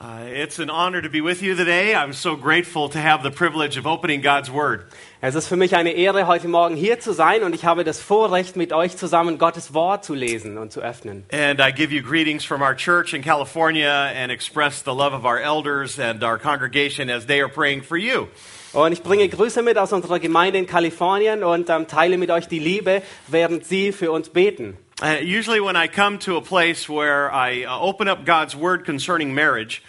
Uh, 0.00 0.24
it's 0.26 0.58
an 0.58 0.70
honor 0.70 1.00
to 1.00 1.08
be 1.08 1.20
with 1.20 1.40
you 1.40 1.54
today. 1.54 1.94
I'm 1.94 2.12
so 2.12 2.34
grateful 2.34 2.88
to 2.88 2.98
have 2.98 3.22
the 3.22 3.30
privilege 3.30 3.76
of 3.76 3.86
opening 3.86 4.22
God's 4.22 4.50
Word. 4.50 4.86
Es 5.20 5.36
ist 5.36 5.46
für 5.46 5.56
mich 5.56 5.76
eine 5.76 5.92
Ehre, 5.92 6.26
heute 6.26 6.48
Morgen 6.48 6.74
hier 6.74 6.98
zu 6.98 7.12
sein 7.12 7.44
und 7.44 7.54
ich 7.54 7.64
habe 7.64 7.84
das 7.84 8.00
Vorrecht, 8.00 8.56
mit 8.56 8.72
euch 8.72 8.96
zusammen 8.96 9.38
Gottes 9.38 9.72
Wort 9.72 10.04
zu 10.04 10.14
lesen 10.14 10.58
und 10.58 10.72
zu 10.72 10.80
öffnen. 10.80 11.24
And 11.30 11.60
I 11.60 11.70
give 11.70 11.94
you 11.94 12.02
greetings 12.02 12.44
from 12.44 12.60
our 12.60 12.74
church 12.74 13.14
in 13.14 13.22
California 13.22 14.10
and 14.16 14.32
express 14.32 14.82
the 14.84 14.90
love 14.90 15.14
of 15.14 15.24
our 15.24 15.38
elders 15.38 16.00
and 16.00 16.24
our 16.24 16.38
congregation 16.38 17.08
as 17.08 17.26
they 17.26 17.40
are 17.40 17.48
praying 17.48 17.84
for 17.84 17.96
you. 17.96 18.26
Und 18.72 18.90
ich 18.90 19.04
bringe 19.04 19.28
Grüße 19.28 19.62
mit 19.62 19.78
aus 19.78 19.92
unserer 19.92 20.18
Gemeinde 20.18 20.58
in 20.58 20.66
Kalifornien 20.66 21.44
und 21.44 21.70
ähm, 21.70 21.86
teile 21.86 22.18
mit 22.18 22.32
euch 22.32 22.48
die 22.48 22.58
Liebe, 22.58 23.00
während 23.28 23.64
sie 23.64 23.92
für 23.92 24.10
uns 24.10 24.28
beten. 24.28 24.76
Uh, 25.02 25.18
usually, 25.20 25.60
when 25.60 25.74
I 25.74 25.88
come 25.88 26.18
to 26.20 26.36
a 26.36 26.40
place 26.40 26.88
where 26.88 27.32
I 27.32 27.64
uh, 27.64 27.80
open 27.80 28.06
up 28.06 28.24
God's 28.24 28.54
Word 28.54 28.84
concerning 28.84 29.34
marriage, 29.34 29.82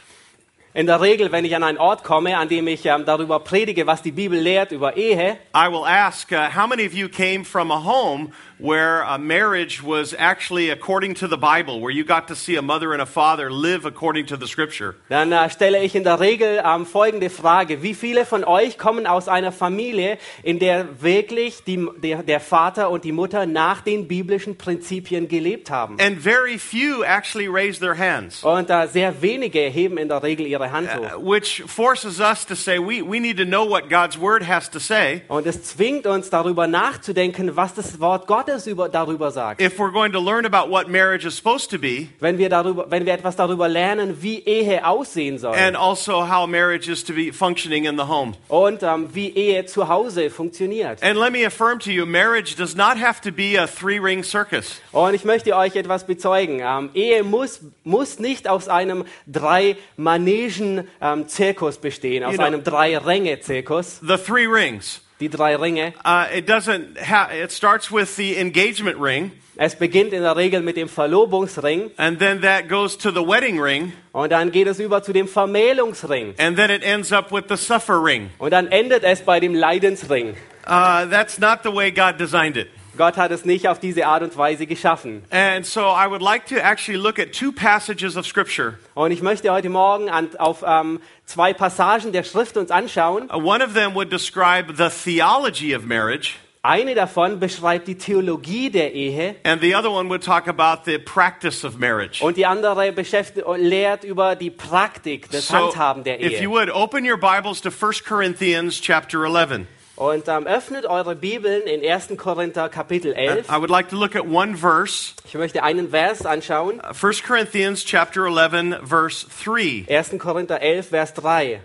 In 0.73 0.87
der 0.87 0.99
Regel, 0.99 1.31
wenn 1.31 1.45
ich 1.45 1.55
an 1.55 1.63
einen 1.63 1.77
Ort 1.77 2.03
komme, 2.03 2.35
an 2.35 2.49
dem 2.49 2.67
ich 2.67 2.85
ähm, 2.85 3.05
darüber 3.05 3.39
predige, 3.39 3.87
was 3.87 4.01
die 4.01 4.11
Bibel 4.11 4.37
lehrt 4.37 4.73
über 4.73 4.97
Ehe, 4.97 5.37
I 5.55 5.69
will 5.69 5.85
ask 5.85 6.33
uh, 6.33 6.49
how 6.53 6.67
many 6.67 6.85
of 6.85 6.93
you 6.93 7.07
came 7.07 7.45
from 7.45 7.71
a 7.71 7.81
home 7.81 8.33
where 8.59 9.01
a 9.01 9.17
marriage 9.17 9.83
was 9.83 10.13
actually 10.17 10.69
according 10.69 11.15
to 11.15 11.27
the 11.27 11.37
Bible, 11.37 11.79
where 11.79 11.91
you 11.91 12.03
got 12.05 12.27
to 12.27 12.35
see 12.35 12.55
a 12.55 12.61
mother 12.61 12.93
and 12.93 13.01
a 13.01 13.05
father 13.05 13.51
live 13.51 13.85
according 13.85 14.25
to 14.27 14.37
the 14.37 14.47
Scripture? 14.47 14.95
dann 15.09 15.31
äh, 15.31 15.49
stelle 15.49 15.83
ich 15.83 15.95
in 15.95 16.03
der 16.03 16.19
Regel 16.19 16.61
ähm, 16.65 16.85
folgende 16.85 17.29
Frage. 17.29 17.81
Wie 17.81 17.93
viele 17.93 18.25
von 18.25 18.43
euch 18.43 18.77
kommen 18.77 19.07
aus 19.07 19.27
einer 19.27 19.51
Familie, 19.51 20.17
in 20.43 20.59
der 20.59 21.01
wirklich 21.01 21.63
die, 21.63 21.85
der, 21.97 22.23
der 22.23 22.39
Vater 22.39 22.89
und 22.89 23.03
die 23.03 23.11
Mutter 23.11 23.45
nach 23.45 23.81
den 23.81 24.07
biblischen 24.07 24.57
Prinzipien 24.57 25.27
gelebt 25.27 25.69
haben? 25.69 25.97
And 25.99 26.19
very 26.19 26.57
few 26.57 27.03
actually 27.03 27.47
raise 27.47 27.79
their 27.79 27.97
hands. 27.97 28.43
Und 28.43 28.69
äh, 28.69 28.87
sehr 28.87 29.21
wenige 29.21 29.59
heben 29.59 29.97
in 29.97 30.07
der 30.07 30.23
Regel 30.23 30.45
ihre 30.45 30.71
Hand 30.71 30.89
hoch. 30.95 31.19
which 31.19 31.63
forces 31.67 32.19
us 32.19 32.45
to 32.45 32.55
say 32.55 32.77
we, 32.79 33.01
we 33.01 33.19
need 33.19 33.37
to 33.37 33.45
know 33.45 33.67
what 33.67 33.89
God's 33.89 34.19
word 34.19 34.47
has 34.47 34.69
to 34.69 34.79
say 34.79 35.21
Und 35.27 35.45
es 35.45 35.63
zwingt 35.63 36.07
uns 36.07 36.29
darüber 36.29 36.67
nachzudenken, 36.67 37.55
was 37.55 37.73
das 37.73 37.99
Wort 37.99 38.27
Gottes 38.27 38.44
über, 38.67 38.89
darüber 38.89 39.31
sagt. 39.31 39.61
if 39.61 39.77
we're 39.79 39.91
going 39.91 40.11
to 40.11 40.19
learn 40.19 40.45
about 40.45 40.69
what 40.71 40.87
marriage 40.89 41.25
is 41.25 41.35
supposed 41.35 41.69
to 41.71 41.77
be 41.77 42.07
Wenn 42.19 42.37
wir, 42.37 42.49
darüber, 42.49 42.85
wenn 42.89 43.05
wir 43.05 43.13
etwas 43.13 43.35
darüber 43.35 43.67
lernen, 43.67 44.21
wie 44.21 44.39
Ehe 44.39 44.85
aussehen 44.85 45.37
soll 45.37 45.55
and 45.55 45.75
also 45.75 46.27
how 46.27 46.47
marriage 46.47 46.89
is 46.89 47.03
to 47.03 47.13
be 47.13 47.31
functioning 47.33 47.85
in 47.85 47.97
the 47.97 48.07
home. 48.07 48.33
und 48.47 48.83
ähm, 48.83 49.09
wie 49.13 49.29
Ehe 49.29 49.65
zu 49.65 49.87
Hause 49.89 50.29
funktioniert. 50.29 51.03
And 51.03 51.17
let 51.19 51.31
me 51.31 51.45
affirm 51.45 51.79
to 51.79 51.91
you, 51.91 52.05
marriage 52.05 52.55
does 52.55 52.75
not 52.75 52.97
have 52.97 53.21
to 53.21 53.31
be 53.31 53.57
a 53.59 53.67
three 53.67 53.99
ring 53.99 54.23
circus. 54.23 54.79
Und 54.91 55.13
ich 55.13 55.25
möchte 55.25 55.55
euch 55.55 55.75
etwas 55.75 56.05
bezeugen. 56.05 56.61
Ähm, 56.63 56.89
Ehe 56.93 57.23
muss, 57.23 57.61
muss 57.83 58.19
nicht 58.19 58.47
aus 58.47 58.67
einem 58.67 59.05
Drei-Manegen-Zirkus 59.27 61.77
bestehen, 61.77 62.23
aus 62.23 62.31
You 62.33 62.37
know- 62.37 62.45
einem 62.45 62.63
Drei-Ränge-Zirkus. 62.63 63.99
The 64.01 64.17
three 64.17 64.45
rings. 64.47 65.01
Die 65.19 65.29
drei 65.29 65.55
Ringe. 65.55 65.93
Uh, 66.03 66.25
it 66.35 66.45
doesn't 66.45 66.97
ha- 66.99 67.29
it 67.31 67.51
starts 67.51 67.89
with 67.91 68.15
the 68.17 68.37
engagement 68.37 68.97
ring 68.99 69.31
Es 69.57 69.73
beginnt 69.73 70.11
in 70.11 70.21
der 70.21 70.35
Regel 70.35 70.61
mit 70.61 70.75
dem 70.75 70.89
Verlobungsring 70.89 71.91
and 71.97 72.19
then 72.19 72.41
that 72.41 72.67
goes 72.67 72.97
to 72.97 73.09
the 73.11 73.21
wedding 73.25 73.57
ring 73.57 73.93
und 74.11 74.31
dann 74.33 74.51
geht 74.51 74.67
es 74.67 74.79
über 74.79 75.01
zu 75.01 75.13
dem 75.13 75.29
Vermählungsring. 75.29 76.35
and 76.37 76.57
then 76.57 76.69
it 76.69 76.83
ends 76.83 77.13
up 77.13 77.31
with 77.31 77.45
the 77.47 77.55
suffer 77.55 78.03
ring. 78.03 78.29
Und 78.37 78.51
dann 78.51 78.67
endet 78.67 79.03
es 79.05 79.21
bei 79.21 79.39
dem 79.39 79.55
Leidensring. 79.55 80.35
Uh, 80.67 81.05
that's 81.09 81.39
not 81.39 81.59
the 81.63 81.71
way 81.71 81.89
God 81.91 82.17
designed 82.17 82.57
it. 82.57 82.67
Gott 82.97 83.17
hat 83.17 83.31
es 83.31 83.45
nicht 83.45 83.67
auf 83.67 83.79
diese 83.79 84.05
Art 84.07 84.23
und 84.23 84.35
Weise 84.37 84.65
geschaffen. 84.67 85.23
And 85.29 85.65
so 85.65 85.81
I 85.81 86.09
would 86.09 86.21
like 86.21 86.45
to 86.47 86.55
actually 86.55 86.97
look 86.99 87.19
at 87.19 87.33
two 87.33 87.51
passages 87.51 88.15
of 88.17 88.25
scripture. 88.25 88.75
Und 88.93 89.11
ich 89.11 89.21
möchte 89.21 89.51
heute 89.51 89.69
Morgen 89.69 90.09
an, 90.09 90.29
auf 90.37 90.63
ähm, 90.65 90.99
zwei 91.25 91.53
Passagen 91.53 92.11
der 92.11 92.23
Schrift 92.23 92.57
uns 92.57 92.71
anschauen. 92.71 93.29
Uh, 93.29 93.37
one 93.37 93.63
of 93.63 93.73
them 93.73 93.93
would 93.95 94.11
describe 94.11 94.73
the 94.77 94.89
theology 94.89 95.75
of 95.75 95.85
marriage, 95.85 96.35
Eine 96.67 96.95
davon 96.95 97.39
beschreibt 97.39 97.87
die 97.87 97.95
Theologie 97.95 98.71
der 98.71 98.91
Ehe 98.93 99.35
and 99.43 99.61
the 99.61 99.75
other 99.75 99.91
one 99.91 100.09
would 100.09 100.23
talk 100.23 100.47
about 100.47 100.81
the 100.89 100.97
practice 100.97 101.63
of 101.63 101.77
marriage. 101.77 102.23
und 102.23 102.37
die 102.37 102.45
andere 102.47 102.91
beschäftigt, 102.91 103.45
lehrt 103.57 104.03
über 104.03 104.35
die 104.35 104.49
Praktik, 104.49 105.29
das 105.29 105.47
So, 105.47 105.53
Handhaben 105.57 106.03
der 106.03 106.19
if 106.19 106.41
you 106.41 106.49
Ehe. 106.49 106.49
would 106.49 106.69
open 106.71 107.05
your 107.07 107.17
Bibles 107.17 107.61
to 107.61 107.69
1 107.69 108.03
Corinthians 108.03 108.81
chapter 108.81 109.23
11. 109.25 109.67
Und 109.97 110.27
ähm, 110.27 110.45
öffnet 110.45 110.85
eure 110.85 111.15
Bibeln 111.15 111.61
in 111.63 111.81
1. 111.89 112.17
Korinther 112.17 112.67
Kapitel 112.67 113.13
11. 113.13 113.47
I 113.49 113.57
would 113.57 113.69
like 113.69 113.89
to 113.89 113.95
look 113.95 114.15
at 114.15 114.25
one 114.27 114.57
verse, 114.57 115.13
Ich 115.25 115.35
möchte 115.35 115.63
einen 115.63 115.89
Vers 115.89 116.25
anschauen. 116.25 116.81
uh, 116.81 116.93
1 116.93 117.23
Corinthians 117.23 117.85
chapter 117.85 118.25
11 118.27 118.75
verse 118.85 119.25
3. 119.45 119.85
1. 119.87 120.19
Korinther 120.19 120.59
11, 120.61 120.89
Vers 120.89 121.13
3. 121.13 121.61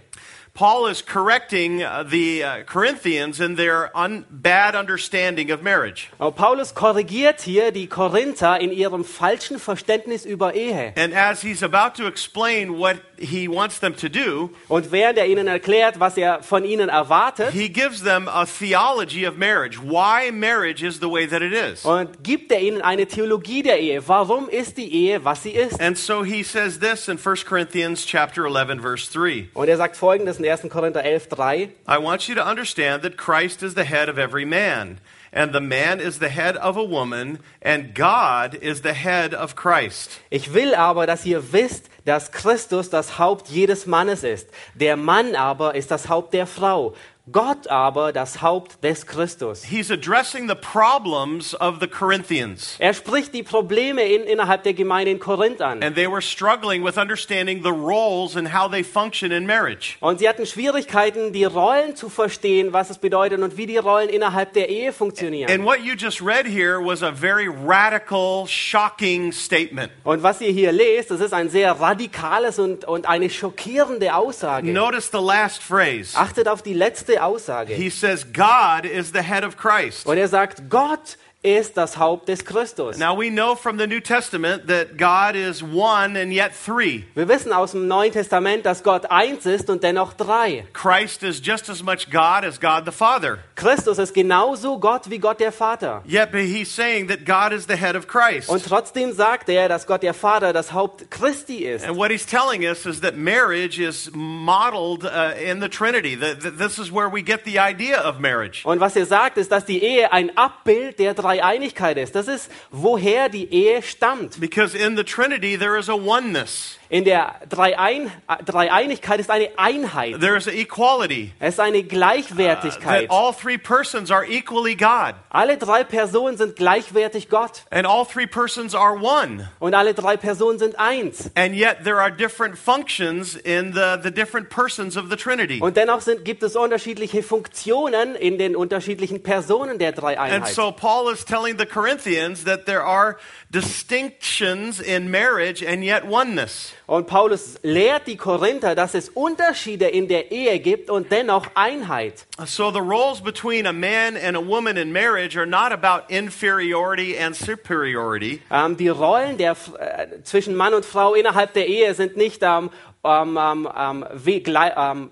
Paul 0.53 0.89
is 0.91 1.01
correcting 1.05 1.83
uh, 1.83 2.03
the 2.05 2.43
uh, 2.45 2.65
Corinthians 2.67 3.41
in 3.41 3.55
their 3.57 3.91
un- 3.97 4.25
bad 4.31 4.75
understanding 4.75 5.51
of 5.53 5.63
marriage. 5.63 6.11
Und 6.19 6.35
Paulus 6.37 6.75
korrigiert 6.75 7.41
hier 7.41 7.71
die 7.71 7.87
Korinther 7.87 8.61
in 8.61 8.73
ihrem 8.73 9.05
falschen 9.05 9.59
Verständnis 9.61 10.25
über 10.27 10.55
Ehe. 10.55 10.93
And 10.97 11.15
as 11.15 11.41
he's 11.43 11.63
about 11.63 11.95
to 12.03 12.07
explain 12.09 12.79
what 12.79 12.97
he 13.21 13.47
wants 13.49 13.79
them 13.81 13.95
to 13.95 14.09
do, 14.09 14.51
Und 14.69 14.91
während 14.91 15.19
er 15.19 15.27
ihnen 15.27 15.47
erklärt, 15.47 16.01
was 16.01 16.17
er 16.17 16.43
von 16.43 16.65
ihnen 16.65 16.89
erwartet, 16.89 17.53
he 17.53 17.69
gives 17.69 18.03
them 18.03 18.27
a 18.29 18.47
theology 18.47 19.27
of 19.27 19.37
marriage, 19.37 19.79
why 19.79 20.31
marriage 20.33 20.83
is 20.83 21.01
the 21.01 21.09
way 21.11 21.27
that 21.27 21.43
it 21.43 21.53
is. 21.53 21.85
und 21.85 22.25
gibt 22.25 22.51
er 22.51 22.61
ihnen 22.61 22.81
eine 22.83 23.07
Theologie 23.07 23.63
der 23.63 23.79
Ehe. 23.79 24.03
Warum 24.09 24.49
ist 24.49 24.79
die 24.79 24.91
Ehe, 24.93 25.25
was 25.25 25.43
sie 25.43 25.51
ist? 25.51 25.81
And 25.81 25.97
so 25.99 26.25
he 26.25 26.43
says 26.43 26.79
this 26.81 27.09
in 27.09 27.19
1 27.19 27.45
Corinthians 27.45 28.07
chapter 28.07 28.47
11 28.47 28.81
verse 28.81 29.13
3. 29.13 29.49
Und 29.55 29.69
er 29.69 29.77
sagt 29.77 29.97
folgendes 29.97 30.39
in 30.39 30.49
1. 30.49 30.69
Korinther 30.71 31.05
11, 31.05 31.29
3. 31.29 31.69
I 31.87 31.99
want 31.99 32.27
you 32.29 32.35
to 32.35 32.43
understand 32.43 33.03
that 33.03 33.17
Christ 33.17 33.63
is 33.63 33.75
the 33.75 33.85
head 33.85 34.09
of 34.09 34.19
every 34.19 34.45
man, 34.47 34.99
and 35.33 35.53
the 35.53 35.61
man 35.61 36.01
is 36.01 36.19
the 36.19 36.29
head 36.29 36.57
of 36.57 36.77
a 36.77 36.85
woman, 36.85 37.39
and 37.63 37.95
God 37.95 38.55
is 38.55 38.83
the 38.83 38.95
head 38.95 39.35
of 39.35 39.55
Christ. 39.55 40.21
Ich 40.31 40.53
will 40.53 40.75
aber, 40.75 41.07
dass 41.07 41.25
ihr 41.25 41.53
wisst, 41.53 41.89
dass 42.05 42.33
Christus 42.33 42.91
das 42.91 43.19
Haupt 43.19 43.49
jedes 43.49 43.87
Mannes 43.87 44.25
ist. 44.25 44.49
Der 44.75 44.97
Mann 44.97 45.35
aber 45.35 45.75
ist 45.75 45.91
das 45.91 46.09
Haupt 46.09 46.35
der 46.35 46.47
Frau. 46.47 46.95
Gott 47.33 47.69
aber 47.69 48.13
das 48.13 48.43
Haupt 48.43 48.83
des 48.83 49.07
Christus. 49.07 49.63
He's 49.63 49.91
addressing 49.91 50.49
the 50.49 50.55
problems 50.55 51.55
of 51.55 51.79
the 51.81 51.87
Corinthians. 51.87 52.77
Er 52.79 52.93
spricht 52.93 53.35
die 53.35 53.43
Probleme 53.43 54.03
in, 54.03 54.23
innerhalb 54.23 54.65
der 54.65 54.75
Gemeinde 54.75 55.13
in 55.13 55.21
Korinth 55.21 55.61
an. 55.61 55.83
And 55.83 55.95
they 55.95 56.11
were 56.11 56.23
struggling 56.23 56.85
with 56.85 56.97
understanding 56.97 57.63
the 57.63 57.71
roles 57.71 58.37
and 58.37 58.53
how 58.53 58.69
they 58.69 58.83
function 58.83 59.31
in 59.31 59.47
marriage. 59.47 59.97
Und 60.01 60.19
sie 60.19 60.29
hatten 60.29 60.45
Schwierigkeiten, 60.45 61.33
die 61.33 61.45
Rollen 61.45 61.95
zu 61.95 62.09
verstehen, 62.09 62.73
was 62.73 62.91
es 62.91 62.99
bedeutet 62.99 63.41
und 63.41 63.57
wie 63.57 63.67
die 63.67 63.77
Rollen 63.77 64.09
innerhalb 64.09 64.53
der 64.55 64.69
Ehe 64.69 64.93
funktionieren. 64.93 65.51
And 65.53 65.65
what 65.65 65.81
you 65.85 65.95
just 65.95 66.21
read 66.21 66.47
here 66.47 66.85
was 66.85 67.03
a 67.03 67.13
very 67.13 67.49
radical, 67.49 68.47
shocking 68.49 69.31
statement. 69.31 69.93
Und 70.03 70.23
was 70.23 70.41
ihr 70.41 70.51
hier 70.51 70.73
lest, 70.73 71.11
das 71.11 71.21
ist 71.21 71.35
ein 71.35 71.49
sehr 71.49 71.73
radikales 71.79 72.59
und, 72.59 72.87
und 72.87 73.07
eine 73.07 73.31
schockierende 73.31 74.15
Aussage. 74.15 74.73
Notice 74.73 75.11
the 75.13 75.25
last 75.25 75.63
phrase. 75.63 76.17
Achtet 76.17 76.49
auf 76.49 76.63
die 76.63 76.75
letzte 76.75 77.20
Aussage. 77.21 77.69
He 77.69 77.91
says, 77.91 78.25
God 78.25 78.85
is 78.85 79.13
the 79.13 79.23
head 79.23 79.45
of 79.45 79.57
Christ. 79.57 80.07
Und 80.07 80.19
er 80.19 80.29
sagt, 80.29 80.69
Gott 80.69 81.17
ist 81.43 81.79
das 81.79 81.97
Haupt 81.97 82.29
des 82.29 82.45
Christus. 82.45 82.99
Now 82.99 83.17
we 83.17 83.31
know 83.31 83.55
from 83.55 83.79
the 83.79 83.87
New 83.87 84.01
Testament 84.01 84.67
that 84.69 84.99
God 84.99 85.35
is 85.35 85.63
one 85.63 86.21
and 86.21 86.33
yet 86.33 86.53
three. 86.53 87.05
Wir 87.15 87.29
wissen 87.29 87.53
aus 87.53 87.73
dem 87.73 87.89
Neuen 87.89 88.13
Testament, 88.13 88.67
dass 88.67 88.83
Gott 88.83 89.11
eins 89.11 89.47
ist 89.47 89.71
und 89.71 89.83
dennoch 89.83 90.13
drei. 90.13 90.67
Christ 90.75 91.23
is 91.23 91.41
just 91.43 91.71
as 91.71 91.83
much 91.83 92.11
God 92.11 92.45
as 92.45 92.61
God 92.61 92.85
the 92.85 92.93
Father. 92.93 93.39
Christus 93.57 93.99
ist 93.99 94.13
genauso 94.13 94.79
Gott 94.79 95.09
wie 95.09 95.19
Gott 95.19 95.41
der 95.41 95.51
Vater. 95.51 96.03
Yet 96.07 96.29
he's 96.35 96.69
saying 96.75 97.09
that 97.09 97.25
God 97.25 97.57
is 97.57 97.67
the 97.67 97.77
head 97.77 97.97
of 97.97 98.07
Christ. 98.07 98.51
Und 98.51 98.63
trotzdem 98.63 99.13
sagt 99.13 99.49
er, 99.49 99.71
dass 99.71 99.87
Gott 99.87 100.03
der 100.03 100.15
Vater 100.15 100.53
das 100.53 100.75
Haupt 100.75 101.11
Christi 101.11 101.65
ist. 101.65 101.87
And 101.87 101.97
what 101.97 102.11
he's 102.11 102.27
telling 102.27 102.67
us 102.67 102.85
is 102.85 103.01
that 103.01 103.17
marriage 103.17 103.79
is 103.79 104.11
modeled 104.13 105.05
uh, 105.05 105.33
in 105.43 105.63
the 105.63 105.71
Trinity. 105.71 106.17
That, 106.17 106.43
that 106.43 106.59
this 106.59 106.79
is 106.79 106.93
where 106.93 107.11
we 107.11 107.23
get 107.23 107.45
the 107.47 107.59
idea 107.59 107.99
of 108.07 108.19
marriage. 108.21 108.63
Und 108.65 108.81
was 108.81 108.95
er 108.95 109.07
sagt, 109.07 109.39
ist, 109.39 109.51
dass 109.51 109.65
die 109.65 109.83
Ehe 109.83 110.13
ein 110.13 110.37
Abbild 110.37 110.99
der 110.99 111.15
Dreieinigkeit 111.31 111.97
ist. 111.97 112.15
Das 112.15 112.27
ist, 112.27 112.51
woher 112.71 113.29
die 113.29 113.53
Ehe 113.53 113.83
stammt. 113.83 114.41
Because 114.41 114.77
in 114.77 114.97
the 114.97 115.05
Trinity 115.05 115.57
there 115.57 115.79
is 115.79 115.89
a 115.89 115.95
oneness. 115.95 116.80
In 116.91 117.05
der 117.05 117.37
Dreiein 117.49 118.11
Dreieinigkeit 118.45 119.21
ist 119.21 119.31
eine 119.31 119.49
Einheit. 119.57 120.19
There 120.19 120.37
is 120.37 120.49
equality. 120.49 121.33
Es 121.39 121.55
ist 121.55 121.61
eine 121.61 121.85
Gleichwertigkeit. 121.85 123.09
That 123.09 123.17
all 123.17 123.33
three 123.33 123.59
persons 123.59 124.11
are 124.11 124.27
equally 124.27 124.75
God. 124.75 125.15
Alle 125.31 125.57
drei 125.57 125.85
Personen 125.85 126.37
sind 126.37 126.57
gleichwertig 126.57 127.29
Gott. 127.29 127.63
And 127.71 127.87
all 127.87 128.05
three 128.05 128.27
persons 128.27 128.75
are 128.75 128.95
one. 129.01 129.49
Und 129.61 129.75
alle 129.75 129.95
drei 129.95 130.17
Personen 130.17 130.59
sind 130.59 130.81
eins. 130.81 131.31
And 131.37 131.55
yet 131.55 131.85
there 131.85 132.01
are 132.01 132.11
different 132.11 132.59
functions 132.59 133.37
in 133.37 133.73
the, 133.73 133.97
the 134.03 134.11
different 134.11 134.51
persons 134.51 134.97
of 134.97 135.11
the 135.11 135.17
Trinity. 135.17 135.61
Und 135.61 135.77
dennoch 135.77 136.01
sind, 136.01 136.25
gibt 136.25 136.43
es 136.43 136.57
unterschiedliche 136.57 137.23
Funktionen 137.23 138.17
in 138.17 138.37
den 138.37 138.57
unterschiedlichen 138.57 139.23
Personen 139.23 139.79
der 139.79 139.91
And 139.91 139.99
Dreieinheit. 140.03 140.49
so 140.49 140.73
Paul 140.73 141.13
is 141.13 141.25
telling 141.25 141.57
the 141.57 141.67
Corinthians 141.67 142.43
that 142.47 142.67
there 142.67 142.83
are 142.83 143.17
distinctions 143.51 144.81
in 144.81 145.09
marriage 145.09 145.65
and 145.65 145.85
yet 145.85 146.03
oneness. 146.05 146.73
Und 146.91 147.07
Paulus 147.07 147.55
lehrt 147.63 148.09
die 148.09 148.17
Korinther, 148.17 148.75
dass 148.75 148.95
es 148.95 149.11
Unterschiede 149.11 149.87
in 149.87 150.09
der 150.09 150.33
Ehe 150.33 150.59
gibt 150.59 150.91
und 150.91 151.13
dennoch 151.13 151.47
Einheit. 151.55 152.27
So 152.45 152.73
the 152.73 152.81
roles 152.81 153.21
between 153.21 153.65
a 153.69 153.73
man 153.73 154.17
and 154.17 154.37
a 154.37 154.41
woman 154.41 154.77
in 154.77 154.93
marriage 154.93 155.37
are 155.37 155.47
not 155.47 155.71
about 155.71 156.13
inferiority 156.13 157.17
and 157.17 157.37
superiority. 157.37 158.43
Ähm, 158.51 158.77
die 158.77 158.89
Rollen 158.89 159.39
der, 159.39 159.53
äh, 159.79 160.25
zwischen 160.25 160.57
Mann 160.57 160.75
und 160.75 160.85
Frau 160.85 161.15
innerhalb 161.15 161.53
der 161.53 161.69
Ehe 161.69 161.95
sind 161.95 162.17
nicht 162.17 162.43
ähm, 162.43 162.71
ähm, 163.03 163.39
ähm, 163.41 163.69
ähm, 163.77 164.05
we 164.13 164.43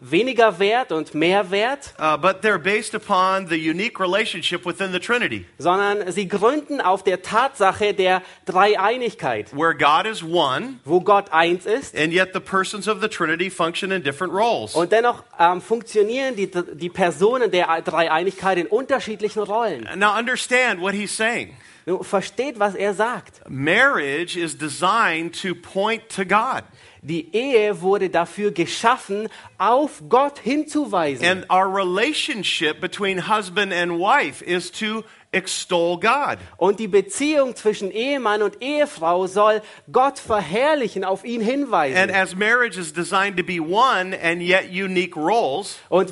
weniger 0.01 0.59
wert 0.59 0.93
und 0.93 1.15
mehr 1.15 1.51
wert, 1.51 1.95
Uh, 1.99 2.17
but 2.19 2.43
they're 2.43 2.59
based 2.59 2.95
upon 2.95 3.47
the 3.49 3.57
unique 3.57 3.99
relationship 3.99 4.67
within 4.67 4.93
the 4.93 4.99
Trinity, 4.99 5.47
sondern 5.59 6.13
sie 6.13 6.29
gründen 6.29 6.81
auf 6.81 7.03
der 7.03 7.23
Tatsache 7.23 7.95
der 7.95 8.23
Dreieinigkeit, 8.45 9.55
where 9.57 9.75
God 9.75 10.07
is 10.07 10.23
one, 10.23 10.81
wo 10.85 11.01
Gott 11.01 11.33
eins 11.33 11.65
ist 11.65 11.97
and 11.97 12.13
yet 12.13 12.35
the 12.35 12.41
persons 12.41 12.89
of 12.89 13.01
the 13.01 13.09
Trinity 13.09 13.49
function 13.51 13.91
in 13.91 14.03
different 14.03 14.35
roles. 14.35 14.75
und 14.75 14.93
dennoch 14.93 15.25
ähm, 15.39 15.63
funktionieren 15.63 16.37
die, 16.37 16.51
die 16.75 16.91
Personen 16.91 17.51
der 17.51 17.81
Dreieinigkeit 17.83 18.59
in 18.59 18.67
unterschiedlichen 18.67 19.43
Rollen. 19.43 19.89
Now, 19.97 20.19
understand 20.19 20.81
what 20.81 20.93
he's 20.93 21.17
saying. 21.17 21.57
Nun, 21.87 22.05
Versteht, 22.05 22.59
was 22.59 22.75
er 22.75 22.93
sagt. 22.93 23.41
Marriage 23.49 24.37
is 24.37 24.59
designed 24.59 25.35
to 25.41 25.55
point 25.55 26.03
to 26.11 26.25
God. 26.27 26.65
Die 27.03 27.35
Ehe 27.35 27.81
wurde 27.81 28.11
dafür 28.11 28.51
geschaffen, 28.51 29.29
auf 29.59 30.03
Gott 30.09 30.39
hinzuweisen. 30.39 31.27
And 31.27 31.51
our 31.51 31.67
relationship 31.67 32.81
between 32.81 33.29
husband 33.29 33.73
and 33.73 33.93
wife 33.99 34.45
is 34.45 34.71
to 34.73 35.05
extol 35.31 36.01
God. 36.01 36.39
Und 36.57 36.81
die 36.81 36.89
Beziehung 36.89 37.55
zwischen 37.55 37.91
Ehemann 37.91 38.43
und 38.43 38.63
Ehefrau 38.63 39.27
soll 39.27 39.61
Gott 39.93 40.19
verherrlichen, 40.19 41.05
auf 41.05 41.25
ihn 41.25 41.43
And 41.43 41.51
hinweisen. 41.51 42.11
as 42.11 42.35
marriage 42.35 42.79
is 42.79 42.93
designed 42.93 43.37
to 43.37 43.43
be 43.45 43.61
one 43.61 44.17
and 44.23 44.41
yet 44.41 44.71
unique 44.71 45.17
roles, 45.17 45.77
Und 45.91 46.11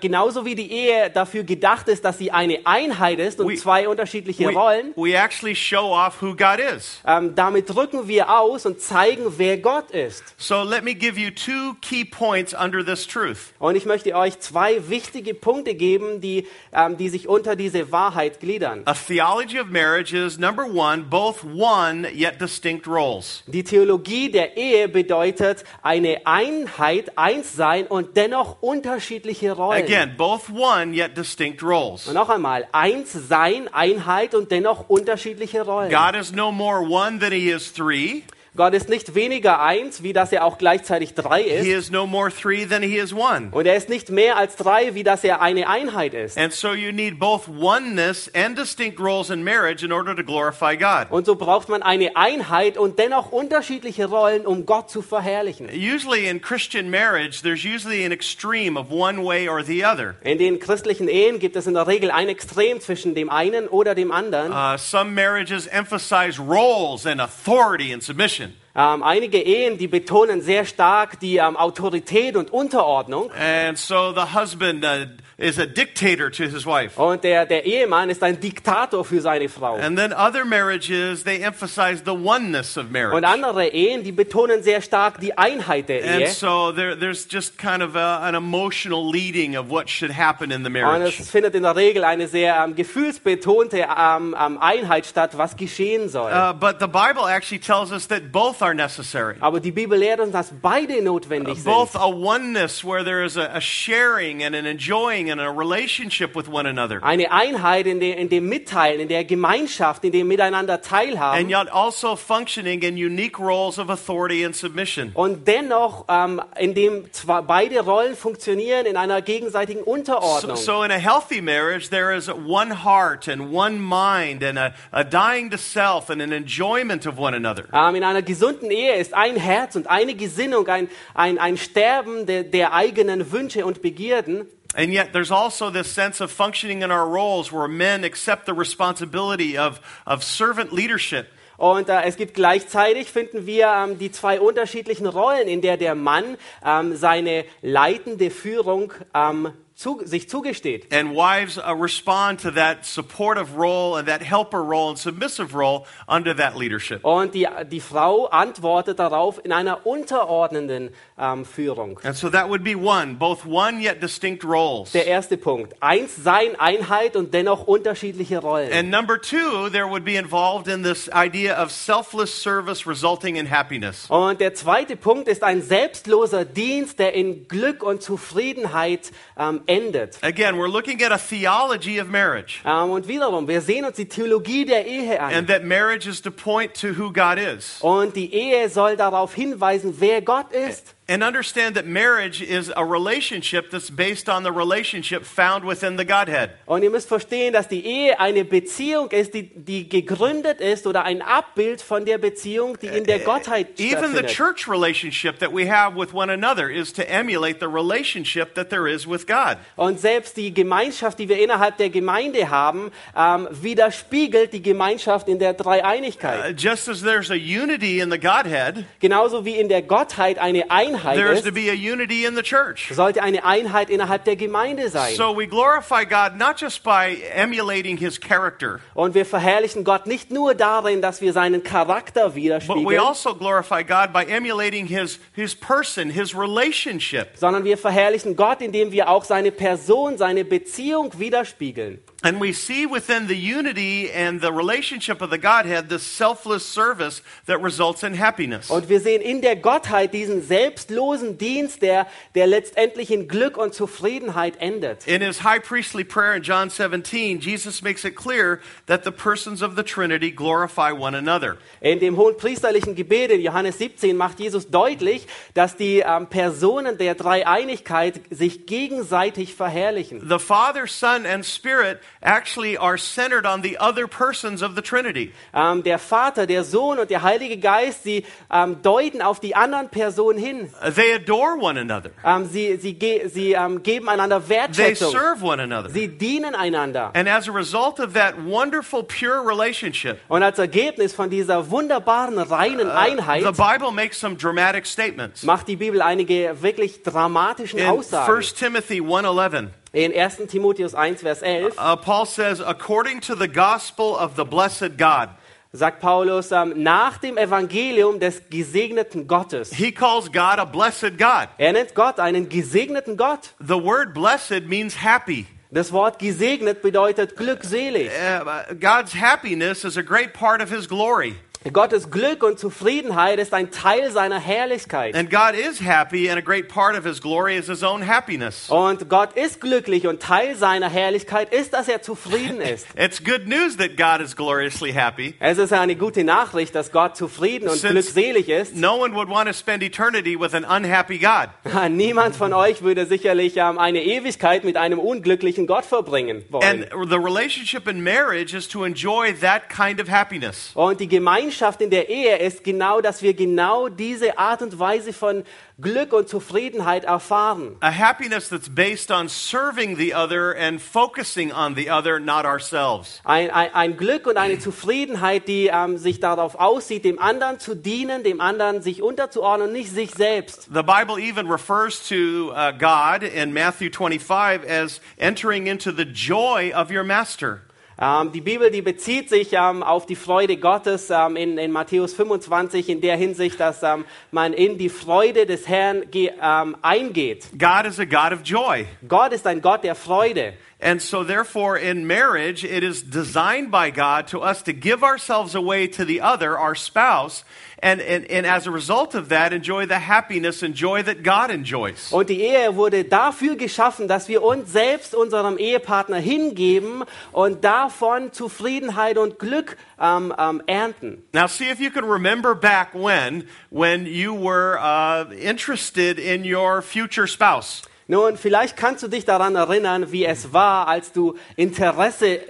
genauso 0.00 0.44
wie 0.44 0.54
die 0.54 0.70
Ehe 0.70 1.08
dafür 1.10 1.44
gedacht 1.44 1.88
ist, 1.88 2.04
dass 2.04 2.18
sie 2.18 2.30
eine 2.30 2.60
Einheit 2.66 3.18
ist 3.20 3.40
und 3.40 3.48
We- 3.48 3.56
zwei 3.56 3.88
unterschiedliche 3.88 4.48
we, 4.48 4.52
Rollen, 4.52 4.92
we 4.96 5.14
actually 5.14 5.54
show 5.56 5.94
off 5.94 6.20
who 6.20 6.36
God 6.36 6.58
is. 6.58 7.00
ähm, 7.06 7.34
damit 7.34 7.68
drücken 7.74 8.06
wir 8.06 8.38
aus 8.38 8.66
und 8.66 8.80
zeigen, 8.80 9.24
wer 9.38 9.56
Gott 9.58 9.90
ist. 9.92 10.22
So 10.36 10.62
let 10.62 10.84
me 10.84 10.94
give 10.94 11.18
you 11.18 11.30
two 11.30 11.74
key 11.80 12.04
points 12.04 12.52
under 12.54 12.84
this 12.84 13.06
truth. 13.06 13.54
Und 13.58 13.76
ich 13.76 13.86
möchte 13.86 14.14
euch 14.14 14.38
zwei 14.40 14.88
wichtige 14.90 15.32
Punkte 15.32 15.74
geben, 15.74 16.20
die, 16.20 16.46
ähm, 16.74 16.96
die 16.98 17.08
sich 17.08 17.28
unter 17.28 17.56
diese 17.56 17.90
Wahrheit 17.92 18.40
gliedern. 18.40 18.57
A 18.86 18.94
theology 18.94 19.58
of 19.58 19.70
marriage 19.70 20.12
is 20.12 20.38
number 20.38 20.64
one, 20.64 21.04
both 21.08 21.44
one 21.44 22.06
yet 22.12 22.38
distinct 22.38 22.86
roles. 22.86 23.42
Die 23.46 23.62
Theologie 23.62 24.30
der 24.30 24.56
Ehe 24.56 24.88
bedeutet 24.88 25.64
eine 25.82 26.26
Einheit, 26.26 27.16
eins 27.16 27.54
sein 27.54 27.86
und 27.86 28.16
dennoch 28.16 28.60
unterschiedliche 28.60 29.52
Rollen. 29.52 29.82
Again, 29.82 30.14
both 30.16 30.50
one 30.50 30.94
yet 30.94 31.16
distinct 31.16 31.62
roles. 31.62 32.06
Und 32.06 32.14
noch 32.14 32.28
einmal, 32.28 32.66
eins 32.72 33.12
sein, 33.12 33.68
Einheit 33.72 34.34
und 34.34 34.50
dennoch 34.50 34.88
unterschiedliche 34.88 35.62
Rollen. 35.62 35.90
God 35.90 36.14
is 36.20 36.32
no 36.32 36.50
more 36.52 36.80
one 36.80 37.18
than 37.18 37.32
he 37.32 37.50
is 37.50 37.72
three. 37.72 38.24
Gott 38.58 38.74
ist 38.74 38.88
nicht 38.88 39.14
weniger 39.14 39.60
eins, 39.62 40.02
wie 40.02 40.12
dass 40.12 40.32
er 40.32 40.44
auch 40.44 40.58
gleichzeitig 40.58 41.14
drei 41.14 41.44
He 41.44 41.48
ist. 41.48 41.66
is 41.86 41.90
no 41.92 42.08
more 42.08 42.28
three 42.28 42.66
than 42.66 42.82
he 42.82 42.96
is 42.96 43.12
one. 43.12 43.50
Und 43.52 43.66
er 43.66 43.76
ist 43.76 43.88
nicht 43.88 44.10
mehr 44.10 44.36
als 44.36 44.56
drei, 44.56 44.96
wie 44.96 45.04
dass 45.04 45.22
er 45.22 45.40
eine 45.40 45.68
Einheit 45.68 46.12
ist. 46.12 46.36
And 46.36 46.52
so 46.52 46.74
you 46.74 46.90
need 46.90 47.20
both 47.20 47.48
oneness 47.48 48.28
and 48.34 48.58
distinct 48.58 48.98
roles 48.98 49.30
in 49.30 49.44
marriage 49.44 49.84
in 49.84 49.92
order 49.92 50.16
to 50.16 50.24
glorify 50.24 50.76
God. 50.76 51.06
Und 51.10 51.24
so 51.24 51.36
braucht 51.36 51.68
man 51.68 51.84
eine 51.84 52.16
Einheit 52.16 52.76
und 52.76 52.98
dennoch 52.98 53.30
unterschiedliche 53.30 54.06
Rollen, 54.06 54.44
um 54.44 54.66
Gott 54.66 54.90
zu 54.90 55.02
verherrlichen. 55.02 55.68
Usually 55.72 56.26
in 56.28 56.40
Christian 56.42 56.90
marriage, 56.90 57.42
there's 57.42 57.64
usually 57.64 58.04
an 58.04 58.10
extreme 58.10 58.76
of 58.76 58.90
one 58.90 59.24
way 59.24 59.48
or 59.48 59.62
the 59.62 59.84
other. 59.84 60.16
In 60.24 60.38
den 60.38 60.58
christlichen 60.58 61.06
Ehen 61.06 61.38
gibt 61.38 61.54
es 61.54 61.68
in 61.68 61.74
der 61.74 61.86
Regel 61.86 62.10
ein 62.10 62.28
Extrem 62.28 62.80
zwischen 62.80 63.14
dem 63.14 63.30
einen 63.30 63.68
oder 63.68 63.94
dem 63.94 64.10
anderen. 64.10 64.50
Uh, 64.50 64.76
some 64.76 65.12
marriages 65.14 65.68
emphasize 65.68 66.40
roles 66.40 67.06
and 67.06 67.20
authority 67.20 67.92
and 67.92 68.02
submission. 68.02 68.47
Ähm, 68.78 69.02
einige 69.02 69.38
Ehen, 69.38 69.76
die 69.76 69.88
betonen 69.88 70.40
sehr 70.40 70.64
stark 70.64 71.18
die 71.18 71.38
ähm, 71.38 71.56
Autorität 71.56 72.36
und 72.36 72.52
Unterordnung. 72.52 73.28
And 73.32 73.76
so 73.76 74.12
the 74.14 74.38
husband 74.38 74.84
uh, 74.84 75.06
is 75.40 75.56
a 75.56 75.66
dictator 75.66 76.28
to 76.28 76.48
his 76.48 76.66
wife. 76.66 76.98
Und 77.00 77.22
der, 77.22 77.46
der 77.46 77.64
Ehemann 77.64 78.10
ist 78.10 78.24
ein 78.24 78.40
Diktator 78.40 79.04
für 79.04 79.20
seine 79.20 79.48
Frau. 79.48 79.76
And 79.76 79.96
then 79.96 80.12
other 80.12 80.44
marriages, 80.44 81.22
they 81.22 81.40
emphasize 81.40 82.02
the 82.04 82.10
oneness 82.10 82.76
of 82.76 82.86
Und 82.86 82.92
marriage. 82.92 83.24
andere 83.24 83.68
Ehen, 83.68 84.02
die 84.02 84.10
betonen 84.10 84.64
sehr 84.64 84.82
stark 84.82 85.20
die 85.20 85.38
Einheit 85.38 85.88
der 85.88 86.02
And 86.02 86.22
Ehe. 86.22 86.30
so 86.30 86.72
there, 86.72 86.96
there's 86.98 87.24
just 87.30 87.56
kind 87.56 87.84
of 87.84 87.94
a, 87.94 88.18
an 88.26 88.34
emotional 88.34 89.08
leading 89.08 89.56
of 89.56 89.70
what 89.70 89.88
should 89.88 90.10
happen 90.10 90.50
in 90.50 90.64
the 90.64 90.70
Und 90.70 90.72
marriage. 90.72 91.20
es 91.20 91.30
findet 91.30 91.54
in 91.54 91.62
der 91.62 91.76
Regel 91.76 92.02
eine 92.02 92.26
sehr 92.26 92.56
ähm, 92.64 92.74
gefühlsbetonte 92.74 93.86
ähm, 93.96 94.34
ähm, 94.38 94.58
Einheit 94.60 95.06
statt, 95.06 95.38
was 95.38 95.56
geschehen 95.56 96.08
soll. 96.08 96.32
Uh, 96.32 96.52
but 96.52 96.80
the 96.80 96.88
Bible 96.88 97.28
actually 97.28 97.60
tells 97.60 97.92
us 97.92 98.08
that 98.08 98.32
both 98.32 98.60
are 98.60 98.74
necessary. 98.74 99.36
Aber 99.38 99.60
die 99.60 99.70
Bibel 99.70 99.96
lehrt 99.98 100.18
uns, 100.18 100.32
dass 100.32 100.52
beide 100.60 101.00
notwendig 101.00 101.62
Both 101.62 101.92
sind. 101.92 102.02
a 102.02 102.08
oneness 102.08 102.84
where 102.84 103.04
there 103.04 103.24
is 103.24 103.36
a, 103.36 103.48
a 103.54 103.60
sharing 103.60 104.42
and 104.42 104.56
an 104.56 104.66
enjoying 104.66 105.27
and 105.30 105.40
a 105.40 105.48
relationship 105.50 106.34
with 106.34 106.48
one 106.48 106.66
another. 106.68 107.02
Eine 107.02 107.30
Einheit 107.30 107.86
in, 107.86 108.00
der, 108.00 108.16
in 108.16 108.28
dem 108.28 108.48
Mitteilen, 108.48 109.00
in 109.00 109.08
der 109.08 109.24
Gemeinschaft, 109.24 110.04
in 110.04 110.12
dem 110.12 110.28
Miteinander 110.28 110.74
And 110.74 110.84
teilhaben. 110.84 111.48
yet 111.48 111.68
also 111.72 112.16
functioning 112.16 112.82
in 112.82 112.96
unique 112.96 113.38
roles 113.38 113.78
of 113.78 113.88
authority 113.90 114.44
and 114.44 114.54
submission. 114.54 115.10
Und 115.14 115.46
dennoch, 115.46 116.04
ähm, 116.08 116.40
in 116.58 116.74
dem 116.74 117.12
zwar 117.12 117.42
beide 117.42 117.80
Rollen 117.80 118.14
funktionieren 118.16 118.86
in 118.86 118.96
einer 118.96 119.22
gegenseitigen 119.22 119.82
So, 119.84 119.90
Unterordnung. 119.90 120.56
so 120.56 120.82
in 120.82 120.90
a 120.90 120.98
healthy 120.98 121.40
marriage, 121.40 121.90
there 121.90 122.14
is 122.16 122.28
one 122.28 122.70
heart 122.84 123.28
and 123.28 123.52
one 123.52 123.78
mind 123.80 124.42
and 124.42 124.58
a, 124.58 124.72
a 124.92 125.04
dying 125.04 125.50
to 125.50 125.56
self 125.58 126.10
and 126.10 126.20
an 126.22 126.32
enjoyment 126.32 127.06
of 127.06 127.18
one 127.18 127.34
another. 127.34 127.64
Ähm, 127.72 127.94
in 127.96 128.04
einer 128.04 128.22
gesunden 128.22 128.70
Ehe 128.70 128.94
ist 128.96 129.14
ein 129.14 129.36
Herz 129.36 129.76
und 129.76 129.86
eine 129.88 130.14
Gesinnung, 130.14 130.66
ein, 130.68 130.88
ein, 131.14 131.38
ein 131.38 131.56
Sterben 131.56 132.26
der, 132.26 132.44
der 132.44 132.72
eigenen 132.72 133.32
Wünsche 133.32 133.64
und 133.66 133.82
Begierden. 133.82 134.46
And 134.78 134.92
yet 134.92 135.12
there's 135.12 135.32
also 135.32 135.70
this 135.70 135.92
sense 135.92 136.20
of 136.20 136.30
functioning 136.30 136.82
in 136.82 136.92
our 136.92 137.04
roles 137.04 137.50
where 137.50 137.66
men 137.66 138.04
accept 138.04 138.46
the 138.46 138.54
responsibility 138.54 139.58
of, 139.58 139.80
of 140.06 140.22
servant 140.22 140.72
leadership. 140.72 141.26
Und 141.56 141.88
äh, 141.88 142.02
es 142.02 142.14
gibt 142.14 142.34
gleichzeitig, 142.34 143.10
finden 143.10 143.44
wir, 143.44 143.66
ähm, 143.66 143.98
die 143.98 144.12
zwei 144.12 144.38
unterschiedlichen 144.38 145.08
Rollen, 145.08 145.48
in 145.48 145.62
der 145.62 145.78
der 145.78 145.96
Mann 145.96 146.36
ähm, 146.64 146.94
seine 146.94 147.44
leitende 147.60 148.30
Führung 148.30 148.92
ähm, 149.12 149.52
zu, 149.78 150.00
sich 150.04 150.28
zugesteht. 150.28 150.92
And 150.92 151.14
wives 151.14 151.56
uh, 151.56 151.70
respond 151.70 152.40
to 152.40 152.50
that 152.50 152.84
supportive 152.84 153.56
role 153.56 153.96
and 153.96 154.08
that 154.08 154.22
helper 154.22 154.60
role 154.60 154.88
and 154.88 154.98
submissive 154.98 155.54
role 155.54 155.86
under 156.08 156.34
that 156.34 156.56
leadership. 156.56 157.04
Und 157.04 157.34
die, 157.34 157.46
die 157.70 157.78
Frau 157.78 158.26
antwortet 158.26 158.98
darauf 158.98 159.40
in 159.44 159.52
einer 159.52 159.86
unterordnenden 159.86 160.90
ähm, 161.16 161.44
Führung. 161.44 162.00
And 162.02 162.16
so 162.16 162.28
that 162.28 162.48
would 162.48 162.64
be 162.64 162.74
one, 162.74 163.14
both 163.14 163.46
one 163.46 163.80
yet 163.80 164.02
distinct 164.02 164.44
roles. 164.44 164.90
Der 164.90 165.06
erste 165.06 165.36
Punkt. 165.36 165.76
Eins 165.80 166.16
sein, 166.16 166.58
Einheit 166.58 167.14
und 167.14 167.32
dennoch 167.32 167.68
unterschiedliche 167.68 168.38
Rollen. 168.38 168.72
And 168.72 168.90
number 168.90 169.20
two, 169.20 169.70
there 169.70 169.88
would 169.88 170.04
be 170.04 170.16
involved 170.16 170.66
in 170.66 170.82
this 170.82 171.08
idea 171.14 171.54
of 171.54 171.70
selfless 171.70 172.34
service 172.34 172.84
resulting 172.84 173.36
in 173.36 173.48
happiness. 173.48 174.06
Und 174.08 174.40
der 174.40 174.54
zweite 174.54 174.96
Punkt 174.96 175.28
ist 175.28 175.44
ein 175.44 175.62
selbstloser 175.62 176.44
Dienst, 176.44 176.98
der 176.98 177.14
in 177.14 177.46
Glück 177.46 177.84
und 177.84 178.02
Zufriedenheit 178.02 179.12
ähm, 179.38 179.62
endet. 179.68 180.18
Again, 180.22 180.56
we're 180.56 180.70
looking 180.70 181.02
at 181.02 181.12
a 181.12 181.18
theology 181.18 182.00
of 182.00 182.08
marriage. 182.08 182.60
Ähm, 182.64 182.90
und 182.90 183.06
wiederum, 183.06 183.46
wir 183.46 183.60
sehen 183.60 183.84
uns 183.84 183.96
die 183.96 184.08
Theologie 184.08 184.64
der 184.64 184.86
Ehe 184.86 185.20
an. 185.20 185.32
And 185.32 185.48
that 185.48 185.64
marriage 185.64 186.08
is 186.08 186.20
to 186.22 186.30
point 186.30 186.74
to 186.74 186.88
who 186.98 187.12
God 187.12 187.38
is. 187.38 187.78
Und 187.80 188.16
die 188.16 188.32
Ehe 188.32 188.68
soll 188.68 188.96
darauf 188.96 189.34
hinweisen, 189.34 189.94
wer 189.98 190.22
Gott 190.22 190.52
ist. 190.52 190.94
And 191.10 191.22
understand 191.24 191.74
that 191.76 191.86
marriage 191.86 192.42
is 192.42 192.70
a 192.76 192.84
relationship 192.84 193.70
that's 193.70 193.88
based 193.88 194.28
on 194.28 194.42
the 194.42 194.52
relationship 194.52 195.24
found 195.24 195.64
within 195.64 195.96
the 195.96 196.04
Godhead. 196.04 196.50
Und 196.66 196.82
ihr 196.82 196.90
müsst 196.90 197.08
verstehen, 197.08 197.54
dass 197.54 197.66
die 197.66 197.82
Ehe 197.82 198.20
eine 198.20 198.44
Beziehung 198.44 199.10
ist, 199.10 199.32
die, 199.32 199.44
die 199.54 199.88
gegründet 199.88 200.60
ist 200.60 200.86
oder 200.86 201.04
ein 201.04 201.22
Abbild 201.22 201.80
von 201.80 202.04
der 202.04 202.18
Beziehung, 202.18 202.78
die 202.78 202.88
in 202.88 203.04
der 203.04 203.20
Gottheit 203.20 203.80
Even 203.80 204.14
the 204.14 204.22
church 204.22 204.68
relationship 204.68 205.38
that 205.38 205.50
we 205.50 205.66
have 205.66 205.96
with 205.98 206.12
one 206.12 206.30
another 206.30 206.68
is 206.68 206.92
to 206.92 207.02
emulate 207.10 207.58
the 207.58 207.68
relationship 207.68 208.54
that 208.54 208.68
there 208.68 208.86
is 208.86 209.06
with 209.08 209.26
God. 209.26 209.56
Und 209.76 209.98
selbst 209.98 210.36
die 210.36 210.52
Gemeinschaft, 210.52 211.18
die 211.18 211.30
wir 211.30 211.38
innerhalb 211.42 211.78
der 211.78 211.88
Gemeinde 211.88 212.50
haben, 212.50 212.92
ähm, 213.16 213.48
widerspiegelt 213.50 214.52
die 214.52 214.60
Gemeinschaft 214.60 215.26
in 215.26 215.38
der 215.38 215.52
Uh, 215.58 215.62
Dreieinigkeit. 215.62 216.60
just 216.60 216.86
as 216.86 217.00
there's 217.00 217.30
a 217.30 217.34
unity 217.34 217.98
in 218.00 218.10
the 218.10 218.18
Godhead, 218.18 218.84
Genauso 219.00 219.46
wie 219.46 219.56
in 219.56 219.70
der 219.70 219.80
Gottheit 219.80 220.38
eine 220.38 220.70
Einheit 220.70 220.97
Einheit 220.98 221.16
there 221.16 221.32
is 221.32 221.42
to 221.42 221.52
be 221.52 221.68
a 221.70 221.74
unity 221.74 222.24
in 222.24 222.34
the 222.36 222.42
church. 222.42 222.90
sollte 222.92 223.22
eine 223.22 223.44
Einheit 223.44 223.90
innerhalb 223.90 224.24
der 224.24 224.36
Gemeinde 224.36 224.88
sein. 224.90 225.14
So 225.14 225.36
we 225.36 225.46
glorify 225.46 226.04
God 226.04 226.36
not 226.36 226.60
just 226.60 226.82
by 226.82 227.16
emulating 227.34 227.96
his 227.96 228.20
character, 228.20 228.80
Und 228.94 229.14
wir 229.14 229.24
verherrlichen 229.26 229.84
Gott 229.84 230.06
nicht 230.06 230.30
nur 230.30 230.54
darin, 230.54 231.00
dass 231.02 231.20
wir 231.20 231.32
seinen 231.32 231.62
Charakter 231.62 232.26
but 232.28 232.34
we 232.34 232.42
widerspiegeln, 232.42 232.98
also 233.00 233.34
glorify 233.34 233.82
God 233.82 234.12
by 234.12 234.24
emulating 234.24 234.86
his, 234.86 235.18
his 235.34 235.54
person, 235.54 236.10
his 236.10 236.34
relationship. 236.34 237.36
sondern 237.36 237.64
wir 237.64 237.78
verherrlichen 237.78 238.36
Gott, 238.36 238.60
indem 238.60 238.92
wir 238.92 239.08
auch 239.08 239.24
seine 239.24 239.50
Person, 239.52 240.18
seine 240.18 240.44
Beziehung 240.44 241.12
widerspiegeln. 241.18 242.00
And 242.20 242.40
we 242.40 242.52
see 242.52 242.84
within 242.84 243.28
the 243.28 243.36
unity 243.36 244.10
and 244.10 244.40
the 244.40 244.52
relationship 244.52 245.22
of 245.22 245.30
the 245.30 245.38
Godhead 245.38 245.88
this 245.88 246.02
selfless 246.02 246.66
service 246.66 247.22
that 247.46 247.62
results 247.62 248.02
in 248.02 248.14
happiness. 248.14 248.70
Und 248.70 248.88
wir 248.88 248.98
sehen 248.98 249.22
in 249.22 249.40
der 249.40 249.54
Gottheit 249.54 250.12
diesen 250.12 250.42
selbstlosen 250.42 251.38
Dienst, 251.38 251.80
der, 251.80 252.08
der 252.34 252.48
letztendlich 252.48 253.12
in 253.12 253.28
Glück 253.28 253.56
und 253.56 253.72
Zufriedenheit 253.72 254.56
endet. 254.60 255.06
In 255.06 255.22
his 255.22 255.44
high 255.44 255.62
priestly 255.62 256.02
prayer 256.02 256.34
in 256.34 256.42
John 256.42 256.70
17, 256.70 257.38
Jesus 257.38 257.82
makes 257.82 258.04
it 258.04 258.16
clear 258.16 258.58
that 258.86 259.04
the 259.04 259.12
persons 259.12 259.62
of 259.62 259.76
the 259.76 259.84
Trinity 259.84 260.32
glorify 260.32 260.90
one 260.90 261.16
another. 261.16 261.56
In 261.80 262.00
dem 262.00 262.16
hohen 262.16 262.36
priesterlichen 262.36 262.96
Gebet 262.96 263.30
in 263.30 263.40
Johannes 263.40 263.78
17 263.78 264.16
macht 264.16 264.40
Jesus 264.40 264.68
deutlich, 264.68 265.28
dass 265.54 265.76
die 265.76 266.00
ähm, 266.00 266.26
Personen 266.26 266.98
der 266.98 267.14
Dreieinigkeit 267.14 268.22
sich 268.30 268.66
gegenseitig 268.66 269.54
verherrlichen. 269.54 270.28
The 270.28 270.40
Father, 270.40 270.88
Son, 270.88 271.24
and 271.24 271.46
Spirit 271.46 272.00
actually 272.22 272.76
are 272.76 272.98
centered 272.98 273.46
on 273.46 273.62
the 273.62 273.76
other 273.78 274.06
persons 274.06 274.62
of 274.62 274.74
the 274.74 274.82
Trinity. 274.82 275.32
Ähm, 275.54 275.82
der 275.82 275.98
Vater, 275.98 276.46
der 276.46 276.64
Sohn 276.64 276.98
und 276.98 277.10
der 277.10 277.22
Heilige 277.22 277.58
Geist, 277.58 278.02
sie 278.04 278.24
ähm, 278.50 278.82
deuten 278.82 279.22
auf 279.22 279.40
die 279.40 279.54
anderen 279.54 279.88
Personen 279.88 280.38
hin. 280.38 280.70
Uh, 280.84 280.90
They 280.90 281.14
adore 281.14 281.58
one 281.60 281.78
another. 281.78 282.10
Ähm, 282.24 282.46
sie 282.46 282.76
sie, 282.76 282.94
ge 282.94 283.28
sie 283.28 283.56
geben 283.82 284.08
einander 284.08 284.40
They 284.40 284.94
serve 284.94 285.42
one 285.42 285.62
another. 285.62 285.90
Sie 285.90 286.08
dienen 286.08 286.54
einander. 286.54 287.10
And 287.14 287.28
as 287.28 287.48
a 287.48 287.52
result 287.52 288.00
of 288.00 288.14
that 288.14 288.34
wonderful, 288.44 289.02
pure 289.02 289.44
relationship, 289.46 290.18
Und 290.28 290.42
als 290.42 290.58
Ergebnis 290.58 291.14
von 291.14 291.30
dieser 291.30 291.70
wunderbaren, 291.70 292.38
reinen 292.38 292.90
Einheit 292.90 293.42
the 293.42 293.52
Bible 293.52 293.92
makes 293.92 294.18
some 294.18 294.36
dramatic 294.36 294.86
statements. 294.86 295.42
macht 295.42 295.68
die 295.68 295.76
Bibel 295.76 296.02
einige 296.02 296.56
wirklich 296.60 297.02
dramatischen 297.02 297.78
In 297.78 297.86
Aussagen. 297.86 298.32
1 298.34 298.54
Timothy 298.54 299.00
1:11, 299.00 299.68
In 299.92 300.12
1. 300.12 300.48
Timotheus 300.48 300.92
1, 300.92 301.16
Vers 301.16 301.42
11 301.42 301.72
uh, 301.78 301.96
Paul 301.96 302.26
says, 302.26 302.60
"According 302.60 303.20
to 303.22 303.34
the 303.34 303.48
gospel 303.48 304.16
of 304.16 304.36
the 304.36 304.44
blessed 304.44 304.96
God." 304.96 305.30
sagt 305.72 306.00
Paulus, 306.00 306.50
ähm, 306.50 306.82
nach 306.82 307.18
dem 307.18 307.36
Evangelium 307.36 308.18
des 308.18 308.42
gesegneten 308.50 309.26
Gottes. 309.26 309.70
He 309.70 309.92
calls 309.92 310.32
God 310.32 310.58
a 310.58 310.64
blessed 310.64 311.18
God. 311.18 311.48
Er 311.58 311.72
nennt 311.72 311.94
Gott 311.94 312.18
einen 312.18 312.48
gesegneten 312.48 313.16
Gott. 313.16 313.54
The 313.60 313.82
word 313.82 314.14
blessed 314.14 314.66
means 314.66 315.02
happy. 315.02 315.46
Das 315.70 315.92
Wort 315.92 316.18
gesegnet 316.18 316.80
bedeutet 316.80 317.36
glückselig. 317.36 318.08
Uh, 318.08 318.74
God's 318.80 319.14
happiness 319.14 319.84
is 319.84 319.98
a 319.98 320.02
great 320.02 320.32
part 320.32 320.62
of 320.62 320.70
his 320.70 320.88
glory. 320.88 321.36
Gottes 321.72 322.10
Glück 322.10 322.44
und 322.44 322.58
Zufriedenheit 322.58 323.40
ist 323.40 323.52
ein 323.52 323.70
Teil 323.72 324.12
seiner 324.12 324.38
Herrlichkeit. 324.38 325.16
And 325.16 325.28
God 325.28 325.54
is 325.54 325.80
happy, 325.80 326.30
and 326.30 326.38
a 326.38 326.40
great 326.40 326.68
part 326.68 326.96
of 326.96 327.04
his 327.04 327.20
glory 327.20 327.56
is 327.56 327.66
his 327.66 327.82
own 327.82 328.06
happiness. 328.06 328.70
Und 328.70 329.08
Gott 329.08 329.32
ist 329.34 329.60
glücklich 329.60 330.06
und 330.06 330.22
Teil 330.22 330.54
seiner 330.54 330.88
Herrlichkeit 330.88 331.52
ist, 331.52 331.74
dass 331.74 331.88
er 331.88 332.00
zufrieden 332.00 332.60
ist. 332.60 332.86
It's 332.96 333.22
good 333.22 333.48
news 333.48 333.76
that 333.76 333.96
God 333.96 334.24
is 334.24 334.36
gloriously 334.36 334.92
happy. 334.92 335.34
Es 335.40 335.58
ist 335.58 335.72
eine 335.72 335.96
gute 335.96 336.22
Nachricht, 336.22 336.76
dass 336.76 336.92
Gott 336.92 337.16
zufrieden 337.16 337.68
und 337.68 337.76
Since 337.76 338.12
glückselig 338.12 338.48
ist. 338.48 338.76
No 338.76 338.94
one 338.96 339.14
would 339.14 339.28
want 339.28 339.48
to 339.48 339.52
spend 339.52 339.82
eternity 339.82 340.38
with 340.38 340.54
an 340.54 340.64
unhappy 340.64 341.18
God. 341.18 341.48
Niemand 341.90 342.36
von 342.36 342.52
euch 342.52 342.82
würde 342.82 343.04
sicherlich 343.04 343.56
ähm, 343.56 343.78
eine 343.78 344.04
Ewigkeit 344.04 344.62
mit 344.62 344.76
einem 344.76 345.00
unglücklichen 345.00 345.66
Gott 345.66 345.84
verbringen 345.84 346.44
wollen. 346.50 346.88
And 346.92 347.10
the 347.10 347.18
relationship 347.18 347.88
in 347.88 348.02
marriage 348.02 348.56
is 348.56 348.68
to 348.68 348.84
enjoy 348.84 349.34
that 349.40 349.68
kind 349.68 350.00
of 350.00 350.08
happiness. 350.08 350.70
Und 350.74 351.00
die 351.00 351.08
Gemeinschaft 351.48 351.80
in 351.80 351.88
der 351.88 352.10
Ehe 352.10 352.36
ist 352.36 352.62
genau, 352.62 353.00
dass 353.00 353.22
wir 353.22 353.32
genau 353.32 353.88
diese 353.88 354.36
Art 354.36 354.60
und 354.60 354.78
Weise 354.78 355.14
von 355.14 355.44
Glück 355.80 356.12
und 356.12 356.28
Zufriedenheit 356.28 357.04
erfahren. 357.04 357.76
A 357.80 357.90
happiness 357.90 358.50
that's 358.50 358.68
based 358.68 359.10
on 359.10 359.30
serving 359.30 359.96
the 359.96 360.14
other 360.14 360.54
and 360.54 360.78
focusing 360.78 361.50
on 361.50 361.74
the 361.74 361.90
other, 361.90 362.20
not 362.20 362.44
ourselves. 362.44 363.22
Ein, 363.24 363.50
ein, 363.50 363.74
ein 363.74 363.96
Glück 363.96 364.26
und 364.26 364.36
eine 364.36 364.58
Zufriedenheit, 364.58 365.48
die 365.48 365.70
ähm, 365.72 365.96
sich 365.96 366.20
darauf 366.20 366.54
aussieht, 366.54 367.06
dem 367.06 367.18
anderen 367.18 367.58
zu 367.58 367.74
dienen, 367.74 368.24
dem 368.24 368.42
anderen 368.42 368.82
sich 368.82 369.02
unterzuordnen 369.02 369.68
und 369.68 369.72
nicht 369.72 369.90
sich 369.90 370.10
selbst. 370.10 370.64
The 370.64 370.82
Bible 370.82 371.18
even 371.18 371.50
refers 371.50 372.06
to 372.08 372.52
uh, 372.52 372.72
God 372.72 373.22
in 373.22 373.54
Matthew 373.54 373.88
25 373.90 374.68
as 374.68 375.00
entering 375.16 375.66
into 375.66 375.92
the 375.92 376.04
joy 376.04 376.74
of 376.74 376.90
your 376.90 377.04
master. 377.04 377.62
Ähm, 378.00 378.30
die 378.30 378.40
Bibel, 378.40 378.70
die 378.70 378.82
bezieht 378.82 379.28
sich 379.28 379.52
ähm, 379.54 379.82
auf 379.82 380.06
die 380.06 380.14
Freude 380.14 380.56
Gottes 380.56 381.10
ähm, 381.10 381.34
in, 381.34 381.58
in 381.58 381.72
Matthäus 381.72 382.14
25 382.14 382.88
in 382.90 383.00
der 383.00 383.16
Hinsicht, 383.16 383.58
dass 383.58 383.82
ähm, 383.82 384.04
man 384.30 384.52
in 384.52 384.78
die 384.78 384.88
Freude 384.88 385.46
des 385.46 385.66
Herrn 385.66 386.08
ge, 386.08 386.30
ähm, 386.40 386.76
eingeht. 386.80 387.46
God 387.58 387.86
is 387.86 387.98
a 387.98 388.04
God 388.04 388.32
of 388.32 388.44
joy. 388.44 388.86
Gott 389.08 389.32
ist 389.32 389.48
ein 389.48 389.60
Gott 389.60 389.82
der 389.82 389.96
Freude. 389.96 390.54
And 390.80 391.02
so, 391.02 391.24
therefore, 391.24 391.76
in 391.76 392.06
marriage, 392.06 392.64
it 392.64 392.84
is 392.84 393.02
designed 393.02 393.72
by 393.72 393.90
God 393.90 394.28
to 394.28 394.40
us 394.40 394.62
to 394.62 394.72
give 394.72 395.02
ourselves 395.02 395.56
away 395.56 395.88
to 395.88 396.04
the 396.04 396.20
other, 396.20 396.56
our 396.56 396.76
spouse, 396.76 397.42
and, 397.80 398.00
and, 398.00 398.24
and 398.26 398.46
as 398.46 398.68
a 398.68 398.70
result 398.70 399.16
of 399.16 399.28
that, 399.30 399.52
enjoy 399.52 399.86
the 399.86 399.98
happiness 399.98 400.62
and 400.62 400.76
joy 400.76 401.02
that 401.02 401.24
God 401.24 401.50
enjoys. 401.50 402.12
Und 402.12 402.28
die 402.28 402.42
Ehe 402.42 402.76
wurde 402.76 403.02
dafür 403.04 403.56
geschaffen, 403.56 404.06
dass 404.06 404.28
wir 404.28 404.40
uns 404.42 404.70
selbst 404.70 405.16
unserem 405.16 405.58
Ehepartner 405.58 406.18
hingeben 406.18 407.04
und 407.32 407.64
davon 407.64 408.32
Zufriedenheit 408.32 409.18
und 409.18 409.40
Glück 409.40 409.76
ähm, 410.00 410.32
ähm, 410.38 410.62
ernten. 410.66 411.24
Now, 411.32 411.48
see 411.48 411.70
if 411.70 411.80
you 411.80 411.90
can 411.90 412.04
remember 412.04 412.54
back 412.54 412.94
when, 412.94 413.48
when 413.70 414.06
you 414.06 414.32
were 414.32 414.78
uh, 414.78 415.32
interested 415.32 416.20
in 416.20 416.44
your 416.44 416.82
future 416.82 417.26
spouse. 417.26 417.82
Nun, 418.10 418.38
vielleicht 418.38 418.74
kannst 418.78 419.02
du 419.02 419.08
dich 419.08 419.26
daran 419.26 419.54
erinnern, 419.54 420.10
wie 420.10 420.24
es 420.24 420.54
war, 420.54 420.88
als 420.88 421.12
du 421.12 421.36
Interesse 421.56 422.38
äh, 422.38 422.42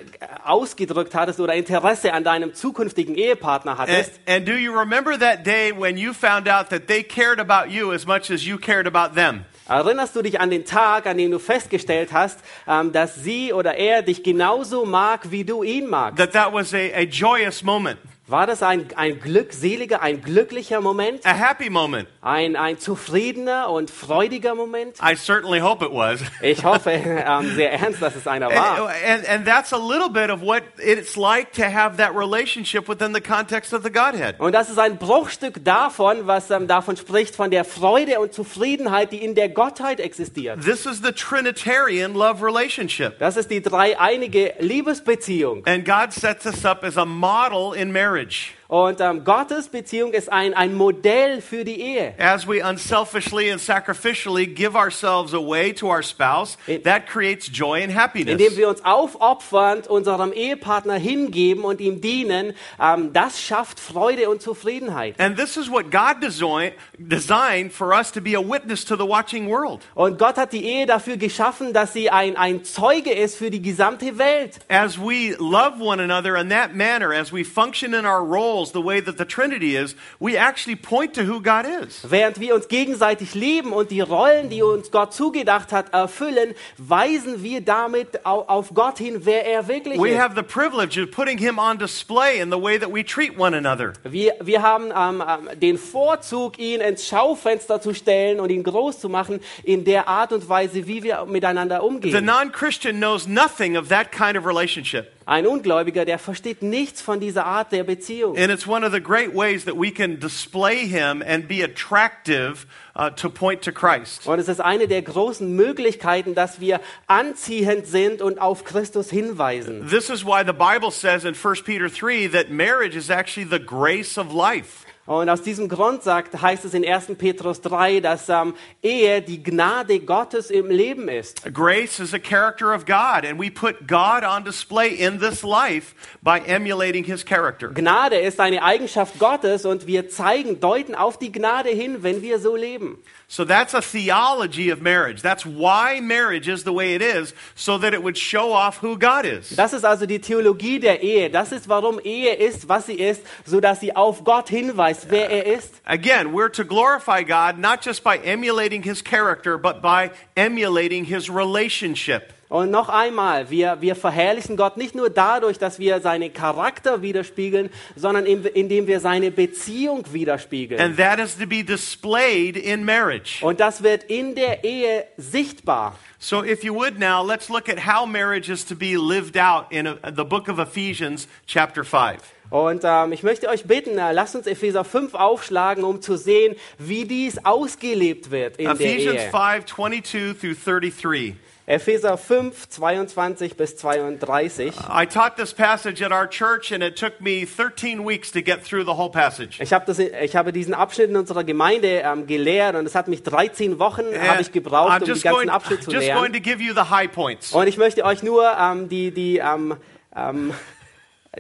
ausgedrückt 0.45 1.17
hattest 1.17 1.41
oder 1.41 1.55
Interesse 1.55 2.13
an 2.13 2.23
deinem 2.23 2.55
zukünftigen 2.55 3.17
Ehepartner 3.17 3.73
And, 3.73 3.81
hattest. 3.81 4.21
and 4.29 4.47
do 4.47 4.53
you 4.53 4.73
remember 4.73 5.19
that 5.19 5.45
day 5.45 5.73
when 5.77 5.97
you 5.97 6.13
found 6.13 6.49
out 6.49 6.71
that 6.71 6.87
they 6.87 7.03
cared 7.03 7.41
about 7.41 7.73
you 7.73 7.93
as 7.93 8.07
much 8.07 8.31
as 8.31 8.47
you 8.47 8.57
cared 8.57 8.87
about 8.87 9.17
them? 9.17 9.45
Erinnerst 9.69 10.15
du 10.15 10.23
dich 10.23 10.41
an 10.41 10.51
den 10.51 10.65
Tag, 10.65 11.07
an 11.07 11.19
dem 11.19 11.33
du 11.33 11.41
festgestellt 11.41 12.13
hast, 12.13 12.39
ähm, 12.69 12.93
dass 12.93 13.17
sie 13.17 13.53
oder 13.53 13.75
er 13.75 14.03
dich 14.03 14.23
genauso 14.23 14.87
mag, 14.87 15.33
wie 15.33 15.43
du 15.43 15.65
ihn 15.65 15.89
magst? 15.89 16.19
That 16.19 16.33
that 16.35 16.53
was 16.53 16.73
a, 16.73 16.79
a 16.95 17.03
joyous 17.03 17.65
moment, 17.65 17.99
War 18.29 18.47
das 18.47 18.63
ein, 18.63 18.89
ein 18.95 19.21
glückseliger, 19.21 20.03
ein 20.03 20.21
glücklicher 20.21 20.83
Moment? 20.83 21.25
a 21.25 21.33
happy 21.33 21.71
moment. 21.71 22.09
Ein, 22.21 22.57
ein 22.57 22.79
zufriedener 22.79 23.71
und 23.71 23.91
freudiger 23.91 24.55
Moment? 24.55 24.99
I 25.03 25.17
certainly 25.17 25.61
hope 25.61 25.83
it 25.83 25.91
was. 25.91 26.21
Ich 26.43 26.63
hoffe 26.63 26.91
ähm, 26.93 27.55
sehr 27.55 27.73
ernst, 27.73 28.03
dass 28.03 28.15
es 28.17 28.27
einer 28.27 28.51
war. 28.51 28.91
And, 28.91 29.27
and, 29.27 29.29
and 29.29 29.47
that's 29.47 29.73
a 29.73 29.79
little 29.79 30.11
bit 30.11 30.29
of 30.29 30.43
what 30.43 30.63
it's 30.77 31.17
like 31.17 31.53
to 31.55 31.63
have 31.63 31.97
that 31.97 32.15
relationship 32.15 32.87
within 32.87 33.15
the 33.15 33.21
context 33.23 33.73
of 33.73 33.83
the 33.83 33.91
Godhead. 33.91 34.39
Und 34.39 34.53
das 34.53 34.69
ist 34.69 34.79
ein 34.79 34.99
Bruchstück 34.99 35.65
davon, 35.65 36.27
was 36.27 36.51
ähm, 36.51 36.67
davon 36.67 36.99
spricht, 36.99 37.35
von 37.35 37.51
der 37.51 37.65
Freude 37.65 38.21
und 38.21 38.35
Zufriedenheit, 38.35 39.11
die 39.13 39.25
in 39.25 39.37
der 39.37 39.49
Gottheit 39.49 40.01
existiert. 40.01 40.63
This 40.63 40.85
is 40.85 41.01
the 41.03 41.13
Trinitarian 41.13 42.13
love 42.13 42.45
relationship. 42.45 43.19
Das 43.21 43.39
ist 43.39 43.51
die 43.51 43.63
dreieinige 43.63 44.53
Liebesbeziehung. 44.59 45.65
And 45.65 45.87
God 45.87 46.13
sets 46.13 46.45
us 46.45 46.67
up 46.67 46.85
as 46.85 46.99
a 46.99 47.07
model 47.07 47.73
in 47.73 47.91
marriage. 47.91 48.18
Bridge. 48.19 48.58
Und 48.71 49.01
ähm, 49.01 49.25
Gottes 49.25 49.69
Beziehung 49.69 50.13
ist 50.13 50.31
ein, 50.31 50.53
ein 50.53 50.75
Modell 50.75 51.41
für 51.41 51.65
die 51.65 51.81
Ehe. 51.81 52.13
As 52.19 52.47
we 52.47 52.63
unselfishly 52.63 53.51
and 53.51 53.59
sacrificially 53.59 54.47
give 54.47 54.77
ourselves 54.77 55.33
away 55.33 55.73
to 55.73 55.87
our 55.89 56.03
spouse, 56.03 56.59
It- 56.67 56.85
that 56.85 57.07
creates 57.07 57.49
joy 57.51 57.83
and 57.83 57.95
happiness. 57.95 58.33
Indem 58.33 58.59
wir 58.59 58.69
uns 58.69 58.85
aufopfernd 58.85 59.87
unserem 59.87 60.35
Ehepartner 60.35 60.97
hingeben 60.97 61.65
und 61.65 61.81
ihm 61.81 62.03
dienen, 62.03 62.53
ähm, 62.79 63.15
das 63.15 63.41
schafft 63.41 63.81
Freude 63.81 64.29
und 64.29 64.43
Zufriedenheit. 64.43 65.19
And 65.19 65.39
this 65.39 65.57
is 65.57 65.71
what 65.71 65.91
God 65.91 66.23
design, 66.23 66.73
designed 66.99 67.73
for 67.73 67.95
us 67.95 68.13
to 68.13 68.21
be 68.21 68.37
a 68.37 68.43
witness 68.43 68.85
to 68.85 68.97
the 68.97 69.09
watching 69.09 69.49
world. 69.49 69.81
Und 69.95 70.19
Gott 70.19 70.37
hat 70.37 70.53
die 70.53 70.67
Ehe 70.67 70.85
dafür 70.85 71.17
geschaffen, 71.17 71.73
dass 71.73 71.95
sie 71.95 72.11
ein, 72.11 72.37
ein 72.37 72.65
Zeuge 72.65 73.13
ist 73.13 73.39
für 73.39 73.51
die 73.51 73.63
gesamte 73.63 74.19
Welt. 74.19 74.59
As 74.69 74.99
we 74.99 75.35
love 75.39 75.81
one 75.81 76.03
another 76.03 76.37
in 76.37 76.51
that 76.51 76.75
manner, 76.75 77.15
as 77.15 77.33
we 77.33 77.43
function 77.47 77.95
in 77.95 78.05
our 78.05 78.21
role 78.23 78.58
souls 78.59 78.73
the 78.73 78.83
way 78.85 79.01
that 79.01 79.17
the 79.19 79.25
Trinity 79.25 79.77
is, 79.77 79.95
we 80.21 80.37
actually 80.37 80.77
point 80.77 81.15
to 81.15 81.23
who 81.23 81.41
God 81.41 81.65
is. 81.67 82.03
Während 82.09 82.41
wir 82.41 82.55
uns 82.55 82.69
gegenseitig 82.69 83.35
lieben 83.35 83.73
und 83.73 83.91
die 83.91 84.01
Rollen, 84.01 84.49
die 84.51 84.63
uns 84.63 84.91
Gott 84.91 85.15
zugedacht 85.15 85.73
hat, 85.73 85.93
erfüllen, 85.93 86.55
weisen 86.77 87.43
wir 87.43 87.61
damit 87.61 88.25
au- 88.27 88.43
auf 88.47 88.75
Gott 88.75 88.99
hin, 88.99 89.21
wer 89.25 89.47
er 89.47 89.69
wirklich 89.69 90.01
We 90.01 90.11
ist. 90.11 90.19
have 90.21 90.35
the 90.35 90.43
privilege 90.43 91.01
of 91.01 91.11
putting 91.11 91.39
him 91.39 91.59
on 91.59 91.79
display 91.79 92.41
in 92.41 92.51
the 92.51 92.61
way 92.61 92.79
that 92.79 92.93
we 92.93 93.05
treat 93.05 93.39
one 93.39 93.57
another. 93.57 93.93
Wir, 94.05 94.35
wir 94.41 94.63
haben 94.63 94.91
ähm, 94.95 95.23
ähm, 95.27 95.61
den 95.61 95.79
Vorzug, 95.79 96.59
ihn 96.59 96.81
ins 96.81 97.07
Schaufenster 97.07 97.81
zu 97.81 97.95
stellen 97.95 98.41
und 98.41 98.51
ihn 98.51 98.63
groß 98.63 98.99
zu 99.01 99.09
machen 99.09 99.41
in 99.63 99.85
der 99.85 100.09
Art 100.09 100.33
und 100.33 100.49
Weise, 100.49 100.87
wie 100.87 101.03
wir 101.03 101.25
miteinander 101.27 101.81
The 101.81 101.87
umgehen. 101.87 102.25
non 102.25 102.53
Christian 102.53 102.97
knows 102.97 103.27
nothing 103.27 103.77
of 103.77 103.89
that 103.89 104.11
kind 104.13 104.37
of 104.37 104.45
relationship. 104.47 105.13
Ein 105.29 105.47
Ungläubiger, 105.47 106.07
der 106.07 106.19
versteht 106.19 106.63
nichts 106.63 107.03
von 107.03 107.21
dieser 107.21 107.45
Art 107.45 107.71
der 107.71 107.85
Beziehung. 107.85 108.35
And 108.39 108.51
it's 108.51 108.67
one 108.67 108.83
of 108.83 108.95
the 108.95 109.01
great 109.01 109.35
ways 109.35 109.67
that 109.67 109.77
we 109.77 109.91
can 109.91 110.19
display 110.19 110.87
him 110.87 111.23
and 111.23 111.47
be 111.47 111.63
attractive 111.63 112.65
uh, 112.97 113.11
to 113.11 113.29
point 113.29 113.61
to 113.63 113.71
Christ. 113.71 114.27
Und 114.27 114.39
es 114.39 114.49
ist 114.49 114.63
eine 114.63 114.89
der 114.89 115.03
großen 115.03 115.55
Möglichkeiten, 115.55 116.35
dass 116.35 116.61
wir 116.61 116.81
anziehend 117.09 117.87
sind 117.87 118.23
und 118.23 118.41
auf 118.41 118.65
Christus 118.65 119.11
hinweisen. 119.11 119.87
This 119.87 120.09
is 120.09 120.25
why 120.25 120.43
the 120.47 120.55
Bible 120.55 120.91
says 120.91 121.27
in 121.27 121.35
1 121.35 121.63
Peter 121.63 121.91
3 121.91 122.29
that 122.29 122.49
marriage 122.49 122.97
is 122.97 123.11
actually 123.11 123.47
the 123.47 123.63
grace 123.63 124.17
of 124.17 124.33
life. 124.33 124.87
Und 125.09 125.31
aus 125.31 125.41
diesem 125.41 125.71
Grund 125.71 126.03
sagt, 126.03 126.43
heißt 126.43 126.67
es 126.67 126.75
in 126.75 126.87
1. 126.87 127.17
Petrus 127.17 127.63
3, 127.63 128.01
dass 128.01 128.29
ähm, 128.29 128.53
Ehe 128.83 129.23
die 129.23 129.43
Gnade 129.43 130.01
Gottes 130.01 130.51
im 130.51 130.69
Leben 130.69 131.09
ist. 131.09 131.43
Grace 131.55 131.99
is 131.99 132.13
a 132.13 132.19
character 132.19 132.75
of 132.75 132.85
God, 132.85 133.25
and 133.25 133.41
we 133.41 133.51
put 133.51 133.89
God 133.89 134.23
on 134.23 134.45
display 134.45 134.91
in 134.91 135.19
this 135.19 135.43
life 135.43 135.95
by 136.21 136.41
emulating 136.47 137.05
his 137.05 137.25
character. 137.25 137.71
Gnade 137.71 138.19
ist 138.19 138.39
eine 138.39 138.63
Eigenschaft 138.63 139.19
Gottes 139.19 139.65
und 139.65 139.87
wir 139.87 140.11
zeigen, 140.11 140.61
deuten 140.61 140.95
auf 140.95 141.19
die 141.19 141.33
Gnade 141.33 141.71
hin, 141.71 142.03
wenn 142.03 142.21
wir 142.21 142.39
so 142.39 142.55
leben. 142.55 142.99
So 143.31 143.45
that's 143.45 143.75
a 143.75 143.83
theology 143.83 144.71
of 144.71 144.81
marriage. 144.81 145.21
That's 145.21 145.45
why 145.45 146.01
marriage 146.01 146.49
is 146.49 146.65
the 146.65 146.73
way 146.73 146.95
it 146.95 147.03
is, 147.03 147.35
so 147.55 147.77
that 147.77 147.93
it 147.93 148.03
would 148.03 148.17
show 148.17 148.55
off 148.55 148.83
who 148.83 148.99
God 148.99 149.27
is. 149.27 149.55
Das 149.55 149.75
ist 149.75 149.85
also 149.85 150.07
die 150.07 150.19
Theologie 150.19 150.81
der 150.81 151.03
Ehe. 151.03 151.29
Das 151.29 151.53
ist, 151.53 151.69
warum 151.69 152.01
Ehe 152.03 152.35
ist, 152.35 152.71
was 152.71 152.87
sie 152.87 152.95
ist, 152.95 153.23
so 153.45 153.61
dass 153.61 153.81
sie 153.81 153.95
auf 153.95 154.25
Gott 154.25 154.49
hinweist, 154.49 154.98
wer 155.09 155.31
er 155.31 155.47
ist. 155.47 155.81
Again, 155.85 156.33
we're 156.33 156.51
to 156.51 156.65
glorify 156.65 157.23
God 157.23 157.59
not 157.59 157.85
just 157.85 158.03
by 158.03 158.19
emulating 158.19 158.83
his 158.83 159.03
character, 159.03 159.59
but 159.59 159.81
by 159.83 160.11
emulating 160.37 161.05
his 161.05 161.29
relationship. 161.29 162.33
Und 162.49 162.71
noch 162.71 162.89
einmal, 162.89 163.51
wir, 163.51 163.83
wir 163.83 163.95
verherrlichen 163.95 164.57
Gott 164.57 164.79
nicht 164.79 164.95
nur 164.95 165.11
dadurch, 165.11 165.59
dass 165.59 165.79
wir 165.79 166.01
seinen 166.01 166.33
Charakter 166.33 167.03
widerspiegeln, 167.03 167.69
sondern 167.95 168.25
in, 168.25 168.43
indem 168.45 168.87
wir 168.87 169.01
seine 169.01 169.31
Beziehung 169.31 170.05
widerspiegeln. 170.13 170.81
And 170.81 170.97
that 170.97 171.19
is 171.19 171.37
to 171.37 171.47
be 171.47 171.63
displayed 171.63 172.57
in 172.57 172.87
marriage. 172.87 173.43
Und 173.43 173.61
das 173.61 173.83
wird 173.83 174.05
in 174.05 174.35
der 174.35 174.65
Ehe 174.65 175.05
sichtbar. 175.19 175.99
So, 176.19 176.43
if 176.43 176.65
you 176.65 176.75
would 176.75 176.99
now, 176.99 177.23
let's 177.23 177.51
look 177.51 177.69
at 177.69 177.87
how 177.87 178.07
marriage 178.07 178.51
is 178.51 178.65
to 178.65 178.75
be 178.75 178.97
lived 178.97 179.37
out 179.37 179.71
in 179.71 179.87
uh 179.87 180.11
the 180.11 180.25
book 180.25 180.49
of 180.49 180.59
Ephesians, 180.59 181.29
chapter 181.47 181.85
5. 181.85 182.38
Und 182.51 182.83
ähm, 182.85 183.13
ich 183.13 183.23
möchte 183.23 183.49
euch 183.49 183.65
bitten, 183.65 183.99
äh, 183.99 184.13
lasst 184.13 184.35
uns 184.35 184.47
Epheser 184.47 184.85
5 184.85 185.15
aufschlagen, 185.15 185.85
um 185.85 186.01
zu 186.01 186.17
sehen, 186.17 186.57
wie 186.79 187.05
dies 187.05 187.45
ausgelebt 187.45 188.31
wird 188.31 188.57
in 188.57 188.65
der 188.65 188.75
Ephesians 188.75 189.23
Ehe. 189.23 189.31
5 189.31 189.67
22 189.67 190.39
through 190.39 190.55
33. 190.65 191.35
Epheser 191.69 192.17
5, 192.17 192.67
22 192.71 193.55
bis 193.55 193.77
32. 193.77 194.73
I 194.89 195.05
taught 195.05 195.37
this 195.37 195.53
passage 195.53 196.03
at 196.03 196.13
our 196.13 196.27
church, 196.27 196.73
and 196.73 196.83
it 196.83 196.97
took 196.97 197.21
me 197.21 197.45
13 197.45 198.07
weeks 198.07 198.33
to 198.33 198.41
get 198.41 198.65
through 198.65 198.85
the 198.85 198.97
whole 198.97 199.11
passage. 199.11 199.61
Ich, 199.61 199.75
hab 199.75 199.85
das, 199.85 199.99
ich 199.99 200.35
habe 200.35 200.55
diesen 200.55 200.73
Abschnitt 200.73 201.11
in 201.11 201.17
unserer 201.17 201.45
Gemeinde 201.45 202.03
ähm, 202.07 202.27
gelehrt 202.27 202.75
und 202.75 202.87
es 202.87 202.95
hat 202.95 203.07
mich 203.09 203.23
13 203.23 203.79
Wochen 203.79 204.07
habe 204.19 204.41
ich 204.41 204.51
gebraucht, 204.51 204.93
I'm 204.93 205.01
um 205.01 205.05
den 205.05 205.09
ganzen 205.09 205.31
going, 205.31 205.49
Abschnitt 205.51 205.83
zu 205.83 205.91
lernen. 205.91 206.19
going 206.19 206.33
to 206.33 206.41
give 206.41 206.63
you 206.63 206.73
the 206.73 206.89
high 206.89 207.13
points. 207.13 207.53
Und 207.53 207.67
ich 207.67 207.77
möchte 207.77 208.03
euch 208.03 208.23
nur 208.23 208.51
ähm, 208.59 208.89
die, 208.89 209.11
die, 209.11 209.37
ähm, 209.37 209.77
ähm, 210.17 210.55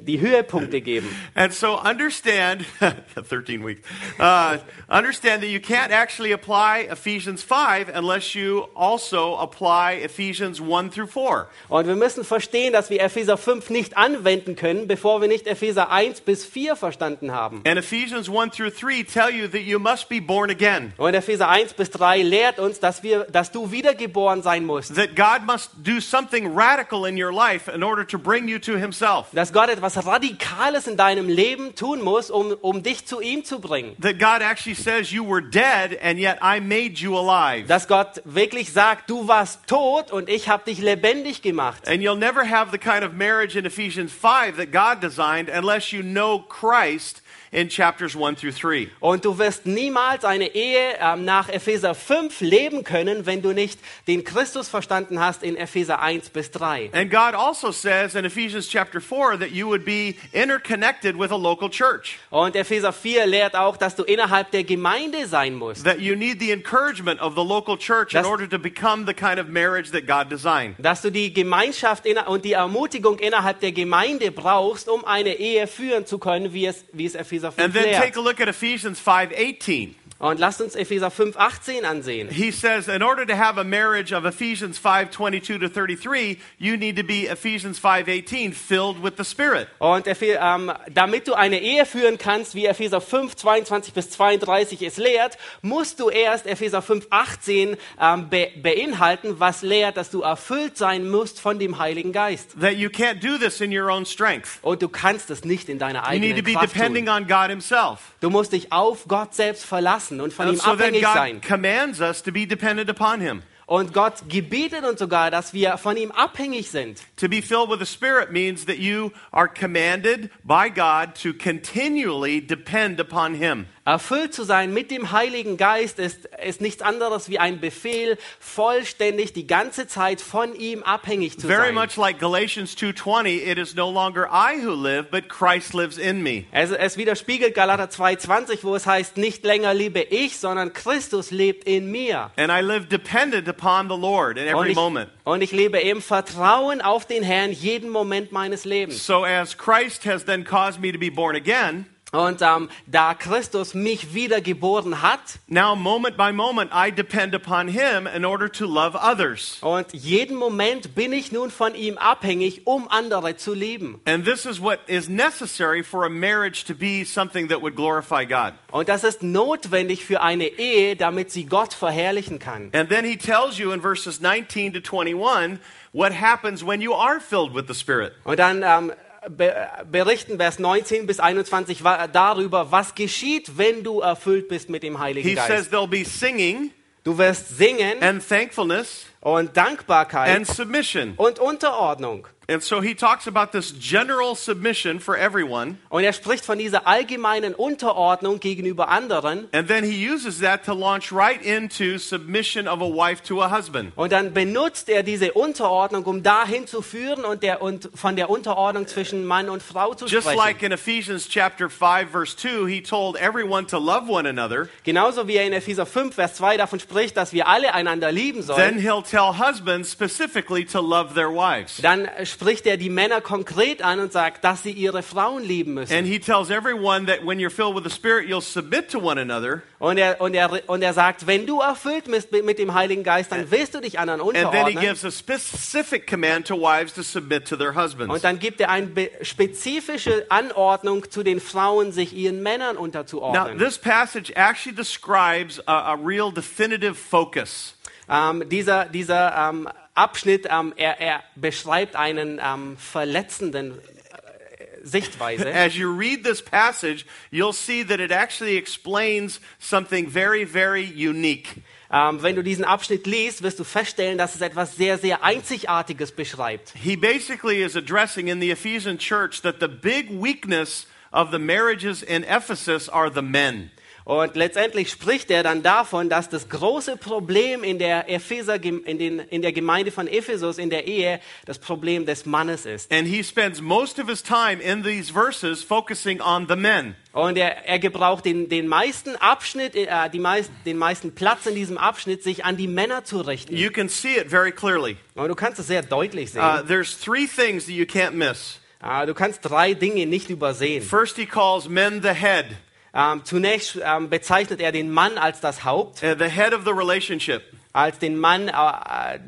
die 0.00 0.21
Höhepunkte 0.21 0.81
geben. 0.81 1.09
And 1.35 1.52
so 1.52 1.78
understand, 1.78 2.64
13 3.14 3.64
weeks, 3.64 3.81
uh, 4.19 4.59
understand 4.88 5.43
that 5.43 5.50
you 5.50 5.61
can't 5.61 5.93
actually 5.93 6.33
apply 6.33 6.88
Ephesians 6.90 7.43
5 7.43 7.88
unless 7.95 8.35
you 8.35 8.69
also 8.75 9.37
apply 9.37 10.00
Ephesians 10.02 10.61
1 10.61 10.90
through 10.90 11.09
4. 11.09 11.47
Und 11.69 11.87
wir 11.87 11.97
müssen 11.97 12.25
verstehen, 12.25 12.73
dass 12.73 12.90
wir 12.90 13.00
Epheser 13.00 13.37
5 13.37 13.71
nicht 13.71 13.97
anwenden 13.97 14.57
können, 14.57 14.88
bevor 14.88 15.21
wir 15.21 15.28
nicht 15.28 15.47
Epheser 15.47 15.90
1 15.90 16.23
bis 16.23 16.45
4 16.45 16.76
verstanden 16.76 17.33
haben. 17.33 17.62
And 17.67 17.78
Ephesians 17.78 18.28
1 18.28 18.57
through 18.57 18.71
3 18.71 19.02
tell 19.05 19.31
you 19.31 19.49
that 19.49 19.62
you 19.62 19.78
must 19.78 20.09
be 20.09 20.21
born 20.21 20.50
again. 20.50 20.93
Und 20.97 21.14
Epheser 21.14 21.49
1 21.49 21.75
bis 21.75 21.90
3 21.90 22.23
lehrt 22.23 22.59
uns, 22.59 22.81
dass, 22.81 23.02
wir, 23.02 23.25
dass 23.25 23.52
du 23.52 23.71
wiedergeboren 23.71 24.43
sein 24.43 24.64
musst. 24.64 24.95
That 24.95 25.17
God 25.17 25.47
must 25.47 25.71
do 25.76 26.00
something 26.00 26.46
radical 26.57 27.07
in 27.07 27.20
your 27.20 27.33
life 27.33 27.70
in 27.70 27.83
order 27.83 28.07
to 28.07 28.18
bring 28.18 28.49
you 28.49 28.59
to 28.59 28.77
Himself. 28.77 29.27
Dass 29.33 29.53
Gott 29.53 29.68
etwas 29.68 29.88
Radikales 29.96 30.87
in 30.87 30.96
deinem 30.96 31.29
Leben 31.29 31.74
tun 31.74 32.03
muss, 32.03 32.31
um, 32.31 32.55
um 32.61 32.83
dich 32.83 33.07
zu 33.07 33.20
ihm 33.20 33.44
zu 33.44 33.61
bringen. 33.61 33.96
That 34.01 34.18
God 34.18 34.42
actually 34.42 34.74
says 34.74 35.12
you 35.12 35.24
were 35.24 35.42
dead 35.42 35.98
and 36.03 36.18
yet 36.18 36.38
I 36.42 36.61
made 36.61 37.01
you 37.01 37.16
alive. 37.16 37.66
Dass 37.66 37.88
Gott 37.88 38.20
wirklich 38.24 38.72
sagt, 38.72 39.09
du 39.09 39.29
warst 39.29 39.66
tot 39.66 40.11
und 40.11 40.29
ich 40.29 40.48
habe 40.48 40.64
dich 40.64 40.79
lebendig 40.79 41.42
gemacht. 41.42 41.88
And 41.88 42.03
you'll 42.03 42.18
never 42.18 42.48
have 42.48 42.70
the 42.70 42.79
kind 42.79 43.05
of 43.05 43.12
marriage 43.12 43.57
in 43.57 43.64
Ephesians 43.64 44.12
5 44.12 44.57
that 44.57 44.72
God 44.72 45.01
designed 45.01 45.48
unless 45.48 45.92
you 45.92 46.03
know 46.03 46.40
Christ 46.40 47.22
in 47.51 47.69
chapters 47.69 48.15
1 48.17 48.41
through 48.41 48.55
3. 48.59 48.89
Und 49.01 49.25
du 49.25 49.39
wirst 49.39 49.67
niemals 49.67 50.25
eine 50.25 50.55
Ehe 50.55 50.97
ähm, 51.01 51.25
nach 51.25 51.49
Epheser 51.49 51.95
5 51.95 52.41
leben 52.41 52.85
können, 52.85 53.27
wenn 53.27 53.41
du 53.43 53.53
nicht 53.53 53.79
den 54.07 54.23
Christus 54.25 54.69
verstanden 54.69 55.21
hast 55.21 55.43
in 55.43 55.57
Epheser 55.57 56.01
1 56.03 56.31
bis 56.31 56.51
3. 56.51 56.91
And 56.93 57.11
God 57.11 57.35
also 57.35 57.71
says 57.73 58.15
in 58.15 58.25
Ephesians 58.25 58.69
chapter 58.69 59.01
4 59.01 59.39
that 59.39 59.51
you 59.51 59.67
would 59.69 59.85
be 59.85 60.15
interconnected 60.33 61.17
with 61.19 61.31
a 61.31 61.37
local 61.37 61.69
church, 61.71 62.19
Und 62.31 62.57
Epheser 62.57 62.93
4 62.93 63.27
lehrt 63.27 63.55
auch, 63.57 63.77
dass 63.77 63.97
du 63.97 64.03
innerhalb 64.03 64.51
der 64.51 64.65
Gemeinde 64.65 65.27
sein 65.27 65.55
musst. 65.55 65.85
that 65.85 66.01
you 66.01 66.15
need 66.17 66.41
the 66.41 66.51
encouragement 66.53 67.21
of 67.21 67.35
the 67.35 67.43
local 67.45 67.77
church 67.79 68.13
in 68.13 68.19
Das- 68.23 68.27
order 68.27 68.49
to 68.49 68.59
become 68.59 69.07
the 69.07 69.15
kind 69.15 69.39
of 69.39 69.49
marriage 69.49 69.91
that 69.93 70.07
God 70.07 70.31
designed. 70.31 70.75
Dass 70.79 71.03
du 71.03 71.11
die 71.11 71.33
Gemeinschaft 71.33 72.05
und 72.27 72.45
die 72.45 72.53
Ermutigung 72.53 73.19
innerhalb 73.19 73.61
der 73.61 73.73
Gemeinde 73.73 74.31
brauchst, 74.33 74.89
um 74.89 75.05
eine 75.05 75.35
Ehe 75.39 75.67
führen 75.67 76.05
zu 76.07 76.19
können, 76.19 76.53
wie 76.53 76.67
es, 76.67 76.85
wie 76.93 77.07
es 77.07 77.15
Epheser 77.15 77.38
5 77.42 77.59
And 77.59 77.72
then 77.72 78.01
take 78.01 78.16
a 78.16 78.20
look 78.20 78.40
at 78.40 78.48
Ephesians 78.48 79.01
5:18. 79.01 79.94
Und 80.20 80.40
lasst 80.40 80.61
uns 80.61 80.74
Epheser 80.74 81.12
5, 81.12 81.37
18 81.37 81.85
ansehen. 81.85 82.28
He 82.28 82.50
says 82.50 82.88
in 82.88 83.04
order 83.04 83.24
to 83.24 83.37
have 83.37 83.57
a 83.57 83.62
marriage 83.62 84.12
of 84.12 84.24
Ephesians 84.24 84.76
5:22 84.76 85.61
to 85.61 85.68
33, 85.68 86.38
you 86.59 86.76
need 86.76 86.96
to 86.96 87.04
be 87.04 87.28
Ephesians 87.28 87.78
5:18 87.78 88.52
filled 88.52 89.00
with 89.00 89.12
the 89.16 89.24
Spirit. 89.24 89.68
Und 89.78 90.09
ähm, 90.09 90.72
damit 90.92 91.28
du 91.28 91.35
eine 91.35 91.61
Ehe 91.61 91.87
führen 91.87 92.18
kannst, 92.18 92.57
wie 92.57 92.66
Epheser 92.66 93.00
5, 93.00 93.37
22 93.37 93.94
bis 93.94 94.11
32 94.11 94.83
es 94.83 94.96
lehrt, 94.96 95.38
musst 95.62 96.00
du 96.00 96.11
erst 96.11 96.46
Epheser 96.46 96.83
5, 96.83 97.07
18 97.11 97.76
ähm, 98.00 98.28
be 98.28 98.48
beinhalten, 98.61 99.38
was 99.38 99.62
lehrt, 99.62 99.96
dass 99.96 100.11
du 100.11 100.22
erfüllt 100.22 100.76
sein 100.76 101.09
musst 101.09 101.40
von 101.40 101.61
dem 101.61 101.78
Heiligen 101.78 102.12
Geist. 102.12 102.61
That 102.61 102.74
you 102.74 102.88
can't 102.88 103.20
do 103.20 103.38
this 103.38 103.61
in 103.61 103.72
your 103.72 103.88
own 103.88 104.04
strength. 104.04 104.59
Und 104.62 104.83
du 104.83 104.88
kannst 104.88 105.31
es 105.31 105.44
nicht 105.44 105.68
in 105.68 105.78
deiner 105.78 106.12
You 106.12 106.18
need 106.18 106.31
to 106.33 106.38
eigenen 106.38 106.44
be 106.44 106.52
Kraft 106.54 106.74
depending 106.74 107.07
tun. 107.07 107.14
on 107.14 107.28
God 107.28 107.50
himself. 107.50 108.00
Du 108.20 108.31
musst 108.31 108.52
dich 108.52 108.72
auf 108.72 109.04
Gott 109.07 109.33
selbst 109.33 109.64
verlassen 109.64 110.08
und 110.11 110.33
von 110.33 110.47
And 110.47 110.57
ihm 110.57 110.61
so 110.61 110.77
then 110.77 110.88
abhängig 110.94 111.03
God 111.03 111.14
sein. 111.14 111.40
commands 111.40 112.01
us 112.01 112.23
to 112.23 112.33
be 112.33 112.47
dependent 112.47 112.88
upon 112.90 113.21
him. 113.21 113.42
Und 113.66 113.92
Gott 113.92 114.14
gebietet 114.31 114.83
uns 114.85 114.99
sogar, 114.99 115.31
dass 115.31 115.53
wir 115.53 115.77
von 115.77 115.94
ihm 115.99 116.11
abhängig 116.11 116.71
sind. 116.71 117.03
To 117.18 117.29
be 117.29 117.42
filled 117.42 117.68
with 117.68 117.79
the 117.79 117.85
Spirit 117.85 118.33
means 118.33 118.64
that 118.64 118.79
you 118.79 119.12
are 119.31 119.47
commanded 119.47 120.31
by 120.42 120.71
God 120.71 121.14
to 121.23 121.35
continually 121.35 122.40
depend 122.40 122.99
upon 122.99 123.35
him. 123.35 123.66
Erfüllt 123.88 124.35
zu 124.35 124.44
sein 124.44 124.74
mit 124.74 124.90
dem 124.90 125.12
Heiligen 125.12 125.57
Geist 125.57 125.98
ist, 125.98 126.27
ist 126.44 126.61
nichts 126.61 126.83
anderes 126.83 127.31
wie 127.31 127.38
ein 127.38 127.59
Befehl, 127.59 128.18
vollständig 128.38 129.33
die 129.33 129.46
ganze 129.46 129.87
Zeit 129.87 130.20
von 130.20 130.55
ihm 130.55 130.83
abhängig 130.83 131.38
zu 131.40 131.46
Very 131.46 131.68
sein. 131.68 131.74
much 131.74 131.96
like 131.96 132.18
Galatians 132.18 132.77
2:20, 132.77 133.51
it 133.51 133.57
is 133.57 133.74
no 133.74 133.90
longer 133.90 134.29
I 134.31 134.62
who 134.62 134.74
live, 134.74 135.11
but 135.11 135.31
Christ 135.31 135.72
lives 135.72 135.96
in 135.96 136.22
me. 136.22 136.44
Es, 136.53 136.70
es 136.70 136.98
widerspiegelt 136.98 137.55
Galater 137.55 137.85
2,20, 137.85 138.59
wo 138.62 138.74
es 138.74 138.85
heißt, 138.85 139.16
nicht 139.16 139.42
länger 139.46 139.72
lebe 139.72 140.03
ich, 140.03 140.37
sondern 140.37 140.74
Christus 140.74 141.31
lebt 141.31 141.64
in 141.64 141.90
mir. 141.90 142.31
And 142.37 142.53
I 142.53 142.61
live 142.61 142.88
dependent 142.88 143.48
upon 143.48 143.88
the 143.88 143.96
Lord 143.96 144.37
in 144.37 144.48
Und 144.48 144.55
every 144.55 144.70
ich, 144.72 144.77
moment. 144.77 145.09
und 145.24 145.40
ich 145.40 145.53
lebe 145.53 145.79
im 145.79 146.03
Vertrauen 146.03 146.83
auf 146.83 147.07
den 147.07 147.22
Herrn 147.22 147.53
jeden 147.53 147.88
Moment 147.88 148.33
meines 148.33 148.66
Lebens. 148.66 149.07
So 149.07 149.24
as 149.24 149.57
Christ 149.57 150.05
has 150.05 150.27
then 150.27 150.44
caused 150.44 150.79
me 150.79 150.92
to 150.92 150.98
be 150.98 151.11
born 151.11 151.35
again, 151.35 151.87
Und 152.11 152.40
ähm, 152.40 152.71
da 152.87 153.12
Christus 153.12 153.75
mich 153.75 154.14
wiedergeboren 154.14 155.03
hat 155.03 155.21
now 155.47 155.77
moment 155.77 156.16
by 156.16 156.33
moment 156.33 156.71
I 156.73 156.90
depend 156.90 157.35
upon 157.35 157.68
him 157.68 158.07
in 158.07 158.25
order 158.25 158.51
to 158.51 158.64
love 158.64 158.97
others. 158.97 159.59
und 159.61 159.92
jeden 159.92 160.35
Moment 160.37 160.94
bin 160.94 161.12
ich 161.12 161.33
nun 161.33 161.51
von 161.51 161.75
ihm 161.75 161.99
abhängig, 161.99 162.66
um 162.66 162.88
andere 162.88 163.37
zu 163.37 163.53
lieben. 163.53 164.01
And 164.07 164.25
this 164.25 164.47
is 164.47 164.59
what 164.59 164.81
is 164.87 165.11
necessary 165.11 165.83
for 165.83 166.07
a 166.07 166.09
marriage 166.09 166.64
to 166.64 166.75
be 166.75 167.05
something 167.05 167.49
that 167.49 167.61
would 167.61 167.77
glorify 167.77 168.25
God. 168.25 168.55
Und 168.71 168.88
das 168.88 169.05
ist 169.05 169.23
notwendig 169.23 170.07
für 170.07 170.23
eine 170.23 170.47
Ehe, 170.47 170.97
damit 170.97 171.31
sie 171.31 171.44
Gott 171.44 171.75
verherrlichen 171.75 172.38
kann. 172.38 172.71
And 172.73 172.88
then 172.88 173.05
he 173.05 173.18
tells 173.18 173.59
you 173.59 173.71
in 173.73 173.83
verses 173.83 174.23
19 174.23 174.73
to 174.73 174.81
21 174.81 175.59
what 175.92 176.12
happens 176.12 176.64
when 176.64 176.81
you 176.81 176.94
are 176.94 177.21
filled 177.21 177.55
with 177.55 177.66
the 177.68 177.75
Spirit. 177.75 178.12
Und 178.25 178.38
dann 178.38 178.62
ähm, 178.62 178.92
berichten 179.31 180.37
Vers 180.38 180.59
19 180.59 181.07
bis 181.07 181.21
21 181.21 181.85
wa- 181.85 182.07
darüber, 182.07 182.71
was 182.73 182.95
geschieht, 182.95 183.57
wenn 183.59 183.83
du 183.85 184.01
erfüllt 184.01 184.49
bist 184.49 184.69
mit 184.71 184.83
dem 184.83 184.99
Heiligen 184.99 185.29
He 185.29 185.35
says 185.37 185.49
Geist. 185.49 185.73
there'll 185.73 185.88
be 185.88 186.05
singing 186.05 186.71
Du 187.05 187.17
wirst 187.17 187.57
singen 187.57 188.03
and 188.03 188.27
thankfulness 188.29 189.07
und 189.21 189.57
Dankbarkeit 189.57 190.37
and 190.37 190.47
submission. 190.47 191.14
und 191.17 191.38
Unterordnung. 191.38 192.27
And 192.51 192.63
so 192.63 192.81
he 192.81 192.95
talks 192.95 193.27
about 193.27 193.53
this 193.53 193.75
general 193.79 194.35
submission 194.35 195.01
for 195.01 195.19
everyone. 195.19 195.77
Und 195.91 196.03
er 196.03 196.15
spricht 196.15 196.47
von 196.47 196.59
dieser 196.59 196.87
allgemeinen 196.87 197.55
Unterordnung 197.55 198.41
gegenüber 198.41 198.89
anderen. 198.89 199.49
And 199.53 199.69
then 199.69 199.85
he 199.85 200.09
uses 200.11 200.41
that 200.41 200.65
to 200.65 200.73
launch 200.73 201.13
right 201.13 201.43
into 201.43 201.99
submission 201.99 202.67
of 202.67 202.81
a 202.81 202.87
wife 202.87 203.23
to 203.25 203.43
a 203.43 203.51
husband. 203.51 203.93
Und 203.97 204.13
dann 204.13 204.33
benutzt 204.33 204.89
er 204.89 205.03
diese 205.03 205.35
Unterordnung, 205.35 206.05
um 206.05 206.23
dahin 206.23 206.67
zu 206.67 206.81
führen 206.81 207.27
und, 207.27 207.43
der, 207.43 207.61
und 207.61 207.91
von 207.95 208.17
der 208.17 208.31
Unterordnung 208.31 208.87
zwischen 208.87 209.27
Mann 209.27 209.51
und 209.51 209.63
Frau 209.63 209.93
zu 209.93 210.07
Just 210.07 210.23
sprechen. 210.23 210.39
like 210.39 210.63
in 210.63 210.73
Ephesians 210.73 211.29
chapter 211.29 211.69
5 211.69 212.11
verse 212.11 212.35
2, 212.35 212.67
he 212.67 212.81
told 212.81 213.17
everyone 213.17 213.67
to 213.67 213.79
love 213.79 214.09
one 214.09 214.27
another. 214.27 214.71
Genauso 214.85 215.29
wie 215.29 215.37
er 215.37 215.45
in 215.45 215.53
Epheser 215.53 215.85
5, 215.85 216.15
Vers 216.15 216.37
2 216.37 216.57
davon 216.57 216.81
spricht, 216.81 217.15
dass 217.19 217.35
wir 217.35 217.47
alle 217.47 217.75
einander 217.75 218.11
lieben 218.11 218.39
Then 218.39 218.47
sollen. 218.47 218.79
he'll 218.79 219.03
tell 219.03 219.37
husbands 219.39 219.93
specifically 219.93 220.65
to 220.65 220.81
love 220.81 221.13
their 221.13 221.29
wives. 221.29 221.77
Dann 221.83 222.09
spricht 222.25 222.38
er 222.66 222.77
die 222.77 222.90
Männer 222.90 223.20
konkret 223.20 223.83
an 223.83 224.01
und 224.01 224.12
sagt, 224.12 224.44
dass 224.44 224.62
sie 224.62 224.70
ihre 224.70 225.03
Frauen 225.03 225.42
lieben 225.42 225.74
müssen. 225.74 225.92
And 225.94 226.07
he 226.07 226.18
tells 226.18 226.51
everyone 226.51 227.07
that 227.07 227.24
when 227.27 227.38
you're 227.38 227.51
filled 227.51 227.74
with 227.74 227.85
the 227.85 227.94
Spirit, 227.94 228.29
you'll 228.29 228.40
submit 228.40 228.90
to 228.90 228.98
one 228.98 229.20
another. 229.20 229.62
Und 229.79 229.98
er, 229.98 230.20
und, 230.20 230.35
er, 230.35 230.51
und 230.68 230.83
er 230.83 230.92
sagt, 230.92 231.27
wenn 231.27 231.46
du 231.46 231.61
erfüllt 231.61 232.05
bist 232.05 232.33
mit 232.33 232.59
dem 232.59 232.74
Heiligen 232.74 233.05
Geist, 233.05 233.31
dann 233.31 233.51
willst 233.51 233.74
du 233.74 233.81
dich 233.81 233.98
anderen 233.98 234.20
And 234.20 234.33
then 234.33 234.42
he 234.42 234.46
unterordnen. 234.46 234.81
gives 234.81 235.05
a 235.05 235.11
specific 235.11 236.07
command 236.07 236.46
to 236.48 236.57
wives 236.57 236.94
to 236.94 237.03
submit 237.03 237.46
to 237.48 237.57
their 237.57 237.74
husbands. 237.74 238.12
Und 238.14 238.24
dann 238.24 238.38
gibt 238.38 238.61
er 238.61 238.70
eine 238.70 238.88
spezifische 239.22 240.27
Anordnung 240.31 241.11
zu 241.11 241.22
den 241.22 241.40
Frauen, 241.40 241.92
sich 241.92 242.12
ihren 242.12 242.42
Männern 242.42 242.77
Now, 242.77 242.83
unterzuordnen. 242.83 243.59
this 243.59 243.79
passage 243.79 244.33
actually 244.35 244.74
describes 244.74 245.61
a, 245.66 245.92
a 245.92 245.94
real 245.94 246.33
definitive 246.33 246.94
focus. 246.94 247.74
Ähm, 248.11 248.48
dieser 248.48 248.87
dieser 248.87 249.51
ähm, 249.51 249.68
Abschnitt, 249.99 250.47
ähm, 250.51 250.73
er, 250.77 251.01
er 251.01 251.23
beschreibt 251.35 251.97
einen 251.97 252.41
ähm, 252.43 252.77
verletzenden 252.79 253.79
äh, 253.79 254.87
Sichtweise. 254.87 255.53
As 255.53 255.77
you 255.77 255.91
read 255.91 256.25
this 256.25 256.41
passage, 256.41 257.05
you'll 257.31 257.53
see 257.53 257.85
that 257.85 258.01
it 258.01 258.13
actually 258.13 258.57
explains 258.57 259.41
something 259.59 260.09
very, 260.09 260.47
very 260.47 260.85
unique. 260.85 261.63
Ähm, 261.91 262.23
wenn 262.23 262.37
du 262.37 262.43
diesen 262.43 262.65
Abschnitt 262.65 263.07
liest, 263.07 263.43
wirst 263.43 263.59
du 263.59 263.65
feststellen, 263.65 264.19
dass 264.19 264.35
es 264.35 264.41
etwas 264.41 264.77
sehr, 264.77 264.99
sehr 264.99 265.25
Einzigartiges 265.25 266.13
beschreibt. 266.13 266.75
He 266.75 266.97
basically 266.97 267.63
is 267.63 267.77
addressing 267.77 268.29
in 268.29 268.41
the 268.41 268.51
Ephesian 268.51 268.99
church 268.99 269.43
that 269.43 269.57
the 269.61 269.69
big 269.69 270.11
weakness 270.11 270.87
of 271.11 271.31
the 271.31 271.39
marriages 271.39 272.03
in 272.03 272.25
Ephesus 272.25 272.89
are 272.89 273.11
the 273.11 273.23
men. 273.23 273.71
Und 274.09 274.37
letztendlich 274.37 274.88
spricht 274.88 275.31
er 275.31 275.42
dann 275.42 275.62
davon, 275.62 276.09
dass 276.09 276.31
das 276.31 276.49
große 276.49 276.97
Problem 276.97 277.62
in 277.62 277.79
der, 277.79 278.09
Epheser, 278.09 278.55
in, 278.55 278.99
den, 278.99 279.18
in 279.18 279.42
der 279.42 279.53
Gemeinde 279.53 279.90
von 279.90 280.09
Ephesus, 280.09 280.57
in 280.57 280.71
der 280.71 280.87
Ehe, 280.87 281.21
das 281.44 281.59
Problem 281.59 282.07
des 282.07 282.25
Mannes 282.25 282.64
ist. 282.64 282.90
And 282.90 283.07
he 283.07 283.23
spends 283.23 283.61
most 283.61 283.99
of 283.99 284.09
his 284.09 284.23
time 284.23 284.62
in 284.62 284.83
these 284.83 285.12
verses 285.12 285.62
focusing 285.62 286.23
on 286.23 286.47
the 286.49 286.57
men. 286.57 286.94
Und 287.12 287.37
er, 287.37 287.66
er 287.66 287.79
gebraucht 287.79 288.25
den, 288.25 288.49
den 288.49 288.66
meisten 288.66 289.14
Abschnitt, 289.16 289.75
äh, 289.75 290.09
die 290.11 290.21
meist, 290.21 290.51
den 290.64 290.79
meisten 290.79 291.14
Platz 291.14 291.44
in 291.44 291.55
diesem 291.55 291.77
Abschnitt, 291.77 292.23
sich 292.23 292.47
an 292.47 292.57
die 292.57 292.66
Männer 292.66 293.05
zu 293.05 293.21
richten. 293.21 293.55
You 293.55 293.68
can 293.68 293.90
see 293.90 294.16
it 294.16 294.31
very 294.31 294.53
clearly. 294.53 294.97
Und 295.16 295.29
du 295.29 295.35
kannst 295.35 295.61
es 295.61 295.66
sehr 295.66 295.83
deutlich 295.83 296.33
sehen. 296.33 296.40
Uh, 296.40 296.62
there's 296.66 296.99
three 296.99 297.27
things 297.27 297.66
that 297.66 297.75
you 297.75 297.85
can't 297.85 298.12
miss. 298.12 298.59
Äh, 298.83 299.05
du 299.05 299.12
kannst 299.12 299.40
drei 299.42 299.75
Dinge 299.75 300.07
nicht 300.07 300.31
übersehen. 300.31 300.83
First, 300.83 301.16
he 301.16 301.27
calls 301.27 301.68
men 301.68 302.01
the 302.01 302.14
head, 302.14 302.47
Ähm, 302.94 303.24
zunächst 303.24 303.79
ähm, 303.83 304.09
bezeichnet 304.09 304.61
er 304.61 304.72
den 304.72 304.90
Mann 304.90 305.18
als 305.18 305.40
das 305.40 305.64
Haupt, 305.64 306.03
uh, 306.03 306.14
the 306.18 306.29
head 306.29 306.55
of 306.55 306.62
the 306.64 306.70
relationship, 306.70 307.42
als 307.72 307.98
den 307.98 308.18
Mann, 308.18 308.48
äh, 308.48 308.53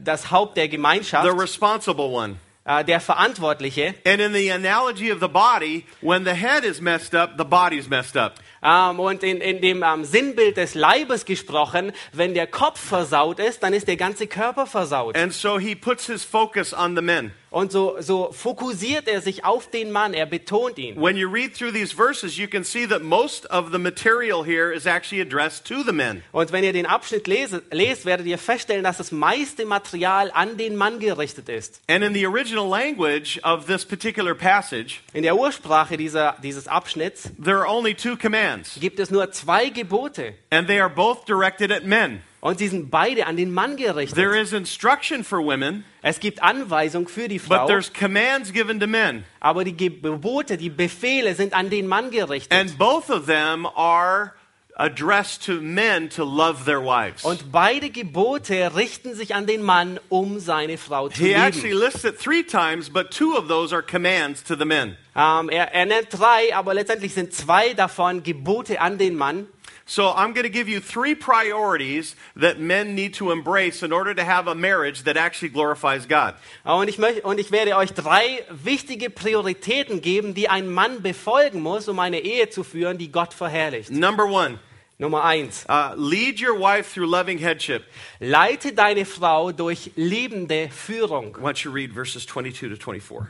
das 0.02 0.30
Haupt 0.30 0.56
der 0.56 0.64
the 0.64 0.70
Gemeinschaft, 0.70 1.28
responsible 1.38 2.06
one. 2.06 2.36
äh, 2.64 2.84
der 2.84 3.00
Verantwortliche. 3.00 3.94
And 4.04 4.20
in 4.20 4.32
the 4.32 4.50
analogy 4.50 5.12
of 5.12 5.20
the 5.20 5.28
body, 5.28 5.84
when 6.00 6.24
the 6.24 6.34
head 6.34 6.64
is 6.64 6.80
messed 6.80 7.14
up, 7.14 7.36
the 7.36 7.44
body's 7.44 7.88
messed 7.88 8.16
up. 8.16 8.34
Ähm, 8.62 9.00
und 9.00 9.22
in, 9.22 9.40
in 9.40 9.60
dem 9.60 9.82
ähm, 9.82 10.04
Sinnbild 10.04 10.56
des 10.56 10.74
Leibes 10.74 11.24
gesprochen, 11.24 11.92
wenn 12.12 12.34
der 12.34 12.46
Kopf 12.46 12.78
versaut 12.78 13.38
ist, 13.38 13.62
dann 13.62 13.72
ist 13.72 13.88
der 13.88 13.96
ganze 13.96 14.26
Körper 14.26 14.66
versaut. 14.66 15.16
And 15.16 15.32
so 15.32 15.58
he 15.58 15.74
puts 15.74 16.06
his 16.06 16.24
focus 16.24 16.74
on 16.74 16.94
the 16.94 17.02
men. 17.02 17.32
Und 17.52 17.72
so, 17.72 17.96
so 18.00 18.30
fokussiert 18.32 19.08
er 19.08 19.20
sich 19.20 19.44
auf 19.44 19.68
den 19.68 19.90
Mann, 19.90 20.14
er 20.14 20.26
betont 20.26 20.78
ihn. 20.78 20.94
When 21.00 21.16
you 21.16 21.28
read 21.28 21.52
through 21.52 21.72
these 21.72 21.92
verses, 21.92 22.36
you 22.38 22.46
can 22.46 22.62
see 22.62 22.86
that 22.86 23.02
most 23.02 23.44
of 23.50 23.72
the 23.72 23.78
material 23.78 24.44
here 24.44 24.72
is 24.72 24.86
actually 24.86 25.20
addressed 25.20 25.64
to 25.66 25.82
the 25.82 25.90
men. 25.92 26.22
Und 26.30 26.52
wenn 26.52 26.62
ihr 26.62 26.72
den 26.72 26.86
Abschnitt 26.86 27.26
lese, 27.26 27.62
lest, 27.72 28.04
werdet 28.06 28.26
ihr 28.26 28.38
feststellen, 28.38 28.84
dass 28.84 28.98
das 28.98 29.10
meiste 29.10 29.66
Material 29.66 30.30
an 30.32 30.56
den 30.58 30.76
Mann 30.76 31.00
gerichtet 31.00 31.48
ist. 31.48 31.80
And 31.88 32.04
in 32.04 32.14
the 32.14 32.24
original 32.24 32.68
language 32.68 33.40
of 33.42 33.66
this 33.66 33.84
particular 33.84 34.34
passage, 34.36 35.00
In 35.12 35.24
der 35.24 35.34
Ursprache 35.36 35.96
dieser, 35.96 36.36
dieses 36.42 36.68
Abschnitts 36.68 37.30
there 37.42 37.56
are 37.58 37.66
only 37.68 37.94
two 37.96 38.16
commands, 38.16 38.78
gibt 38.80 39.00
es 39.00 39.10
nur 39.10 39.32
zwei 39.32 39.70
Gebote. 39.70 40.34
and 40.50 40.68
they 40.68 40.78
are 40.78 40.88
both 40.88 41.24
directed 41.26 41.72
at 41.72 41.84
men. 41.84 42.22
Und 42.40 42.58
sie 42.58 42.68
sind 42.68 42.90
beide 42.90 43.26
an 43.26 43.36
den 43.36 43.52
Mann 43.52 43.76
gerichtet. 43.76 44.16
There 44.16 44.38
is 44.40 44.52
instruction 44.54 45.22
for 45.24 45.40
women, 45.44 45.84
Es 46.00 46.20
gibt 46.20 46.42
Anweisung 46.42 47.06
für 47.06 47.28
die 47.28 47.38
but 47.38 47.46
Frau, 47.58 47.66
there's 47.66 47.92
commands 47.92 48.52
given 48.52 48.80
to 48.80 48.86
men. 48.86 49.24
aber 49.40 49.64
die 49.64 49.76
Gebote, 49.76 50.56
die 50.56 50.70
Befehle 50.70 51.34
sind 51.34 51.52
an 51.52 51.68
den 51.68 51.86
Mann 51.86 52.10
gerichtet. 52.10 52.52
And 52.58 52.78
both 52.78 53.10
of 53.10 53.26
them 53.26 53.66
are 53.66 54.32
addressed 54.76 55.44
to 55.44 55.60
men 55.60 56.08
to 56.08 56.24
love 56.24 56.64
their 56.64 56.80
wives. 56.82 57.24
Und 57.24 57.52
beide 57.52 57.90
Gebote 57.90 58.74
richten 58.74 59.14
sich 59.14 59.34
an 59.34 59.46
den 59.46 59.62
Mann, 59.62 60.00
um 60.08 60.40
seine 60.40 60.78
Frau 60.78 61.10
zu 61.10 61.22
He 61.22 61.34
actually 61.34 61.72
lieben. 61.72 61.80
lists 61.84 62.04
it 62.04 62.18
three 62.18 62.42
times, 62.42 62.88
but 62.88 63.10
two 63.10 63.36
of 63.36 63.48
those 63.48 63.74
are 63.74 63.82
commands 63.82 64.42
to 64.44 64.54
the 64.56 64.64
men. 64.64 64.96
Ähm, 65.14 65.50
er, 65.50 65.74
er 65.74 65.84
nennt 65.84 66.06
drei, 66.10 66.54
aber 66.54 66.72
letztendlich 66.72 67.12
sind 67.12 67.34
zwei 67.34 67.74
davon 67.74 68.22
Gebote 68.22 68.80
an 68.80 68.96
den 68.96 69.16
Mann. 69.16 69.46
So 69.90 70.12
I'm 70.14 70.34
going 70.34 70.44
to 70.44 70.48
give 70.48 70.68
you 70.68 70.78
three 70.78 71.16
priorities 71.16 72.14
that 72.36 72.60
men 72.60 72.94
need 72.94 73.14
to 73.14 73.32
embrace 73.32 73.82
in 73.82 73.90
order 73.92 74.14
to 74.14 74.22
have 74.22 74.46
a 74.46 74.54
marriage 74.54 75.02
that 75.02 75.16
actually 75.16 75.48
glorifies 75.48 76.06
God. 76.06 76.36
Und 76.64 76.88
ich, 76.88 76.96
möchte, 76.96 77.22
und 77.22 77.40
ich 77.40 77.50
werde 77.50 77.76
euch 77.76 77.92
drei 77.92 78.44
wichtige 78.50 79.10
Prioritäten 79.10 80.00
geben, 80.00 80.32
die 80.32 80.48
ein 80.48 80.70
Mann 80.70 81.02
befolgen 81.02 81.60
muss, 81.60 81.88
um 81.88 81.98
eine 81.98 82.20
Ehe 82.20 82.48
zu 82.50 82.62
führen, 82.62 82.98
die 82.98 83.10
Gott 83.10 83.34
verherrlicht. 83.34 83.90
Number 83.90 84.26
one, 84.26 84.60
Nummer 84.98 85.24
eins. 85.24 85.66
uh, 85.68 85.92
lead 85.96 86.40
your 86.40 86.56
wife 86.56 86.94
through 86.94 87.10
loving 87.10 87.38
headship. 87.38 87.82
Leite 88.20 88.72
deine 88.72 89.04
Frau 89.04 89.50
durch 89.50 89.90
liebende 89.96 90.68
Führung. 90.68 91.34
Why 91.34 91.50
don't 91.50 91.64
you 91.64 91.72
read 91.72 91.92
verses 91.92 92.24
22 92.26 92.68
to 92.68 92.76
24? 92.76 93.26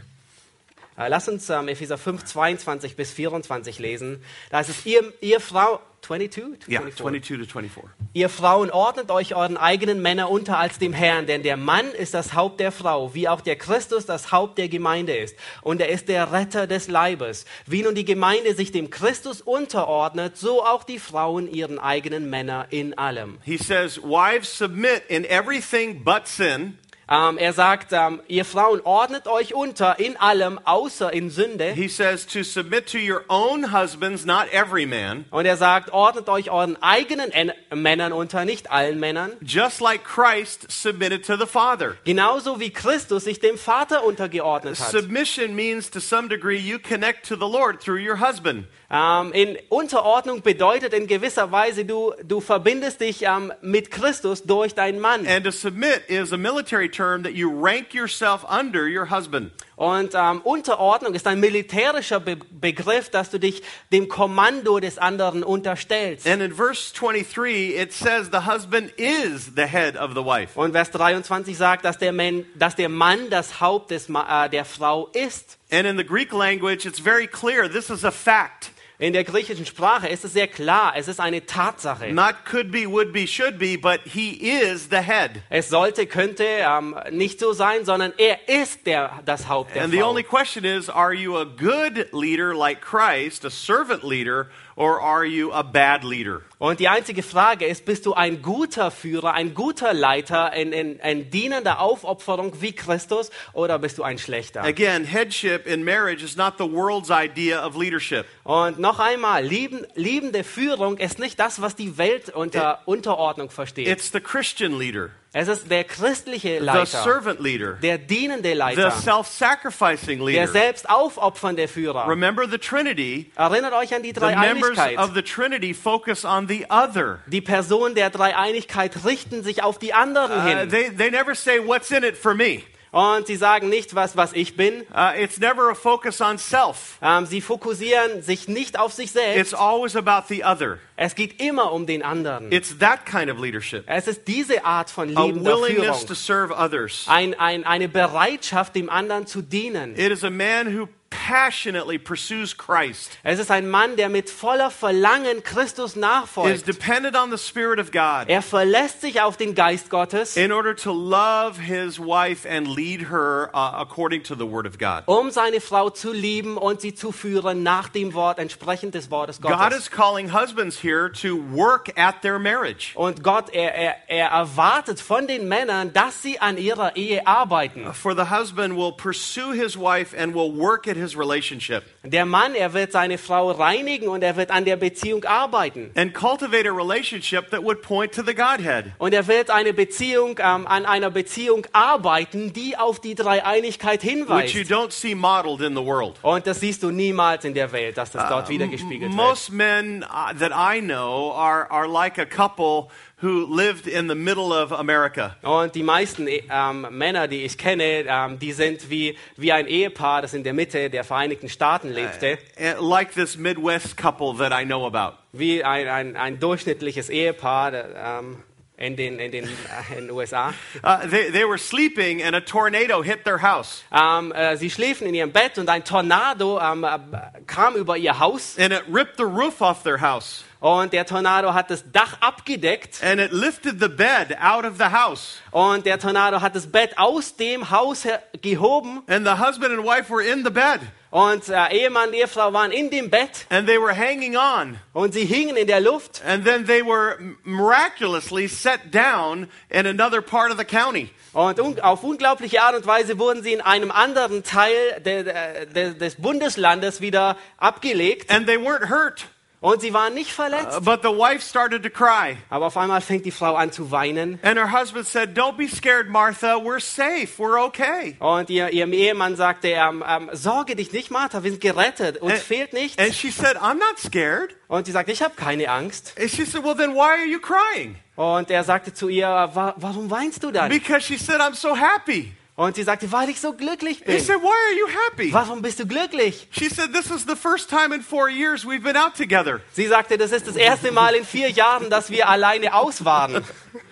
Äh, 1.01 1.09
Lass 1.09 1.29
uns 1.29 1.49
ähm, 1.49 1.69
Epheser 1.69 1.97
5, 1.97 2.25
22 2.25 2.95
bis 2.95 3.11
24 3.13 3.79
lesen. 3.79 4.23
Da 4.51 4.61
ist 4.61 4.69
es, 4.69 4.85
ihr, 4.85 5.13
ihr 5.23 5.41
Frau, 5.41 5.81
22? 6.03 6.69
Yeah, 6.69 6.83
24. 6.83 6.97
22 6.97 7.39
to 7.39 7.53
24. 7.59 7.91
Ihr 8.13 8.29
Frauen 8.29 8.71
ordnet 8.71 9.11
euch 9.11 9.35
euren 9.35 9.57
eigenen 9.57 10.03
Männer 10.03 10.31
unter 10.31 10.59
als 10.59 10.79
dem 10.79 10.93
Herrn, 10.93 11.27
denn 11.27 11.43
der 11.43 11.57
Mann 11.57 11.87
ist 11.93 12.13
das 12.13 12.35
Haupt 12.35 12.61
der 12.61 12.71
Frau, 12.71 13.15
wie 13.15 13.29
auch 13.29 13.41
der 13.41 13.57
Christus 13.57 14.05
das 14.05 14.31
Haupt 14.31 14.59
der 14.59 14.69
Gemeinde 14.69 15.17
ist. 15.17 15.37
Und 15.63 15.81
er 15.81 15.89
ist 15.89 16.09
der 16.09 16.33
Retter 16.33 16.67
des 16.67 16.89
Leibes. 16.89 17.47
Wie 17.67 17.83
nun 17.83 17.95
die 17.95 18.05
Gemeinde 18.05 18.55
sich 18.55 18.71
dem 18.71 18.91
Christus 18.91 19.41
unterordnet, 19.41 20.37
so 20.37 20.63
auch 20.65 20.85
die 20.85 20.99
Frauen 20.99 21.51
ihren 21.51 21.79
eigenen 21.79 22.29
Männer 22.29 22.67
in 22.69 22.99
allem. 22.99 23.39
He 23.43 23.57
says, 23.57 23.99
Wives, 24.03 24.59
submit 24.59 25.05
in 25.09 25.25
everything 25.25 26.05
but 26.05 26.27
sin. 26.27 26.77
Ähm, 27.13 27.39
er 27.39 27.53
sagt, 27.53 27.89
ähm, 27.91 28.21
ihr 28.29 28.45
Frauen 28.45 28.81
ordnet 28.85 29.27
euch 29.27 29.53
unter 29.53 29.99
in 29.99 30.17
allem, 30.17 30.61
außer 30.65 31.13
in 31.13 31.29
Sünde. 31.29 31.73
He 31.73 31.89
says 31.89 32.25
to 32.25 32.45
submit 32.45 32.87
to 32.93 32.99
your 32.99 33.25
own 33.27 33.73
husbands, 33.73 34.25
not 34.25 34.47
every 34.53 34.87
man, 34.87 35.25
Und 35.33 35.45
er 35.45 35.57
sagt, 35.57 35.93
ordnet 35.93 36.29
euch 36.29 36.53
euren 36.53 36.81
eigenen 36.81 37.33
En 37.33 37.53
Männern 37.75 38.13
unter, 38.13 38.45
nicht 38.45 38.71
allen 38.71 39.01
Männern. 39.01 39.33
just 39.43 39.81
like 39.81 40.05
Christ 40.05 40.71
submitted 40.71 41.27
to 41.27 41.37
the 41.37 41.47
Father. 41.47 41.97
Genauso 42.05 42.61
wie 42.61 42.71
Christus 42.71 43.25
sich 43.25 43.41
dem 43.41 43.59
Vater 43.59 44.05
untergeordnet 44.05 44.79
hat. 44.79 44.91
Submission 44.93 45.57
means 45.57 45.91
to 45.91 45.99
some 45.99 46.29
degree 46.29 46.59
you 46.59 46.79
connect 46.79 47.27
to 47.27 47.35
the 47.35 47.41
Lord 47.41 47.83
through 47.83 47.99
your 47.99 48.21
husband. 48.21 48.67
Ähm, 48.93 49.33
in 49.33 49.59
Unterordnung 49.69 50.43
bedeutet 50.43 50.93
in 50.93 51.09
gewisser 51.09 51.51
Weise, 51.51 51.85
du, 51.85 52.13
du 52.25 52.41
verbindest 52.41 53.01
dich 53.01 53.25
mit 53.63 53.91
Christus 53.91 54.45
durch 54.45 54.75
deinen 54.75 55.01
Mann. 55.01 55.27
And 55.27 55.45
to 55.45 55.51
submit 55.51 56.03
is 56.09 56.33
a 56.33 56.37
military 56.37 56.89
term 56.89 57.00
that 57.01 57.35
you 57.35 57.51
rank 57.51 57.95
yourself 57.95 58.45
under 58.49 58.87
your 58.87 59.11
husband. 59.11 59.53
Und 59.77 60.15
ähm, 60.15 60.43
Unterordnung 60.43 61.15
ist 61.15 61.27
ein 61.27 61.41
militärischer 61.41 62.21
Be 62.21 62.37
Begriff, 62.37 63.09
dass 63.09 63.31
du 63.31 63.39
dich 63.39 63.63
dem 63.91 64.09
Kommando 64.09 64.79
des 64.79 64.99
anderen 64.99 65.43
unterstellst. 65.43 66.27
And 66.27 66.43
in 66.43 66.55
verse 66.55 66.93
23, 66.93 67.75
it 67.75 67.93
says 67.93 68.29
the 68.31 68.45
husband 68.47 68.93
is 68.99 69.53
the 69.57 69.67
head 69.67 69.97
of 69.97 70.11
the 70.15 70.23
wife. 70.23 70.61
Und 70.61 70.73
Vers 70.73 70.91
23 70.91 71.57
sagt, 71.57 71.87
dass 71.87 71.97
der, 71.97 72.13
Mann, 72.13 72.45
dass 72.57 72.77
der 72.77 72.91
Mann 72.91 73.31
das 73.31 73.61
Haupt 73.61 73.91
des, 73.91 74.11
äh, 74.11 74.51
der 74.51 74.67
Frau 74.67 75.09
ist. 75.15 75.59
And 75.71 75.87
in 75.87 75.97
the 75.97 76.05
Greek 76.05 76.33
language, 76.33 76.85
it's 76.85 77.01
very 77.01 77.27
clear 77.27 77.67
this 77.71 77.89
is 77.89 78.05
a 78.05 78.11
fact. 78.11 78.73
In 79.01 79.15
der 79.15 79.25
griechischen 79.25 79.65
Sprache 79.65 80.09
ist 80.09 80.27
es 80.27 80.35
sehr 80.35 80.47
klar, 80.47 80.93
es 80.95 81.09
ist 81.09 81.21
eine 81.21 81.47
Tatsache. 81.47 82.13
Not 82.13 82.45
could 82.45 82.71
be, 82.71 82.85
would 82.87 83.15
be, 83.15 83.27
should 83.27 83.59
be, 83.59 83.79
but 83.79 84.01
he 84.05 84.33
is 84.33 84.91
the 84.91 85.01
head. 85.01 85.41
Es 85.49 85.71
sollte, 85.71 86.07
könnte 86.07 86.45
ähm, 86.45 86.95
nicht 87.11 87.41
so 87.41 87.55
sein, 87.55 87.87
sondern 87.87 88.13
er 88.19 88.47
ist 88.47 88.87
der, 88.87 89.23
das 89.25 89.49
Haupt 89.49 89.75
der 89.75 89.85
And 89.85 89.91
the 89.91 90.01
Frau. 90.01 90.11
only 90.11 90.23
question 90.23 90.67
is 90.67 90.91
are 90.91 91.15
you 91.15 91.39
a 91.39 91.47
good 91.47 92.09
leader 92.13 92.55
like 92.55 92.83
Christ, 92.83 93.47
a 93.47 93.51
servant 93.51 94.05
leader, 94.05 94.51
or 94.77 95.01
are 95.01 95.25
you 95.25 95.51
a 95.51 95.63
bad 95.63 96.05
leader? 96.05 96.43
Und 96.61 96.79
die 96.79 96.89
einzige 96.89 97.23
Frage 97.23 97.65
ist, 97.65 97.87
bist 97.87 98.05
du 98.05 98.13
ein 98.13 98.43
guter 98.43 98.91
Führer, 98.91 99.33
ein 99.33 99.55
guter 99.55 99.95
Leiter, 99.95 100.51
ein, 100.51 100.75
ein, 100.75 101.01
ein 101.03 101.31
dienender 101.31 101.81
Aufopferung 101.81 102.61
wie 102.61 102.73
Christus 102.73 103.31
oder 103.55 103.79
bist 103.79 103.97
du 103.97 104.03
ein 104.03 104.19
schlechter? 104.19 104.63
Again, 104.63 105.07
headship 105.07 105.67
in 105.67 105.83
marriage 105.85 106.23
is 106.23 106.37
not 106.37 106.59
the 106.59 106.71
world's 106.71 107.09
idea 107.11 107.67
of 107.67 107.77
leadership. 107.79 108.27
Und 108.45 108.79
noch 108.79 108.99
einmal, 108.99 109.43
lieben, 109.43 109.87
liebende 109.95 110.45
Führung 110.45 110.99
ist 110.99 111.19
nicht 111.19 111.41
das, 111.41 111.63
was 111.63 111.77
die 111.77 111.97
Welt 111.97 112.29
unter 112.29 112.83
Unterordnung 112.85 113.49
versteht. 113.49 113.89
It's 113.89 114.13
the 114.13 114.21
Christian 114.21 114.79
leader, 114.79 115.09
Es 115.33 115.47
ist 115.49 115.71
der 115.71 115.85
christliche 115.85 116.59
the 116.59 116.65
Leiter, 116.65 116.87
servant 116.87 117.41
leader, 117.41 117.75
der 117.75 117.97
dienende 117.99 118.51
the 118.51 118.55
Leiter, 118.55 118.91
self 118.91 119.29
sacrificing 119.29 120.19
der 120.19 120.27
leader. 120.27 120.49
selbst 120.49 120.91
aufopfernde 120.91 121.69
Führer. 121.69 122.07
Remember 122.09 122.47
the 122.51 122.59
Trinity. 122.59 123.31
Erinnert 123.37 123.73
euch 123.73 123.95
an 123.95 124.03
die 124.03 124.13
The 124.13 124.21
members 124.21 124.75
Dreieinigkeit. 124.77 124.99
of 124.99 125.15
the 125.15 125.23
Trinity 125.23 125.73
focus 125.73 126.25
on 126.25 126.49
the 126.51 126.67
other. 126.69 127.21
Die 127.29 127.41
Personen 127.41 127.95
der 127.95 128.11
Dreieinigkeit 128.11 129.05
richten 129.07 129.43
sich 129.43 129.63
auf 129.63 129.79
die 129.79 129.95
anderen 129.95 130.39
Uh, 130.39 130.43
hin. 130.43 130.69
they, 130.69 130.91
they 130.91 131.11
never 131.11 131.35
say, 131.35 131.59
What's 131.65 131.91
in 131.91 132.03
it 132.05 132.17
for 132.17 132.35
me? 132.35 132.63
Und 132.93 133.29
sie 133.29 133.37
sagen 133.37 133.69
nicht, 133.69 133.95
was, 133.95 134.17
was 134.17 134.33
ich 134.33 134.57
bin. 134.57 134.81
Uh, 134.93 135.13
it's 135.17 135.39
never 135.39 135.71
a 135.71 135.77
focus 135.77 136.21
on 136.21 136.39
self, 136.39 136.99
Ähm, 137.01 137.25
sie 137.25 137.41
fokussieren 137.41 138.21
sich 138.23 138.49
nicht 138.49 138.77
auf 138.81 138.93
sich 138.93 139.13
selbst. 139.13 139.39
it's 139.39 139.55
always 139.55 139.95
about 139.95 140.27
the 140.29 140.43
other. 140.45 140.79
Es 140.97 141.15
geht 141.15 141.41
immer 141.41 141.71
um 141.73 141.87
den 141.87 142.03
anderen. 142.03 142.51
It's 142.51 142.77
that 142.79 143.07
kind 143.07 143.31
of 143.31 143.39
leadership. 143.39 143.85
Es 143.87 144.09
ist 144.09 144.27
diese 144.27 144.65
Art 144.65 144.91
von 144.91 145.17
A 145.17 145.25
liebender 145.25 145.53
willingness 145.61 146.01
to 146.05 146.15
Führung. 146.17 146.49
serve 146.49 146.55
others. 146.59 147.05
Ein, 147.07 147.39
ein, 147.39 147.63
eine 147.65 147.89
Bereitschaft, 147.89 148.75
dem 148.75 148.91
anderen 148.91 149.25
zu 149.29 149.41
dienen. 149.41 149.93
It 149.97 150.11
is 150.11 150.25
a 150.25 150.31
man 150.31 150.77
who 150.77 150.89
passionately 151.11 151.99
pursues 151.99 152.57
Christ, 152.57 153.11
Es 153.25 153.39
ist 153.39 153.51
ein 153.51 153.69
Mann, 153.69 153.97
der 153.97 154.09
mit 154.09 154.31
voller 154.31 154.71
Verlangen 154.71 155.43
Christus 155.43 155.97
nachfolgt. 155.97 156.55
is 156.55 156.63
dependent 156.63 157.17
on 157.17 157.31
the 157.31 157.37
Spirit 157.39 157.79
of 157.79 157.91
God 157.91 158.29
Er 158.29 158.43
verlässt 158.43 159.01
sich 159.01 159.21
auf 159.21 159.37
den 159.37 159.55
Geist 159.55 159.91
Gottes, 159.91 160.37
in 160.37 160.53
order 160.53 160.75
to 160.75 160.93
love 160.93 161.61
his 161.61 161.99
wife 161.99 162.49
and 162.49 162.67
lead 162.69 163.11
her 163.11 163.51
uh, 163.53 163.81
according 163.81 164.23
to 164.23 164.35
the 164.35 164.47
Word 164.49 164.67
of 164.67 164.79
God. 164.79 165.03
um 165.07 165.31
seine 165.31 165.61
Frau 165.61 165.91
zu 165.91 166.13
lieben 166.13 166.57
und 166.57 166.81
sie 166.81 166.95
zu 166.95 167.13
führen 167.13 167.63
nach 167.63 167.89
dem 167.89 168.15
Wort, 168.15 168.39
entsprechend 168.39 168.95
des 168.95 169.11
Wortes 169.11 169.41
Gottes. 169.41 169.59
God 169.59 169.73
is 169.73 169.91
calling 169.91 170.33
husbands 170.33 170.83
here 170.83 171.11
to 171.11 171.37
work 171.53 171.91
at 171.99 172.23
their 172.23 172.39
marriage. 172.39 172.93
Und 172.95 173.23
Gott, 173.23 173.51
er, 173.53 173.75
er, 173.75 173.97
er 174.09 174.29
erwartet 174.29 175.01
von 175.01 175.27
den 175.27 175.49
Männern, 175.49 175.93
dass 175.93 176.23
sie 176.23 176.39
an 176.41 176.57
ihrer 176.57 176.97
Ehe 176.97 177.27
arbeiten. 177.27 177.93
For 177.95 178.15
the 178.15 178.31
husband 178.31 178.77
will 178.77 178.93
pursue 178.93 179.53
his 179.53 179.77
wife 179.77 180.17
and 180.17 180.35
will 180.35 180.53
work 180.57 180.87
at 180.87 180.97
his 181.01 181.17
relationship 181.17 181.83
Der 182.05 182.25
Mann, 182.27 182.55
er 182.55 182.73
wird 182.73 182.93
seine 182.93 183.19
Frau 183.19 183.51
reinigen 183.51 184.09
und 184.09 184.23
er 184.23 184.37
wird 184.37 184.51
an 184.51 184.65
der 184.65 184.77
Beziehung 184.77 185.25
arbeiten. 185.25 185.91
and 185.97 186.15
cultivate 186.15 186.69
a 186.69 186.73
relationship 186.73 187.51
that 187.51 187.63
would 187.63 187.83
point 187.83 188.13
to 188.15 188.23
the 188.23 188.35
Godhead. 188.35 188.87
Und 188.99 189.13
er 189.15 189.27
wird 189.27 189.51
eine 189.51 189.73
Beziehung, 189.73 190.39
ähm, 190.39 190.67
an 190.67 190.87
einer 190.87 191.11
Beziehung 191.11 191.67
arbeiten, 191.73 192.53
die 192.53 192.77
auf 192.77 193.01
die 193.01 193.15
Dreieinigkeit 193.15 194.03
Which 194.03 194.13
you 194.13 194.19
hinweist. 194.21 194.57
don't 194.71 194.93
see 194.93 195.15
modeled 195.15 195.61
in 195.61 195.75
the 195.77 195.85
world. 195.85 196.17
Und 196.23 196.47
das 196.47 196.61
siehst 196.61 196.83
du 196.83 196.91
niemals 196.91 197.45
in 197.45 197.55
der 197.55 197.73
Welt, 197.73 197.97
dass 197.99 198.11
das 198.11 198.29
dort 198.29 198.49
wiedergespiegelt 198.49 199.11
wird. 199.11 199.13
Most 199.13 199.53
men 199.53 200.05
uh, 200.05 200.33
that 200.39 200.53
I 200.53 200.81
know 200.81 201.33
are, 201.33 201.71
are 201.71 201.89
like 201.89 202.19
a 202.19 202.27
couple 202.27 202.89
who 203.23 203.47
lived 203.47 203.87
in 203.87 204.09
the 204.09 204.15
middle 204.15 204.53
of 204.53 204.73
America. 204.73 205.37
Und 205.43 205.75
die 205.75 205.83
meisten 205.83 206.27
ähm, 206.29 206.87
Männer, 206.91 207.29
die 207.29 207.45
ich 207.45 207.59
kenne, 207.59 208.05
ähm, 208.07 208.39
die 208.39 208.53
sind 208.53 208.91
wie, 208.91 209.17
wie 209.37 209.53
ein 209.53 209.67
Ehepaar, 209.67 210.23
das 210.23 210.35
in 210.35 210.43
der 210.43 210.55
Mitte 210.55 210.91
der 210.91 211.05
Vereinigten 211.05 211.49
Staaten 211.49 211.91
lebte. 211.91 212.39
Eh, 212.57 212.75
Like 212.79 213.15
this 213.15 213.37
Midwest 213.37 213.97
couple 213.97 214.35
that 214.39 214.53
I 214.53 214.65
know 214.65 214.87
about. 214.87 215.17
Wie 215.33 215.63
ein, 215.63 215.89
ein, 215.89 216.17
ein 216.17 216.41
durchschnittliches 216.41 217.11
Ehepaar 217.11 217.73
ähm, 217.75 218.43
in 218.81 218.97
den, 218.97 219.19
in 219.19 219.31
den 219.31 219.45
äh, 219.45 219.99
in 219.99 220.07
den 220.07 220.11
USA. 220.11 220.55
Uh, 220.83 221.07
they, 221.07 221.31
they 221.31 221.45
were 221.45 221.59
sleeping 221.59 222.23
and 222.23 222.35
a 222.35 222.41
tornado 222.41 223.03
hit 223.03 223.25
their 223.25 223.43
house. 223.43 223.85
Ähm, 223.93 224.33
äh, 224.33 224.57
sie 224.57 224.71
schliefen 224.71 225.07
in 225.07 225.15
ihrem 225.15 225.33
Bett 225.33 225.59
und 225.59 225.69
ein 225.69 225.85
Tornado 225.85 226.59
ähm, 226.59 226.85
äh, 226.85 226.99
kam 227.47 227.77
über 227.77 227.99
ihr 227.99 228.19
Haus. 228.19 228.59
And 228.59 228.73
it 228.73 228.83
ripped 228.91 229.19
the 229.19 229.25
roof 229.25 229.61
off 229.61 229.83
their 229.83 230.01
house. 230.01 230.45
Und 230.61 230.93
der 230.93 231.07
Tornado 231.07 231.55
hat 231.55 231.71
das 231.71 231.91
Dach 231.91 232.19
abgedeckt. 232.21 233.03
And 233.03 233.19
it 233.19 233.33
lifted 233.33 233.81
the 233.81 233.89
bed 233.89 234.37
out 234.43 234.67
of 234.67 234.77
the 234.77 234.93
house. 234.93 235.39
Und 235.53 235.87
der 235.87 235.99
Tornado 235.99 236.43
hat 236.43 236.55
das 236.55 236.67
Bett 236.67 236.99
aus 236.99 237.35
dem 237.35 237.71
Haus 237.71 238.07
gehoben. 238.43 239.03
And 239.09 239.27
the 239.27 239.39
husband 239.39 239.73
and 239.73 239.85
wife 239.85 240.11
were 240.11 240.23
in 240.23 240.45
the 240.45 240.51
bed. 240.51 240.81
Und 241.11 241.49
äh, 241.49 241.73
Ehemann 241.73 242.11
und 242.11 242.15
Ehefrau 242.15 242.53
waren 242.53 242.73
in 242.73 242.91
dem 242.91 243.09
Bett. 243.09 243.47
And 243.49 243.67
they 243.67 243.81
were 243.81 243.97
hanging 243.97 244.37
on. 244.37 244.79
Und 244.93 245.15
sie 245.15 245.25
hingen 245.25 245.57
in 245.57 245.67
der 245.67 245.81
Luft. 245.81 246.23
And 246.27 246.45
then 246.45 246.67
they 246.67 246.85
were 246.85 247.17
miraculously 247.43 248.47
set 248.47 248.93
down 248.93 249.49
in 249.71 249.87
another 249.87 250.21
part 250.21 250.53
of 250.53 250.59
the 250.59 250.65
county. 250.67 251.11
Und 251.33 251.59
un 251.59 251.81
auf 251.81 252.05
unglaubliche 252.05 252.61
Art 252.61 252.77
und 252.77 252.87
Weise 252.87 253.19
wurden 253.19 253.43
sie 253.43 253.55
in 253.55 253.63
einem 253.63 253.91
anderen 253.91 254.45
Teil 254.45 255.01
de 255.05 255.25
de 255.25 255.95
des 255.95 256.17
Bundeslandes 256.17 257.01
wieder 257.01 257.39
abgelegt. 257.57 258.31
And 258.31 258.47
they 258.47 258.59
weren't 258.59 258.91
hurt. 258.91 259.27
Und 259.63 259.83
sie 259.83 259.93
waren 259.93 260.15
nicht 260.15 260.31
Uh, 260.39 260.81
but 260.81 261.03
the 261.03 261.11
wife 261.11 261.43
started 261.43 261.83
to 261.83 261.91
cry. 261.91 262.39
Aber 262.49 262.67
auf 262.67 262.77
einmal 262.79 263.03
fängt 263.03 263.27
die 263.27 263.31
Frau 263.31 263.57
an 263.57 263.71
zu 263.73 263.91
weinen. 263.91 264.39
And 264.43 264.57
her 264.59 264.73
husband 264.73 265.07
said, 265.07 265.37
Don't 265.37 265.59
be 265.59 265.69
scared, 265.69 266.09
Martha. 266.09 266.55
We're 266.57 266.81
safe. 266.81 267.37
We're 267.39 267.63
okay. 267.63 268.17
Und 268.21 268.49
ihr, 268.49 268.71
ihrem 268.71 268.95
Ehemann 268.95 269.37
sagte, 269.37 269.69
ähm, 269.69 270.03
ähm, 270.09 270.31
sorge 270.33 270.77
dich 270.77 270.93
nicht, 270.93 271.11
Martha, 271.11 271.43
wir 271.45 271.51
sind 271.51 271.61
gerettet. 271.61 272.17
Uns 272.23 272.33
And- 272.35 272.43
fehlt 272.43 272.73
nichts. 272.73 272.99
And 272.99 273.15
she 273.15 273.31
said, 273.31 273.59
I'm 273.59 273.75
not 273.75 273.99
scared. 273.99 274.57
Und 274.69 274.87
sie 274.87 274.93
sagte, 274.93 275.13
ich 275.13 275.23
habe 275.23 275.35
keine 275.35 275.69
Angst. 275.69 276.15
And 276.19 276.31
she 276.31 276.47
said, 276.47 276.65
Well, 276.65 276.75
then 276.75 276.95
why 276.95 277.19
are 277.19 277.27
you 277.27 277.39
crying? 277.39 277.97
Und 278.17 278.51
er 278.51 278.65
sagte 278.65 278.95
zu 278.95 279.09
ihr, 279.09 279.29
Wa 279.29 279.75
warum 279.77 280.11
weinst 280.11 280.43
du 280.43 280.51
dann? 280.51 280.71
Because 280.71 281.03
she 281.03 281.19
said, 281.19 281.41
I'm 281.43 281.55
so 281.55 281.77
happy. 281.77 282.33
Und 282.61 282.77
sie 282.77 282.83
sagte, 282.83 283.11
weil 283.11 283.31
ich 283.31 283.41
so 283.41 283.55
glücklich 283.55 284.01
He 284.01 284.05
bin. 284.05 284.21
said, 284.21 284.37
Why 284.43 284.49
are 284.49 284.79
you 284.79 284.87
happy? 284.87 285.33
Warum 285.33 285.63
bist 285.63 285.81
du 285.81 285.87
glücklich? 285.87 286.47
She 286.51 286.69
said, 286.69 286.93
This 286.93 287.11
is 287.11 287.25
the 287.27 287.35
first 287.35 287.71
time 287.71 287.95
in 287.95 288.03
four 288.03 288.29
years 288.29 288.67
we've 288.67 288.83
been 288.83 288.99
out 288.99 289.15
together. 289.17 289.63
Sie 289.73 289.87
sagte, 289.87 290.19
das 290.19 290.31
ist 290.31 290.47
das 290.47 290.57
erste 290.57 290.93
Mal 290.93 291.15
in 291.15 291.25
vier 291.25 291.49
Jahren, 291.49 291.89
dass 291.89 292.11
wir 292.11 292.29
alleine 292.29 292.75
aus 292.75 293.03
waren. 293.07 293.43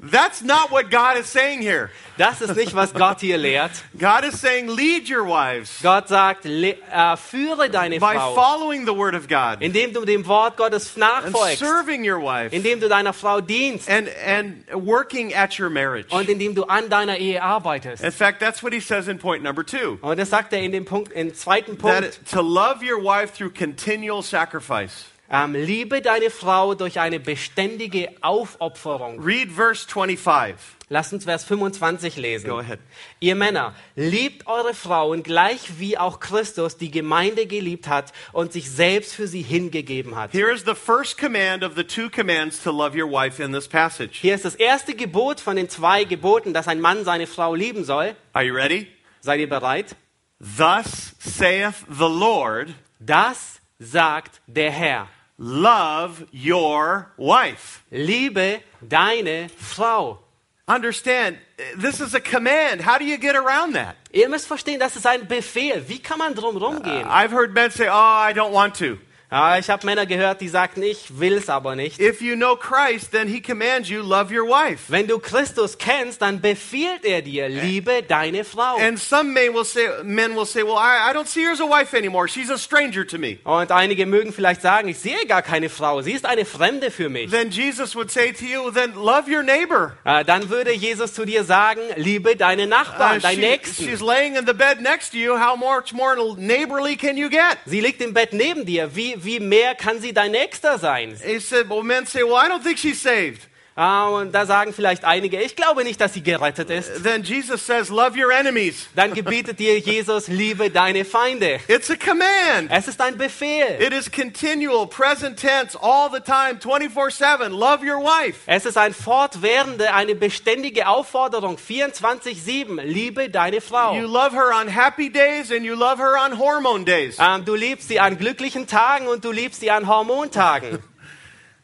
That's 0.00 0.42
not 0.42 0.70
what 0.70 0.90
God 0.90 1.16
is 1.18 1.26
saying 1.26 1.60
here. 1.60 1.90
Das 2.16 2.40
ist 2.40 2.54
nicht, 2.54 2.74
was 2.74 2.92
Gott 2.92 3.20
hier 3.20 3.36
lehrt. 3.36 3.70
God 3.98 4.24
is 4.24 4.40
saying, 4.40 4.68
Lead 4.68 5.08
your 5.08 5.24
wives 5.24 5.80
Gott 5.82 6.08
sagt, 6.08 6.44
le- 6.44 6.76
äh, 6.90 7.16
führe 7.16 7.68
deine 7.68 7.98
by 7.98 8.14
Frau, 8.14 8.34
following 8.34 8.86
the 8.86 8.94
word 8.94 9.14
of 9.14 9.28
God 9.28 9.60
indem 9.60 9.92
du 9.92 10.04
dem 10.04 10.24
Wort 10.26 10.56
Gottes 10.56 10.96
and 10.96 11.04
nachfolgst, 11.04 11.58
serving 11.58 12.04
your 12.04 12.20
wife 12.20 12.52
indem 12.52 12.80
du 12.80 12.88
deiner 12.88 13.12
Frau 13.12 13.40
dienst 13.40 13.88
and, 13.88 14.08
and 14.24 14.64
working 14.72 15.32
at 15.34 15.58
your 15.58 15.70
marriage. 15.70 16.12
und 16.12 16.28
indem 16.28 16.54
du 16.54 16.64
an 16.64 16.88
deiner 16.88 17.16
Ehe 17.18 17.42
arbeitest. 17.42 18.02
In 18.02 18.12
fact, 18.12 18.40
that's 18.40 18.62
what 18.62 18.72
he 18.72 18.80
says 18.80 19.08
in 19.08 19.18
point 19.18 19.42
number 19.42 19.64
two. 19.64 19.98
Und 20.02 20.18
das 20.18 20.30
sagt 20.30 20.52
er 20.52 20.60
in 20.60 20.72
dem 20.72 20.84
Punkt, 20.84 21.12
im 21.12 21.34
zweiten 21.34 21.76
That 21.78 22.02
Punkt, 22.02 22.30
to 22.30 22.40
love 22.40 22.82
your 22.82 23.02
wife 23.02 23.32
through 23.36 23.50
continual 23.50 24.22
sacrifice. 24.22 25.06
Ähm, 25.30 25.54
liebe 25.54 26.00
deine 26.00 26.30
Frau 26.30 26.74
durch 26.74 27.00
eine 27.00 27.20
beständige 27.20 28.10
Aufopferung. 28.22 29.22
Read 29.22 29.52
verse 29.52 29.86
25. 29.86 30.56
Lass 30.88 31.12
uns 31.12 31.24
Vers 31.24 31.44
25 31.44 32.16
lesen. 32.16 32.48
Go 32.48 32.58
ahead. 32.58 32.78
Ihr 33.20 33.34
Männer, 33.34 33.74
liebt 33.94 34.46
eure 34.46 34.72
Frauen 34.72 35.22
gleich 35.22 35.78
wie 35.78 35.98
auch 35.98 36.18
Christus 36.18 36.78
die 36.78 36.90
Gemeinde 36.90 37.46
geliebt 37.46 37.88
hat 37.88 38.14
und 38.32 38.54
sich 38.54 38.70
selbst 38.70 39.14
für 39.14 39.26
sie 39.26 39.42
hingegeben 39.42 40.16
hat. 40.16 40.32
Here 40.32 40.50
is 40.50 40.64
the 40.64 40.74
first 40.74 41.18
command 41.18 41.62
of 41.62 41.74
the 41.76 41.84
two 41.84 42.08
commands 42.08 42.62
to 42.62 42.70
love 42.70 42.98
your 42.98 43.10
wife 43.10 43.42
in 43.42 43.52
this 43.52 43.68
passage. 43.68 44.12
Hier 44.12 44.34
ist 44.34 44.46
das 44.46 44.54
erste 44.54 44.94
Gebot 44.94 45.40
von 45.40 45.56
den 45.56 45.68
zwei 45.68 46.04
Geboten, 46.04 46.54
dass 46.54 46.68
ein 46.68 46.80
Mann 46.80 47.04
seine 47.04 47.26
Frau 47.26 47.54
lieben 47.54 47.84
soll. 47.84 48.16
Are 48.32 48.46
you 48.46 48.54
ready? 48.54 48.86
Seid 49.20 49.40
ihr 49.40 49.48
bereit? 49.48 49.94
Thus 50.40 51.14
saith 51.18 51.84
the 51.90 52.04
Lord, 52.08 52.68
Das 52.98 53.60
sagt 53.78 54.40
der 54.46 54.70
Herr. 54.70 55.08
Love 55.38 56.26
your 56.32 57.12
wife. 57.16 57.84
Liebe 57.90 58.60
deine 58.86 59.48
Frau. 59.48 60.18
Understand, 60.66 61.38
this 61.78 62.00
is 62.00 62.14
a 62.14 62.20
command. 62.20 62.82
How 62.82 62.98
do 62.98 63.04
you 63.06 63.16
get 63.16 63.34
around 63.34 63.74
that? 63.74 63.96
Ihr 64.12 64.28
müsst 64.28 64.46
verstehen, 64.46 64.78
das 64.78 64.96
ist 64.96 65.06
ein 65.06 65.26
Befehl. 65.26 65.88
Wie 65.88 65.98
kann 65.98 66.18
man 66.18 66.34
drum 66.34 66.56
uh, 66.56 66.60
rumgehen? 66.60 67.06
I've 67.06 67.30
heard 67.30 67.54
men 67.54 67.70
say, 67.70 67.88
oh, 67.88 67.92
I 67.92 68.34
don't 68.34 68.52
want 68.52 68.74
to. 68.76 68.98
Ja, 69.30 69.58
ich 69.58 69.68
habe 69.68 69.84
Männer 69.84 70.06
gehört, 70.06 70.40
die 70.40 70.48
sagten, 70.48 70.82
ich 70.82 71.18
will's 71.18 71.50
aber 71.50 71.76
nicht. 71.76 72.00
If 72.00 72.22
you 72.22 72.34
know 72.34 72.56
Christ, 72.56 73.12
then 73.12 73.28
he 73.28 73.42
commands 73.42 73.90
you, 73.90 74.00
love 74.02 74.32
your 74.34 74.48
wife. 74.48 74.84
Wenn 74.88 75.06
du 75.06 75.18
Christus 75.18 75.76
kennst, 75.76 76.22
dann 76.22 76.40
befiehlt 76.40 77.04
er 77.04 77.20
dir, 77.20 77.46
liebe 77.50 78.02
deine 78.02 78.42
Frau. 78.42 78.76
And 78.78 78.98
some 78.98 79.34
men 79.34 79.52
will 79.52 79.66
say, 79.66 79.86
men 80.02 80.34
will 80.34 80.46
say, 80.46 80.62
well, 80.62 80.78
I, 80.78 81.10
I 81.10 81.12
don't 81.12 81.26
see 81.28 81.44
her 81.44 81.52
as 81.52 81.60
a 81.60 81.66
wife 81.68 81.92
anymore. 81.94 82.26
She's 82.26 82.48
a 82.50 82.56
stranger 82.56 83.06
to 83.06 83.18
me. 83.18 83.36
Und 83.44 83.70
einige 83.70 84.06
mögen 84.06 84.32
vielleicht 84.32 84.62
sagen, 84.62 84.88
ich 84.88 84.98
sehe 84.98 85.26
gar 85.26 85.42
keine 85.42 85.68
Frau, 85.68 86.00
sie 86.00 86.12
ist 86.12 86.24
eine 86.24 86.46
Fremde 86.46 86.90
für 86.90 87.10
mich. 87.10 87.30
Then 87.30 87.50
Jesus 87.50 87.94
would 87.94 88.10
say 88.10 88.32
to 88.32 88.46
you, 88.46 88.70
then 88.70 88.94
love 88.94 89.30
your 89.30 89.42
neighbor. 89.42 89.92
Äh, 90.04 90.24
Dann 90.24 90.48
würde 90.48 90.72
Jesus 90.72 91.12
zu 91.12 91.26
dir 91.26 91.44
sagen, 91.44 91.82
liebe 91.96 92.34
deine 92.34 92.66
Nachbarn, 92.66 93.18
Uh, 93.18 93.20
deinen 93.20 93.34
she- 93.34 93.40
Nächsten. 93.40 93.84
she's 93.84 94.00
laying 94.00 94.36
in 94.36 94.46
the 94.46 94.54
bed 94.54 94.80
next 94.80 95.10
to 95.12 95.18
you. 95.18 95.36
How 95.38 95.54
much 95.54 95.92
more 95.92 96.16
neighborly 96.38 96.96
can 96.96 97.18
you 97.18 97.28
get? 97.28 97.58
Sie 97.66 97.82
liegt 97.82 98.00
im 98.00 98.14
Bett 98.14 98.32
neben 98.32 98.64
dir. 98.64 98.96
Wie, 98.96 99.16
wie 99.24 99.40
mehr 99.40 99.74
kann 99.74 100.00
sie 100.00 100.12
dein 100.12 100.32
Nächster 100.32 100.78
sein? 100.78 101.16
He 101.24 101.40
said, 101.40 101.68
well, 101.68 101.82
men 101.82 102.06
say, 102.06 102.22
well, 102.22 102.36
I 102.36 102.48
don't 102.48 102.62
think 102.62 102.78
she's 102.78 103.00
saved. 103.00 103.47
Ah, 103.78 104.08
und 104.08 104.32
da 104.32 104.44
sagen 104.44 104.72
vielleicht 104.72 105.04
einige, 105.04 105.40
ich 105.40 105.54
glaube 105.54 105.84
nicht, 105.84 106.00
dass 106.00 106.12
sie 106.12 106.22
gerettet 106.22 106.68
ist. 106.68 107.04
Then 107.04 107.22
Jesus 107.22 107.64
says, 107.64 107.90
love 107.90 108.18
your 108.18 108.32
enemies. 108.32 108.88
Dann 108.96 109.14
gebietet 109.14 109.60
dir 109.60 109.78
Jesus, 109.78 110.26
liebe 110.28 110.68
deine 110.68 111.04
Feinde. 111.04 111.60
It's 111.68 111.88
a 111.88 111.94
command. 111.94 112.70
Es 112.70 112.88
ist 112.88 113.00
ein 113.00 113.16
Befehl. 113.16 113.80
It 113.80 113.92
is 113.92 114.10
continual, 114.10 114.88
present 114.88 115.38
tense, 115.38 115.78
all 115.80 116.10
the 116.12 116.18
time, 116.18 116.58
24 116.60 117.14
7. 117.14 117.52
Love 117.52 117.84
your 117.84 118.02
wife. 118.02 118.40
Es 118.46 118.66
ist 118.66 118.76
ein 118.76 118.92
fortwährende, 118.92 119.94
eine 119.94 120.16
beständige 120.16 120.88
Aufforderung, 120.88 121.56
24-7, 121.56 122.82
liebe 122.82 123.30
deine 123.30 123.60
Frau. 123.60 123.94
You 123.94 124.08
love 124.08 124.32
her 124.32 124.50
on 124.60 124.66
happy 124.68 125.08
days 125.08 125.52
and 125.52 125.64
you 125.64 125.76
love 125.76 125.98
her 126.02 126.16
on 126.16 126.36
hormone 126.36 126.84
days. 126.84 127.16
Ähm, 127.20 127.44
du 127.44 127.54
liebst 127.54 127.86
sie 127.88 128.00
an 128.00 128.18
glücklichen 128.18 128.66
Tagen 128.66 129.06
und 129.06 129.24
du 129.24 129.30
liebst 129.30 129.60
sie 129.60 129.70
an 129.70 129.86
Hormontagen, 129.86 130.78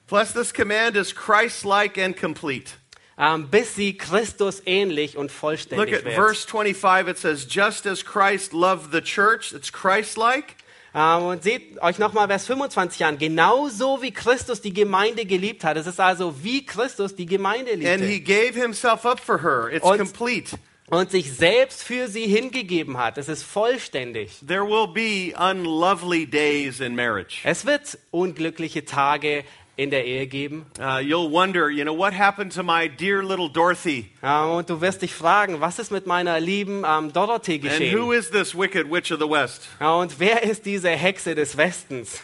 Plus, 0.06 0.32
this 0.32 0.52
command 0.52 0.96
is 0.96 1.14
Christ 1.14 1.64
like 1.64 1.98
and 1.98 2.16
complete. 2.16 2.72
ähm, 3.16 3.48
bis 3.48 3.74
sie 3.76 3.96
Christus 3.96 4.60
ähnlich 4.66 5.16
und 5.16 5.24
Look 5.26 5.30
vollständig 5.32 5.94
at 5.94 6.04
wird. 6.04 6.14
verse 6.14 6.46
25. 6.46 7.08
It 7.08 7.16
says, 7.18 7.46
just 7.48 7.86
as 7.86 8.04
Christ 8.04 8.52
loved 8.52 8.92
the 8.92 9.00
church, 9.00 9.52
it's 9.52 9.70
Christ 9.72 10.16
like. 10.16 10.56
Ähm, 10.96 11.22
und 11.24 11.42
seht 11.42 11.80
euch 11.82 11.98
nochmal 11.98 12.26
Vers 12.28 12.46
25 12.46 13.04
an. 13.04 13.18
Genauso 13.18 14.02
wie 14.02 14.12
Christus 14.12 14.60
die 14.60 14.72
Gemeinde 14.72 15.24
geliebt 15.26 15.64
hat. 15.64 15.76
Es 15.76 15.86
ist 15.86 16.00
also 16.00 16.42
wie 16.44 16.64
Christus 16.66 17.14
die 17.16 17.26
Gemeinde 17.26 17.72
And 17.72 17.82
he 18.02 18.18
liebte 18.18 18.20
gave 18.32 18.60
himself 18.60 19.04
up 19.06 19.20
for 19.20 19.42
her. 19.42 19.68
It's 19.72 19.84
Und- 19.84 19.98
complete. 19.98 20.56
und 20.90 21.10
sich 21.10 21.32
selbst 21.32 21.82
für 21.82 22.08
sie 22.08 22.26
hingegeben 22.26 22.98
hat. 22.98 23.16
Es 23.18 23.28
ist 23.28 23.42
vollständig. 23.42 24.38
There 24.46 24.64
will 24.66 24.86
be 24.92 25.32
unlovely 25.36 26.26
days 26.26 26.78
in 26.80 26.94
marriage. 26.94 27.38
Es 27.44 27.64
wird 27.64 27.96
unglückliche 28.10 28.84
Tage 28.84 29.44
in 29.76 29.90
der 29.90 30.04
Ehe 30.04 30.26
geben. 30.26 30.66
Uh, 30.78 30.98
you'll 31.00 31.30
wonder, 31.30 31.68
you 31.70 31.82
know, 31.84 31.96
what 31.96 32.12
happened 32.12 32.52
to 32.52 32.62
my 32.62 32.88
dear 32.88 33.22
little 33.22 33.48
Dorothy? 33.48 34.10
Ähm, 34.22 34.50
und 34.50 34.70
du 34.70 34.80
wirst 34.80 35.02
dich 35.02 35.14
fragen, 35.14 35.60
was 35.60 35.78
ist 35.78 35.90
mit 35.90 36.06
meiner 36.06 36.38
lieben 36.40 36.84
ähm, 36.86 37.12
Dorothee 37.12 37.54
And 37.56 37.64
who 37.64 37.68
geschehen? 38.08 38.12
is 38.12 38.30
this 38.30 38.54
wicked 38.54 38.90
witch 38.90 39.10
of 39.10 39.18
the 39.18 39.28
West? 39.28 39.68
Ja, 39.80 39.94
und 39.94 40.18
wer 40.20 40.42
ist 40.42 40.64
diese 40.64 40.90
Hexe 40.90 41.34
des 41.34 41.56
Westens? 41.56 42.20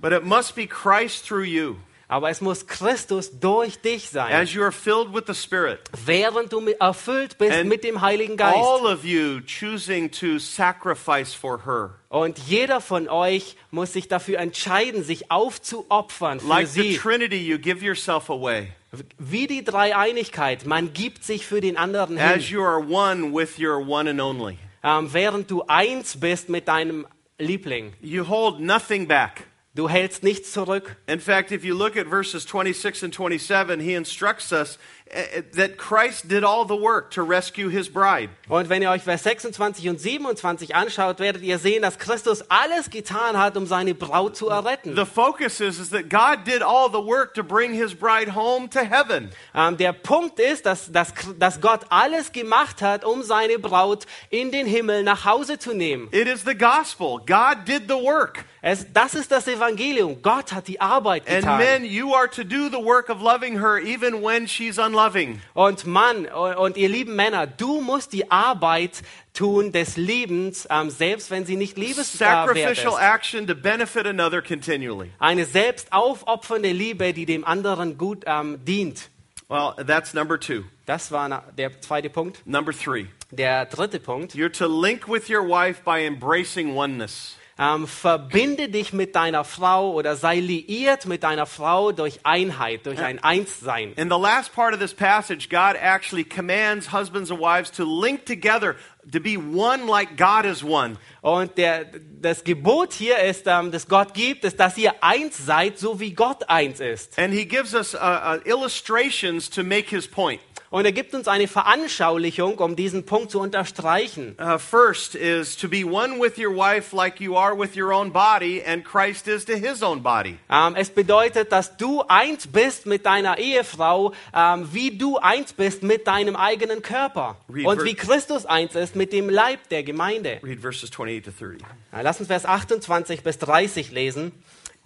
But 0.00 0.12
it 0.12 0.24
must 0.24 0.54
be 0.54 0.66
Christ 0.66 1.26
through 1.26 1.44
you 1.44 1.76
Aber 2.10 2.30
es 2.30 2.40
muss 2.40 2.66
Christus 2.66 3.38
durch 3.38 3.80
dich 3.80 4.08
sein, 4.08 4.32
as 4.32 4.54
you 4.54 4.62
are 4.62 4.72
filled 4.72 5.12
with 5.14 5.24
the 5.26 5.34
Spirit. 5.34 5.80
während 6.06 6.50
du 6.52 6.66
erfüllt 6.80 7.36
bist 7.36 7.52
And 7.58 7.68
mit 7.68 7.84
dem 7.84 8.00
Heiligen 8.00 8.38
Geist. 8.38 8.56
All 8.56 8.86
of 8.86 9.04
you 9.04 9.40
choosing 9.46 10.10
to 10.12 10.38
sacrifice 10.38 11.34
for 11.34 11.66
her. 11.66 11.90
Und 12.08 12.38
jeder 12.38 12.80
von 12.80 13.08
euch 13.08 13.56
muss 13.70 13.92
sich 13.92 14.08
dafür 14.08 14.38
entscheiden, 14.38 15.04
sich 15.04 15.30
aufzuopfern 15.30 16.40
für 16.40 16.46
Like 16.48 16.68
the 16.68 16.92
sie. 16.92 16.96
Trinity, 16.96 17.36
you 17.36 17.58
give 17.58 17.84
yourself 17.84 18.30
away 18.30 18.72
Wie 19.18 19.46
die 19.46 19.62
Dreieinigkeit, 19.62 20.64
man 20.64 20.94
gibt 20.94 21.24
sich 21.24 21.44
für 21.46 21.60
den 21.60 21.76
anderen 21.76 22.16
as 22.18 22.44
hin, 22.44 22.54
you 22.54 22.62
are 22.62 22.80
one 22.80 23.34
with 23.34 23.58
your 23.58 23.86
one 23.86 24.08
and 24.08 24.18
only. 24.18 24.56
ähm, 24.82 25.12
während 25.12 25.50
du 25.50 25.62
eins 25.68 26.18
bist 26.18 26.48
mit 26.48 26.68
deinem 26.68 27.06
Liebling. 27.38 27.92
You 28.00 28.26
hold 28.26 28.60
nothing 28.60 29.06
back. 29.06 29.44
Du 29.78 29.88
hältst 29.88 30.24
nichts 30.24 30.50
zurück. 30.50 30.96
In 31.06 31.20
fact, 31.20 31.52
if 31.52 31.62
you 31.62 31.72
look 31.72 31.96
at 31.96 32.08
verses 32.08 32.44
26 32.44 33.04
and 33.04 33.14
27, 33.14 33.78
he 33.78 33.94
instructs 33.94 34.50
us 34.50 34.76
uh, 35.14 35.42
that 35.54 35.78
Christ 35.78 36.28
did 36.28 36.42
all 36.42 36.66
the 36.66 36.74
work 36.74 37.12
to 37.12 37.22
rescue 37.22 37.68
his 37.68 37.88
bride. 37.88 38.28
Und 38.48 38.68
wenn 38.70 38.82
ihr 38.82 38.90
euch 38.90 39.04
Vers 39.04 39.22
26 39.22 39.88
und 39.88 40.00
27 40.00 40.74
anschaut, 40.74 41.20
werdet 41.20 41.42
ihr 41.42 41.60
sehen, 41.60 41.82
dass 41.82 42.00
Christus 42.00 42.42
alles 42.50 42.90
getan 42.90 43.38
hat, 43.38 43.56
um 43.56 43.66
seine 43.66 43.94
Braut 43.94 44.36
zu 44.36 44.48
erretten. 44.48 44.96
The 44.96 45.06
focus 45.06 45.60
is, 45.60 45.78
is 45.78 45.90
that 45.90 46.10
God 46.10 46.44
did 46.44 46.60
all 46.60 46.90
the 46.90 46.98
work 46.98 47.34
to 47.34 47.44
bring 47.44 47.72
his 47.72 47.94
bride 47.94 48.34
home 48.34 48.68
to 48.70 48.80
heaven. 48.80 49.30
Ähm, 49.54 49.76
der 49.76 49.92
Punkt 49.92 50.40
ist, 50.40 50.66
dass, 50.66 50.90
dass, 50.90 51.12
dass 51.38 51.60
Gott 51.60 51.82
alles 51.90 52.32
gemacht 52.32 52.82
hat, 52.82 53.04
um 53.04 53.22
seine 53.22 53.60
Braut 53.60 54.06
in 54.30 54.50
den 54.50 54.66
Himmel 54.66 55.04
nach 55.04 55.24
Hause 55.24 55.56
zu 55.56 55.72
nehmen. 55.72 56.08
It 56.10 56.26
is 56.26 56.42
the 56.44 56.58
gospel. 56.58 57.20
God 57.24 57.58
did 57.64 57.82
the 57.86 57.94
work. 57.94 58.44
Es, 58.70 58.86
das 58.92 59.14
ist 59.14 59.30
das 59.30 59.46
Evangelium. 59.48 60.20
Gott 60.20 60.52
hat 60.52 60.68
die 60.68 60.78
Arbeit 60.80 61.26
And 61.26 61.38
getan. 61.40 61.58
men, 61.58 61.84
you 61.84 62.14
are 62.14 62.28
to 62.28 62.44
do 62.44 62.68
the 62.68 62.76
work 62.84 63.08
of 63.08 63.22
loving 63.22 63.58
her 63.60 63.78
even 63.78 64.22
when 64.22 64.46
she's 64.46 64.78
unloving. 64.78 65.40
Und 65.54 65.86
Mann 65.86 66.26
und 66.26 66.76
ihr 66.76 66.88
lieben 66.90 67.16
Männer, 67.16 67.46
du 67.46 67.80
musst 67.80 68.12
die 68.12 68.30
Arbeit 68.30 69.02
tun 69.32 69.72
des 69.72 69.96
Liebens, 69.96 70.66
ähm, 70.70 70.90
selbst 70.90 71.30
wenn 71.30 71.46
sie 71.46 71.56
nicht 71.56 71.78
liebenswert 71.78 72.48
Sacrificial 72.48 72.92
ist. 72.92 73.00
action 73.00 73.46
to 73.46 73.54
benefit 73.54 74.06
another 74.06 74.42
continually. 74.42 75.10
Eine 75.18 75.46
selbst 75.46 75.90
aufopfernde 75.92 76.72
Liebe, 76.72 77.14
die 77.14 77.24
dem 77.24 77.44
anderen 77.46 77.96
gut 77.96 78.24
ähm, 78.26 78.62
dient. 78.66 79.08
Well, 79.48 79.72
that's 79.86 80.12
number 80.12 80.38
two. 80.38 80.64
Das 80.84 81.10
war 81.10 81.26
na- 81.28 81.42
der 81.56 81.80
zweite 81.80 82.10
Punkt. 82.10 82.46
Number 82.46 82.72
three. 82.72 83.06
Der 83.30 83.64
dritte 83.64 83.98
Punkt. 83.98 84.34
You're 84.34 84.52
to 84.52 84.66
link 84.66 85.08
with 85.08 85.30
your 85.30 85.48
wife 85.48 85.80
by 85.84 86.04
embracing 86.04 86.74
oneness. 86.76 87.37
Ähm, 87.60 87.88
verbinde 87.88 88.68
dich 88.68 88.92
mit 88.92 89.16
deiner 89.16 89.42
Frau 89.42 89.92
oder 89.92 90.14
sei 90.14 90.38
liiert 90.38 91.06
mit 91.06 91.24
deiner 91.24 91.44
Frau 91.44 91.90
durch 91.90 92.20
Einheit, 92.22 92.86
durch 92.86 93.00
ein 93.00 93.20
Einssein. 93.20 93.94
In 93.94 94.08
the 94.08 94.16
last 94.16 94.54
part 94.54 94.74
of 94.74 94.78
this 94.78 94.94
passage, 94.94 95.48
God 95.48 95.74
actually 95.74 96.22
commands 96.22 96.92
husbands 96.92 97.32
and 97.32 97.40
wives 97.40 97.72
to 97.72 97.84
link 97.84 98.24
together, 98.26 98.76
to 99.12 99.18
be 99.18 99.36
one 99.36 99.88
like 99.88 100.16
God 100.16 100.44
is 100.44 100.62
one. 100.62 100.98
Und 101.20 101.58
der, 101.58 101.86
das 102.20 102.44
Gebot 102.44 102.92
hier 102.92 103.18
ist, 103.18 103.48
ähm, 103.48 103.72
das 103.72 103.88
Gott 103.88 104.14
gibt, 104.14 104.44
ist, 104.44 104.60
dass 104.60 104.78
ihr 104.78 104.94
eins 105.02 105.36
seid, 105.36 105.80
so 105.80 105.98
wie 105.98 106.12
Gott 106.12 106.48
eins 106.48 106.78
ist. 106.78 107.18
And 107.18 107.34
he 107.34 107.44
gives 107.44 107.74
us 107.74 107.92
uh, 107.94 107.98
uh, 107.98 108.38
illustrations 108.44 109.50
to 109.50 109.64
make 109.64 109.88
his 109.90 110.06
point. 110.06 110.40
Und 110.70 110.84
er 110.84 110.92
gibt 110.92 111.14
uns 111.14 111.28
eine 111.28 111.48
Veranschaulichung, 111.48 112.58
um 112.58 112.76
diesen 112.76 113.06
Punkt 113.06 113.30
zu 113.30 113.40
unterstreichen. 113.40 114.36
Uh, 114.38 114.58
first 114.58 115.14
is 115.14 115.56
to 115.56 115.66
be 115.68 115.84
one 115.84 116.20
with 116.20 116.36
your 116.36 116.54
wife 116.54 116.94
like 116.94 117.20
you 117.20 117.36
are 117.36 117.58
with 117.58 117.74
your 117.74 117.92
own 117.92 118.12
body, 118.12 118.62
and 118.62 118.84
Christ 118.84 119.28
is 119.28 119.46
to 119.46 119.54
his 119.54 119.82
own 119.82 120.02
body. 120.02 120.36
Ähm, 120.50 120.74
es 120.76 120.90
bedeutet, 120.90 121.52
dass 121.52 121.78
du 121.78 122.02
eins 122.08 122.46
bist 122.46 122.84
mit 122.84 123.06
deiner 123.06 123.38
Ehefrau, 123.38 124.12
ähm, 124.34 124.68
wie 124.72 124.98
du 124.98 125.16
eins 125.16 125.54
bist 125.54 125.82
mit 125.82 126.06
deinem 126.06 126.36
eigenen 126.36 126.82
Körper. 126.82 127.36
Read 127.48 127.66
Und 127.66 127.84
wie 127.84 127.94
Christus 127.94 128.44
eins 128.44 128.74
ist 128.74 128.94
mit 128.94 129.14
dem 129.14 129.30
Leib 129.30 129.68
der 129.70 129.82
Gemeinde. 129.82 130.40
Read 130.42 130.60
verses 130.60 130.90
28 130.90 131.24
to 131.24 131.30
30. 131.30 131.62
Na, 131.92 132.02
lass 132.02 132.20
uns 132.20 132.28
Vers 132.28 132.44
28 132.44 133.22
bis 133.22 133.38
30 133.38 133.90
lesen. 133.90 134.32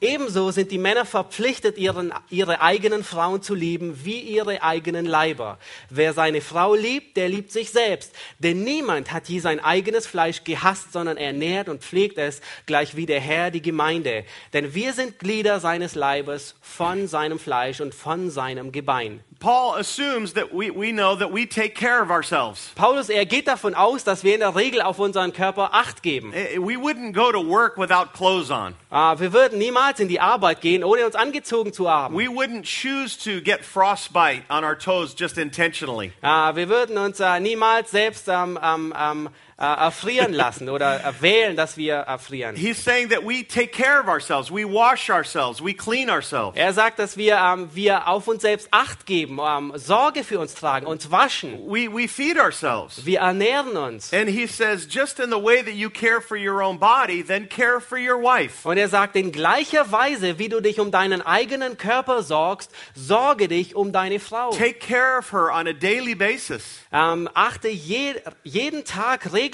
Ebenso 0.03 0.51
sind 0.51 0.73
die 0.73 0.79
Männer 0.79 1.07
verpflichtet, 1.07 1.79
ihren, 1.79 2.13
ihre 2.29 2.61
eigenen 2.61 3.05
Frauen 3.05 3.41
zu 3.41 3.55
lieben, 3.55 4.05
wie 4.05 4.19
ihre 4.19 4.61
eigenen 4.61 5.07
Leiber. 5.07 5.61
Wer 5.91 6.13
seine 6.13 6.41
Frau 6.41 6.75
liebt, 6.75 7.17
der 7.17 7.29
liebt 7.29 7.53
sich 7.53 7.71
selbst. 7.71 8.13
Denn 8.41 8.65
niemand 8.65 9.13
hat 9.13 9.29
je 9.29 9.39
sein 9.39 9.61
eigenes 9.61 10.09
Fleisch 10.09 10.43
gehasst, 10.43 10.93
sondern 10.93 11.19
ernährt 11.19 11.69
und 11.69 11.85
pflegt 11.85 12.19
es, 12.19 12.41
gleich 12.67 12.97
wie 12.97 13.07
der 13.07 13.21
Herr 13.21 13.53
die 13.53 13.63
Gemeinde. 13.63 14.25
Denn 14.53 14.75
wir 14.75 14.93
sind 14.93 15.21
Glieder 15.21 15.61
seines 15.61 15.95
Leibes 15.95 16.57
von 16.61 17.07
seinem 17.07 17.39
Fleisch 17.39 17.81
und 17.81 17.95
von 17.95 18.29
seinem 18.29 18.73
Gebein. 18.73 19.21
Paul 19.43 19.75
assumes 19.75 20.35
that 20.35 20.55
we, 20.55 20.71
we 20.71 20.93
know 20.93 21.17
that 21.17 21.33
we 21.33 21.47
take 21.47 21.75
care 21.75 22.01
of 22.01 22.13
ourselves. 22.13 22.71
Paulus, 22.77 23.09
er 23.11 23.27
geht 23.27 23.49
davon 23.49 23.75
aus, 23.75 24.05
dass 24.05 24.23
wir 24.23 24.35
in 24.35 24.41
der 24.41 24.55
Regel 24.55 24.81
auf 24.81 25.01
unseren 25.01 25.33
Körper 25.33 25.75
Acht 25.75 26.05
geben. 26.05 26.33
Eh, 26.33 26.59
We 26.59 26.77
wouldn't 26.77 27.13
go 27.13 27.33
to 27.33 27.41
work 27.41 27.77
without 27.77 28.13
clothes 28.15 28.53
on. 28.53 28.75
Ah, 28.89 29.19
wir 29.19 29.33
würden 29.33 29.59
niemals 29.59 29.99
in 29.99 30.07
die 30.07 30.21
Arbeit 30.21 30.61
gehen, 30.61 30.85
ohne 30.85 31.05
uns 31.05 31.17
angezogen 31.17 31.73
zu 31.73 31.91
haben. 31.91 32.17
We 32.17 32.29
wouldn't 32.29 32.63
choose 32.65 33.19
to 33.25 33.43
get 33.43 33.65
frostbite 33.65 34.45
on 34.49 34.63
our 34.63 34.79
toes 34.79 35.17
just 35.19 35.37
intentionally. 35.39 36.13
Ah, 36.23 36.55
wir 36.55 36.69
würden 36.69 36.97
uns 36.97 37.19
äh, 37.19 37.41
niemals 37.41 37.91
selbst 37.91 38.29
ähm, 38.29 38.57
ähm, 38.63 38.95
ähm, 38.97 39.29
äh, 39.29 39.52
erfrieren 39.67 40.33
lassen 40.33 40.69
oder 40.69 41.05
äh, 41.05 41.13
wählen, 41.21 41.57
dass 41.57 41.77
wir 41.77 41.95
erfrieren. 41.95 42.57
He's 42.57 42.83
saying 42.83 43.11
that 43.11 43.23
we 43.23 43.47
take 43.47 43.69
care 43.69 44.01
of 44.01 44.09
ourselves, 44.09 44.51
we 44.51 44.65
wash 44.65 45.11
ourselves, 45.11 45.63
we 45.63 45.75
clean 45.75 46.11
ourselves. 46.11 46.57
Er 46.57 46.73
sagt, 46.73 46.99
dass 46.99 47.17
wir, 47.17 47.37
ähm, 47.37 47.71
wir 47.73 48.09
auf 48.09 48.29
uns 48.29 48.43
selbst 48.43 48.69
Acht 48.71 49.07
geben, 49.07 49.39
ähm, 49.41 49.73
Sorge 49.77 50.25
für 50.25 50.39
uns 50.39 50.55
tragen, 50.55 50.87
uns 50.87 51.11
waschen. 51.11 51.59
We, 51.67 51.89
we 51.93 52.09
feed 52.09 52.39
ourselves. 52.39 53.05
Wir 53.05 53.21
ernähren 53.21 53.77
uns. 53.77 54.13
And 54.13 54.29
he 54.29 54.47
says, 54.47 54.87
just 54.89 55.21
in 55.21 55.31
the 55.31 55.43
way 55.43 55.63
that 55.63 55.75
you 55.75 55.91
care 55.91 56.21
for 56.21 56.37
your 56.37 56.63
own 56.63 56.79
body, 56.79 57.23
then 57.23 57.49
care 57.49 57.81
for 57.81 57.99
your 57.99 58.23
wife. 58.23 58.69
Und 58.69 58.79
er 58.79 58.89
sagt, 58.89 59.17
in 59.17 59.33
gleicher 59.33 59.91
Weise, 59.93 60.39
wie 60.39 60.49
du 60.49 60.61
dich 60.61 60.81
um 60.81 60.91
deinen 60.91 61.23
eigenen 61.23 61.79
Körper 61.79 62.23
sorgst, 62.23 62.71
sorge 62.95 63.49
dich 63.49 63.75
um 63.75 63.93
deine 63.93 64.21
Frau. 64.21 64.51
Take 64.51 64.79
care 64.79 65.19
of 65.19 65.33
her 65.33 65.51
on 65.53 65.67
a 65.67 65.73
daily 65.73 66.15
basis 66.15 66.83
Ähm, 66.95 67.29
achte 67.33 67.69
je, 67.69 68.15
jeden 68.45 68.85
Tag 68.85 69.33
regelmäßig, 69.33 69.52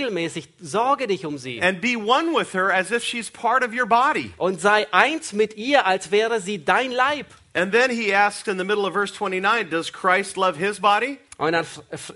sorge 0.60 1.06
dich 1.06 1.24
um 1.26 1.38
sie. 1.38 1.60
and 1.60 1.80
be 1.80 1.96
one 1.96 2.34
with 2.34 2.54
her 2.54 2.72
as 2.72 2.90
if 2.90 3.02
she's 3.02 3.30
part 3.30 3.62
of 3.62 3.72
your 3.74 3.86
body. 3.86 4.32
Und 4.38 4.60
sei 4.60 4.86
eins 4.92 5.32
mit 5.32 5.56
ihr, 5.56 5.86
als 5.86 6.10
wäre 6.10 6.40
sie 6.40 6.64
dein 6.64 6.90
Leib. 6.90 7.26
And 7.54 7.72
then 7.72 7.90
he 7.90 8.12
asks 8.12 8.46
in 8.46 8.58
the 8.58 8.64
middle 8.64 8.86
of 8.86 8.92
verse 8.92 9.12
29, 9.12 9.68
does 9.70 9.90
Christ 9.92 10.36
love 10.36 10.56
his 10.56 10.80
body? 10.80 11.18
Und 11.38 11.52
dann 11.52 11.64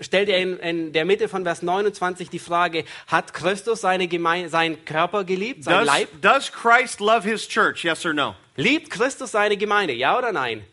stellt 0.01 0.29
er 0.29 0.37
in, 0.39 0.59
in 0.59 0.93
der 0.93 1.05
Mitte 1.05 1.27
von 1.29 1.43
Vers 1.43 1.61
29 1.61 2.29
die 2.29 2.39
Frage, 2.39 2.83
hat 3.07 3.33
Christus 3.33 3.81
seine 3.81 4.07
Geme 4.07 4.49
seinen 4.49 4.83
Körper 4.85 5.23
geliebt, 5.23 5.63
sein 5.63 5.79
Does, 5.79 5.87
Leib? 5.87 6.09
does 6.21 6.51
Christ 6.51 6.99
love 6.99 7.27
his 7.27 7.47
church? 7.47 7.83
Yes 7.83 8.05
or 8.05 8.13
no? 8.13 8.35
Liebt 8.57 8.89
Christus 8.89 9.31
seine 9.31 9.57
Gemeinde, 9.57 9.93
ja 9.93 10.17
oder 10.17 10.31
nein? 10.31 10.63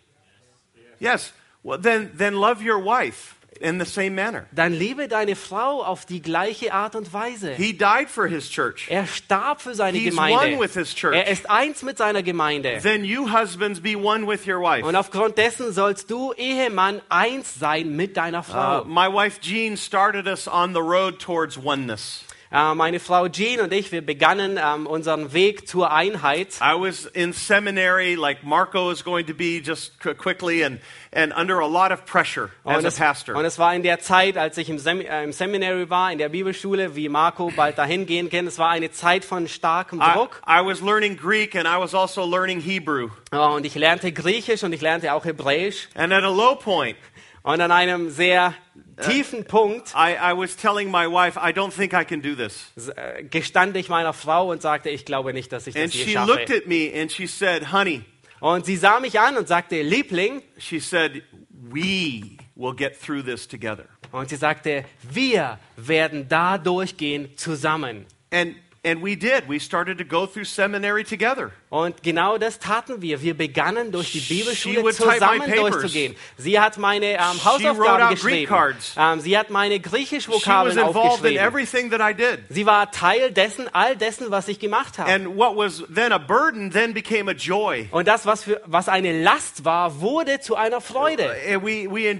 Yes. 0.98 1.32
Well, 1.62 1.78
then, 1.80 2.11
then 2.16 2.34
love 2.34 2.61
your 2.62 2.78
wife 2.84 3.34
in 3.61 3.78
the 3.78 3.84
same 3.86 4.11
manner. 4.11 4.46
Dann 4.52 4.72
liebe 4.72 5.06
deine 5.06 5.36
Frau 5.36 5.82
auf 5.84 6.06
die 6.06 6.22
gleiche 6.22 6.72
Art 6.72 6.94
und 6.96 7.12
Weise. 7.12 7.52
He 7.54 7.72
died 7.72 8.08
for 8.08 8.26
his 8.26 8.48
church. 8.50 8.86
Er 8.88 9.06
starb 9.06 9.61
für 9.61 9.74
seine 9.74 9.98
He's 9.98 10.11
Gemeinde. 10.11 10.56
one 10.56 10.61
with 10.61 10.74
his 10.74 10.94
church. 10.94 11.14
Er 11.14 11.28
ist 11.28 11.48
eins 11.50 11.82
mit 11.82 11.98
seiner 11.98 12.22
Gemeinde. 12.22 12.78
Then 12.82 13.04
you 13.04 13.30
husbands 13.30 13.80
be 13.80 13.96
one 13.96 14.26
with 14.26 14.46
your 14.46 14.61
wife. 14.61 14.86
Und 14.86 14.96
aufgrund 14.96 15.36
dessen 15.38 15.72
sollst 15.72 16.11
du, 16.11 16.32
Ehemann, 16.32 17.02
eins 17.08 17.54
sein 17.58 17.94
mit 17.94 18.16
deiner 18.16 18.40
Uh, 18.40 18.42
Frau. 18.42 18.84
my 18.86 19.06
wife 19.12 19.40
Jean 19.40 19.76
started 19.76 20.26
us 20.26 20.48
on 20.48 20.72
the 20.72 20.80
road 20.80 21.18
towards 21.18 21.58
oneness. 21.62 22.24
Äh, 22.53 22.74
meine 22.74 22.98
Frau 22.98 23.28
Jean 23.28 23.61
und 23.61 23.72
ich, 23.72 23.92
wir 23.92 24.05
begannen 24.05 24.59
ähm, 24.61 24.88
unseren 24.88 25.32
Weg 25.32 25.68
zur 25.68 25.92
Einheit. 25.92 26.48
I 26.61 26.74
was 26.76 27.07
in 27.07 27.32
seminary, 27.32 28.16
like 28.16 28.42
Marco 28.42 28.90
is 28.90 29.05
going 29.05 29.24
to 29.26 29.34
be 29.34 29.62
just 29.64 30.01
qu- 30.01 30.14
quickly, 30.14 30.64
and, 30.64 30.80
and 31.12 31.32
under 31.32 31.61
a 31.61 31.66
lot 31.68 31.92
of 31.92 32.05
pressure 32.07 32.51
as 32.64 32.78
Und 32.78 32.84
a 32.84 32.88
es, 32.88 32.96
pastor. 32.96 33.36
und 33.36 33.44
es 33.44 33.57
war 33.61 33.72
in 33.72 33.84
der 33.84 34.01
Zeit, 34.01 34.36
als 34.36 34.59
ich 34.59 34.68
im, 34.68 34.80
Sem 34.80 35.01
äh, 35.01 35.22
im 35.22 35.32
Seminary 35.32 35.88
war, 35.90 36.11
in 36.11 36.18
der 36.18 36.28
Bibelschule, 36.28 36.96
wie 36.96 37.09
Marco 37.09 37.53
bald 37.55 37.78
dahin 37.78 38.05
gehen 38.07 38.28
kann. 38.28 38.48
Es 38.48 38.59
war 38.59 38.70
eine 38.70 38.90
Zeit 38.90 39.24
von 39.24 39.46
starkem 39.46 40.01
I, 40.01 40.12
Druck. 40.14 40.42
I 40.44 40.61
was 40.66 40.80
learning 40.80 41.16
Greek 41.16 41.55
and 41.55 41.66
I 41.68 41.78
was 41.78 41.94
also 41.94 42.24
learning 42.24 42.61
Hebrew. 42.61 43.11
Ja, 43.32 43.46
und 43.51 43.64
ich 43.64 43.76
lernte 43.76 44.11
Griechisch 44.11 44.64
und 44.64 44.72
ich 44.72 44.80
lernte 44.80 45.12
auch 45.14 45.24
Hebräisch. 45.24 45.88
And 45.94 46.12
at 46.12 46.24
a 46.24 46.28
low 46.28 46.57
point, 46.57 46.96
Und 47.43 47.61
an 47.61 47.70
einem 47.72 48.11
sehr 48.11 48.55
tiefen 49.09 49.45
Punkt 49.45 49.95
I, 49.95 50.12
I 50.12 50.36
was 50.36 50.57
telling 50.57 50.91
my 50.91 51.07
wife, 51.07 51.38
I 51.38 51.53
don't 51.53 51.72
think 51.74 51.95
I 51.95 52.05
can 52.05 52.20
do 52.20 52.34
this. 52.34 52.70
äh, 52.97 53.24
gestand 53.24 53.76
ich 53.76 53.88
meiner 53.88 54.12
Frau 54.12 54.51
und 54.51 54.61
sagte, 54.61 54.91
ich 54.91 55.05
glaube 55.07 55.32
nicht, 55.32 55.51
dass 55.53 55.66
ich 55.66 55.74
das 55.74 55.84
And 55.84 55.95
je 55.95 56.05
she 56.05 56.14
looked 56.14 56.49
schaffe. 56.49 56.57
at 56.62 56.66
me 56.66 56.93
and 56.95 57.11
she 57.11 57.26
said, 57.26 57.72
Honey, 57.72 58.03
Und 58.41 58.66
sie 58.66 58.76
sah 58.76 59.01
mich 59.01 59.18
an 59.18 59.36
und 59.38 59.49
sagte, 59.49 59.80
Liebling. 59.82 60.43
she 60.59 60.80
said, 60.80 61.22
We 61.51 62.36
will 62.57 62.74
get 62.74 63.01
through 63.01 63.22
this 63.24 63.47
together. 63.49 63.84
Und 64.12 64.28
sie 64.28 64.36
sagte, 64.36 64.84
wir 65.03 65.59
werden 65.76 66.26
da 66.28 66.59
durchgehen 66.59 67.36
zusammen. 67.36 68.07
And, 68.32 68.57
and 68.84 69.03
we 69.05 69.16
did. 69.16 69.49
We 69.49 69.61
started 69.61 69.99
to 69.99 70.05
go 70.05 70.26
through 70.26 70.45
seminary 70.47 71.05
together. 71.05 71.53
Und 71.71 72.03
genau 72.03 72.37
das 72.37 72.59
taten 72.59 73.01
wir. 73.01 73.23
Wir 73.23 73.35
begannen 73.35 73.93
durch 73.93 74.11
die 74.11 74.18
Bibelschule 74.18 74.83
zusammen 74.93 75.53
durchzugehen. 75.55 76.16
Sie 76.37 76.59
hat 76.59 76.79
meine 76.79 77.12
ähm, 77.12 77.45
Hausaufgaben 77.45 78.11
geschrieben. 78.11 78.53
Ähm, 78.97 79.21
sie 79.21 79.39
hat 79.39 79.51
meine 79.51 79.79
Griechisch-Vokabeln 79.79 80.77
in 80.77 80.83
aufgeschrieben. 80.83 81.39
everything 81.39 81.91
that 81.93 82.01
I 82.01 82.12
did. 82.12 82.41
Sie 82.49 82.66
war 82.66 82.91
Teil 82.91 83.31
dessen, 83.31 83.73
all 83.73 83.97
dessen, 83.97 84.33
was 84.33 84.49
ich 84.49 84.59
gemacht 84.59 84.99
habe. 84.99 85.11
Burden. 86.27 86.73
Und 87.93 88.09
das, 88.09 88.27
was, 88.27 88.43
für, 88.43 88.61
was 88.66 88.89
eine 88.89 89.23
Last 89.23 89.64
war, 89.64 90.01
wurde 90.01 90.41
zu 90.41 90.57
einer 90.57 90.81
Freude. 90.81 91.33
We, 91.62 91.87
we. 91.89 92.11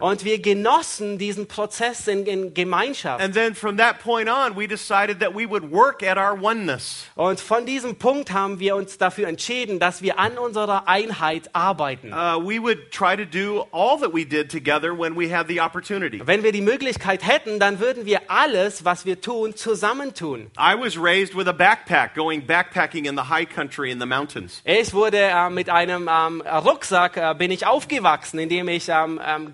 Und 0.00 0.24
wir 0.24 0.38
genossen 0.40 1.18
diesen 1.18 1.48
Prozess 1.48 2.08
in, 2.08 2.24
in 2.24 2.54
Gemeinschaft. 2.54 3.22
And 3.22 3.34
then 3.34 3.54
from 3.54 3.76
that 3.76 4.02
point 4.02 4.30
on, 4.30 4.56
we 4.56 4.66
decided 4.66 5.20
that 5.20 5.34
we 5.34 5.46
would 5.46 5.70
work 5.70 6.02
at 6.02 6.16
our 6.16 6.40
oneness. 6.40 7.04
Und 7.14 7.40
von 7.40 7.66
diesem 7.74 7.96
Punkt 7.96 8.30
haben 8.30 8.60
wir 8.60 8.76
uns 8.76 8.98
dafür 8.98 9.26
entschieden, 9.26 9.80
dass 9.80 10.00
wir 10.00 10.20
an 10.20 10.38
unserer 10.38 10.86
Einheit 10.86 11.50
arbeiten. 11.54 12.12
Uh, 12.12 12.38
we 12.38 12.62
would 12.62 12.92
try 12.92 13.16
to 13.16 13.24
do 13.24 13.66
all 13.72 13.98
that 13.98 14.14
we 14.14 14.24
did 14.24 14.48
together 14.48 14.96
when 14.96 15.16
we 15.16 15.28
had 15.28 15.48
the 15.48 15.60
opportunity. 15.60 16.20
Wenn 16.24 16.44
wir 16.44 16.52
die 16.52 16.60
Möglichkeit 16.60 17.26
hätten, 17.26 17.58
dann 17.58 17.80
würden 17.80 18.06
wir 18.06 18.20
alles, 18.28 18.84
was 18.84 19.06
wir 19.06 19.20
tun, 19.20 19.56
zusammentun. 19.56 20.52
I 20.56 20.76
was 20.78 20.96
raised 20.96 21.36
with 21.36 21.48
a 21.48 21.52
backpack 21.52 22.14
going 22.14 22.46
backpacking 22.46 23.06
in 23.06 23.16
the 23.16 23.24
high 23.28 23.44
country 23.44 23.90
in 23.90 23.98
the 23.98 24.06
mountains. 24.06 24.62
Ich 24.64 24.94
wurde 24.94 25.18
äh, 25.18 25.50
mit 25.50 25.68
einem 25.68 26.08
ähm, 26.08 26.42
Rucksack 26.42 27.16
äh, 27.16 27.34
bin 27.36 27.50
ich 27.50 27.66
aufgewachsen, 27.66 28.38
indem 28.38 28.68
ich 28.68 28.88
ähm, 28.88 29.20
ähm, 29.26 29.52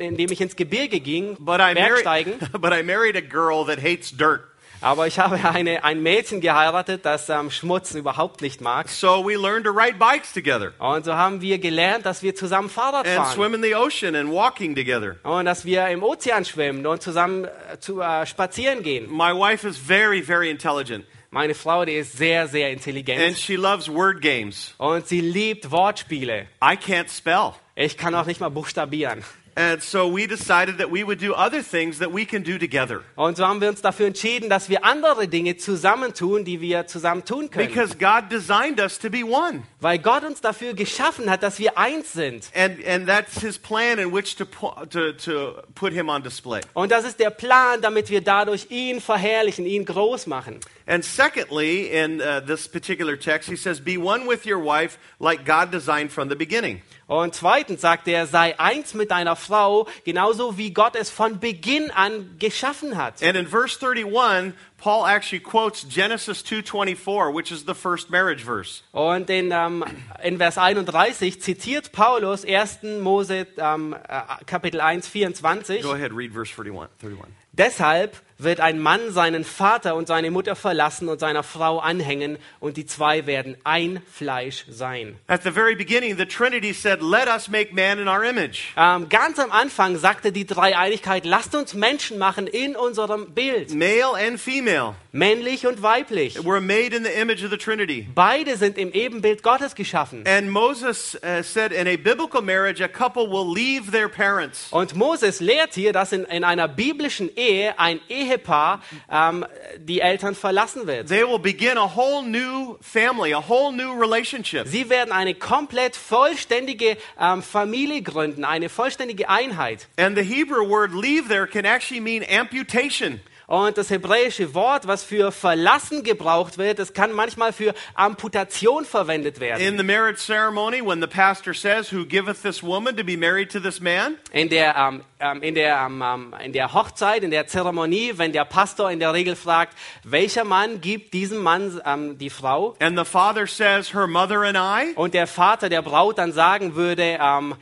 indem 0.00 0.32
ich 0.32 0.40
ins 0.40 0.56
Gebirge 0.56 0.98
ging, 0.98 1.36
But 1.38 1.60
I, 1.60 1.74
Bergsteigen. 1.74 2.38
married, 2.40 2.52
but 2.60 2.72
I 2.72 2.82
married 2.82 3.16
a 3.16 3.20
girl 3.20 3.64
that 3.66 3.80
hates 3.80 4.10
dirt. 4.10 4.53
Aber 4.84 5.06
ich 5.06 5.18
habe 5.18 5.36
eine, 5.48 5.82
ein 5.82 6.02
Mädchen 6.02 6.42
geheiratet, 6.42 7.06
das 7.06 7.30
ähm, 7.30 7.50
Schmutz 7.50 7.94
überhaupt 7.94 8.42
nicht 8.42 8.60
mag. 8.60 8.90
So 8.90 9.24
we 9.26 9.34
learned 9.34 9.64
to 9.64 9.70
ride 9.70 9.96
bikes 9.98 10.32
together 10.34 10.72
Und 10.78 11.06
so 11.06 11.14
haben 11.14 11.40
wir 11.40 11.58
gelernt, 11.58 12.04
dass 12.04 12.22
wir 12.22 12.34
zusammen 12.34 12.68
Fahrrad 12.68 13.06
and 13.06 13.16
fahren. 13.16 13.32
swim 13.34 13.54
in 13.54 13.62
the 13.62 13.74
ocean 13.74 14.14
and 14.14 14.30
walking 14.30 14.74
together. 14.74 15.16
Und 15.22 15.46
dass 15.46 15.64
wir 15.64 15.88
im 15.88 16.02
Ozean 16.02 16.44
schwimmen 16.44 16.86
und 16.86 17.00
zusammen 17.02 17.44
äh, 17.46 17.78
zu, 17.80 18.00
äh, 18.02 18.26
spazieren 18.26 18.82
gehen. 18.82 19.10
My 19.10 19.32
wife 19.32 19.66
is 19.66 19.78
very, 19.78 20.22
very 20.22 20.50
intelligent 20.50 21.06
Meine 21.30 21.54
Frau, 21.54 21.84
die 21.86 21.94
ist 21.94 22.16
sehr, 22.18 22.46
sehr 22.46 22.66
and 22.68 22.76
intelligent. 22.76 23.38
she 23.38 23.56
loves 23.56 23.88
word 23.88 24.20
games. 24.20 24.74
Und 24.76 25.08
sie 25.08 25.20
liebt 25.22 25.70
Wortspiele. 25.70 26.46
I 26.62 26.76
can't 26.76 27.08
spell. 27.08 27.54
Ich 27.74 27.96
kann 27.96 28.14
auch 28.14 28.26
nicht 28.26 28.40
mal 28.40 28.50
buchstabieren. 28.50 29.24
And 29.56 29.80
so 29.80 30.08
we 30.08 30.26
decided 30.26 30.78
that 30.78 30.90
we 30.90 31.04
would 31.04 31.20
do 31.20 31.32
other 31.32 31.62
things 31.62 31.98
that 32.00 32.12
we 32.12 32.24
can 32.24 32.42
do 32.42 32.58
together. 32.58 33.02
Und 33.14 33.36
so 33.36 33.46
haben 33.46 33.60
wir 33.60 33.68
uns 33.68 33.82
dafür 33.82 34.06
entschieden, 34.08 34.50
dass 34.50 34.68
wir 34.68 34.84
andere 34.84 35.28
Dinge 35.28 35.56
zusammentun, 35.56 36.44
die 36.44 36.60
wir 36.60 36.88
zusammen 36.88 37.24
tun 37.24 37.50
können. 37.50 37.68
Because 37.68 37.94
God 37.96 38.30
designed 38.30 38.80
us 38.80 38.98
to 38.98 39.08
be 39.08 39.22
one. 39.22 39.62
Weil 39.80 39.98
Gott 39.98 40.24
uns 40.24 40.40
dafür 40.40 40.74
geschaffen 40.74 41.30
hat, 41.30 41.44
dass 41.44 41.60
wir 41.60 41.78
eins 41.78 42.12
sind. 42.12 42.50
And, 42.54 42.84
and 42.84 43.06
that's 43.06 43.40
his 43.40 43.56
plan 43.56 44.00
in 44.00 44.12
which 44.12 44.34
to, 44.36 44.44
to, 44.90 45.12
to 45.12 45.62
put 45.76 45.92
him 45.92 46.08
on 46.08 46.22
display. 46.22 46.60
Und 46.72 46.90
das 46.90 47.04
ist 47.04 47.20
der 47.20 47.30
Plan, 47.30 47.80
damit 47.80 48.10
wir 48.10 48.22
dadurch 48.22 48.66
ihn 48.70 49.00
verherrlichen, 49.00 49.66
ihn 49.66 49.84
groß 49.84 50.26
machen. 50.26 50.58
And 50.86 51.04
secondly, 51.04 51.90
in 51.90 52.20
uh, 52.20 52.40
this 52.40 52.68
particular 52.68 53.16
text, 53.16 53.48
he 53.48 53.56
says, 53.56 53.80
Be 53.80 53.96
one 53.96 54.26
with 54.26 54.44
your 54.44 54.58
wife 54.58 54.98
like 55.18 55.44
God 55.46 55.70
designed 55.70 56.10
from 56.10 56.28
the 56.28 56.36
beginning. 56.36 56.82
Und 57.06 57.34
zweitens 57.34 57.82
sagt 57.82 58.08
er, 58.08 58.26
sei 58.26 58.58
eins 58.58 58.94
mit 58.94 59.10
deiner 59.10 59.36
Frau, 59.36 59.86
genauso 60.04 60.56
wie 60.56 60.72
Gott 60.72 60.96
es 60.96 61.10
von 61.10 61.38
Beginn 61.38 61.90
an 61.90 62.36
geschaffen 62.38 62.96
hat. 62.96 63.22
And 63.22 63.36
in 63.36 63.46
verse 63.46 63.78
31, 63.80 64.54
Paul 64.78 65.06
actually 65.06 65.42
quotes 65.42 65.86
Genesis 65.88 66.42
2:24, 66.44 67.34
which 67.34 67.50
is 67.50 67.64
the 67.66 67.74
first 67.74 68.10
marriage 68.10 68.44
verse. 68.44 68.82
Und 68.92 69.30
in, 69.30 69.50
ähm, 69.50 69.84
in 70.22 70.38
Vers 70.38 70.58
31 70.58 71.40
zitiert 71.40 71.92
Paulus 71.92 72.44
1. 72.44 73.00
Mose 73.00 73.46
ähm, 73.56 73.94
äh, 73.94 74.44
Kapitel 74.46 74.80
1, 74.80 75.08
24. 75.08 75.82
Go 75.82 75.92
ahead, 75.92 76.12
read 76.12 76.32
verse 76.32 76.52
31. 76.52 76.90
31. 77.02 77.32
Deshalb 77.52 78.20
wird 78.44 78.60
ein 78.60 78.78
Mann 78.78 79.12
seinen 79.12 79.44
Vater 79.44 79.94
und 79.96 80.06
seine 80.06 80.30
Mutter 80.30 80.54
verlassen 80.54 81.08
und 81.08 81.18
seiner 81.18 81.42
Frau 81.42 81.78
anhängen 81.78 82.38
und 82.60 82.76
die 82.76 82.86
zwei 82.86 83.26
werden 83.26 83.56
ein 83.64 84.02
Fleisch 84.12 84.64
sein. 84.68 85.16
At 85.26 85.42
the 85.42 85.50
very 85.50 85.74
beginning, 85.74 86.16
the 86.16 86.26
Trinity 86.26 86.72
said, 86.72 87.00
Let 87.02 87.26
us 87.28 87.48
make 87.48 87.74
man 87.74 87.98
in 87.98 88.08
our 88.08 88.22
image. 88.22 88.72
Ähm, 88.76 89.08
ganz 89.08 89.38
am 89.38 89.50
Anfang 89.50 89.96
sagte 89.96 90.32
die 90.32 90.46
Dreieinigkeit, 90.46 91.24
lasst 91.24 91.54
uns 91.54 91.74
Menschen 91.74 92.18
machen 92.18 92.46
in 92.46 92.76
unserem 92.76 93.32
Bild, 93.32 93.74
Male 93.74 94.14
and 94.14 94.40
female. 94.40 94.94
Männlich 95.14 95.66
und 95.66 95.80
weiblich. 95.80 96.40
We're 96.40 96.60
made 96.60 96.94
in 96.94 97.04
the 97.04 97.10
image 97.10 97.44
of 97.44 97.50
the 97.50 97.56
Trinity. 97.56 98.06
Beide 98.14 98.56
sind 98.56 98.76
im 98.76 98.92
Ebenbild 98.92 99.42
Gottes 99.42 99.74
geschaffen. 99.74 100.24
And 100.26 100.50
Moses 100.50 101.14
uh, 101.14 101.42
said, 101.42 101.72
In 101.72 101.86
a 101.86 101.96
biblical 101.96 102.42
marriage, 102.42 102.82
a 102.82 102.88
couple 102.88 103.28
will 103.30 103.50
leave 103.50 103.92
their 103.92 104.08
parents. 104.08 104.68
Und 104.72 104.96
Moses 104.96 105.40
lehrt 105.40 105.74
hier, 105.74 105.92
dass 105.92 106.12
in, 106.12 106.24
in 106.24 106.42
einer 106.42 106.66
biblischen 106.66 107.30
Ehe 107.36 107.78
ein 107.78 108.00
Ehepaar 108.08 108.82
ähm, 109.08 109.46
die 109.78 110.00
Eltern 110.00 110.34
verlassen 110.34 110.86
wird. 110.88 111.08
They 111.08 111.22
will 111.22 111.38
begin 111.38 111.78
a 111.78 111.94
whole 111.94 112.26
new 112.26 112.76
family, 112.80 113.32
a 113.32 113.48
whole 113.48 113.72
new 113.72 113.92
relationship. 113.92 114.66
Sie 114.66 114.90
werden 114.90 115.12
eine 115.12 115.34
komplett 115.34 115.94
vollständige 115.94 116.96
ähm, 117.20 117.42
Familie 117.42 118.02
gründen, 118.02 118.44
eine 118.44 118.68
vollständige 118.68 119.28
Einheit. 119.28 119.86
And 119.96 120.18
the 120.18 120.24
Hebrew 120.24 120.68
word 120.68 120.92
leave 120.92 121.28
there 121.28 121.46
can 121.46 121.64
actually 121.64 122.00
mean 122.00 122.24
amputation. 122.28 123.20
Und 123.46 123.76
das 123.76 123.90
hebräische 123.90 124.54
Wort, 124.54 124.86
was 124.86 125.04
für 125.04 125.30
verlassen 125.30 126.02
gebraucht 126.02 126.56
wird, 126.56 126.78
das 126.78 126.94
kann 126.94 127.12
manchmal 127.12 127.52
für 127.52 127.74
Amputation 127.94 128.84
verwendet 128.84 129.38
werden. 129.40 129.60
In 129.60 129.76
the 129.76 129.84
marriage 129.84 130.18
ceremony, 130.18 130.80
when 130.80 131.00
the 131.00 131.06
pastor 131.06 131.52
says, 131.52 131.92
Who 131.92 132.06
giveth 132.06 132.42
this 132.42 132.62
woman 132.62 132.96
to 132.96 133.04
be 133.04 133.16
married 133.16 133.52
to 133.52 133.60
this 133.60 133.80
man? 133.80 134.16
In 134.32 134.48
der, 134.48 134.74
ähm, 134.76 135.02
ähm, 135.20 135.42
in, 135.42 135.54
der, 135.54 135.76
ähm, 135.86 136.02
ähm, 136.02 136.34
in 136.42 136.52
der 136.52 136.72
Hochzeit, 136.72 137.22
in 137.22 137.30
der 137.30 137.46
Zeremonie, 137.46 138.14
wenn 138.16 138.32
der 138.32 138.44
Pastor 138.46 138.90
in 138.90 138.98
der 138.98 139.12
Regel 139.12 139.36
fragt, 139.36 139.76
welcher 140.04 140.44
Mann 140.44 140.80
gibt 140.80 141.12
diesem 141.12 141.42
Mann 141.42 142.18
die 142.18 142.30
Frau? 142.30 142.76
And 142.80 142.98
the 142.98 143.04
father 143.04 143.46
says, 143.46 143.92
Her 143.92 144.06
mother 144.06 144.42
and 144.42 144.56
I. 144.56 144.94
Und 144.96 145.12
der 145.14 145.26
Vater 145.26 145.68
der 145.68 145.82
Braut 145.82 146.18
dann 146.18 146.32
sagen 146.32 146.74
würde, 146.74 147.18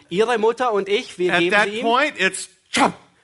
ihre 0.08 0.38
Mutter 0.38 0.72
und 0.72 0.88
ich, 0.88 1.18
wir 1.18 1.34
At 1.34 1.40
geben 1.40 1.56
sie 1.64 1.70
ihm. 1.78 1.82
point, 1.82 2.20
it's. 2.20 2.48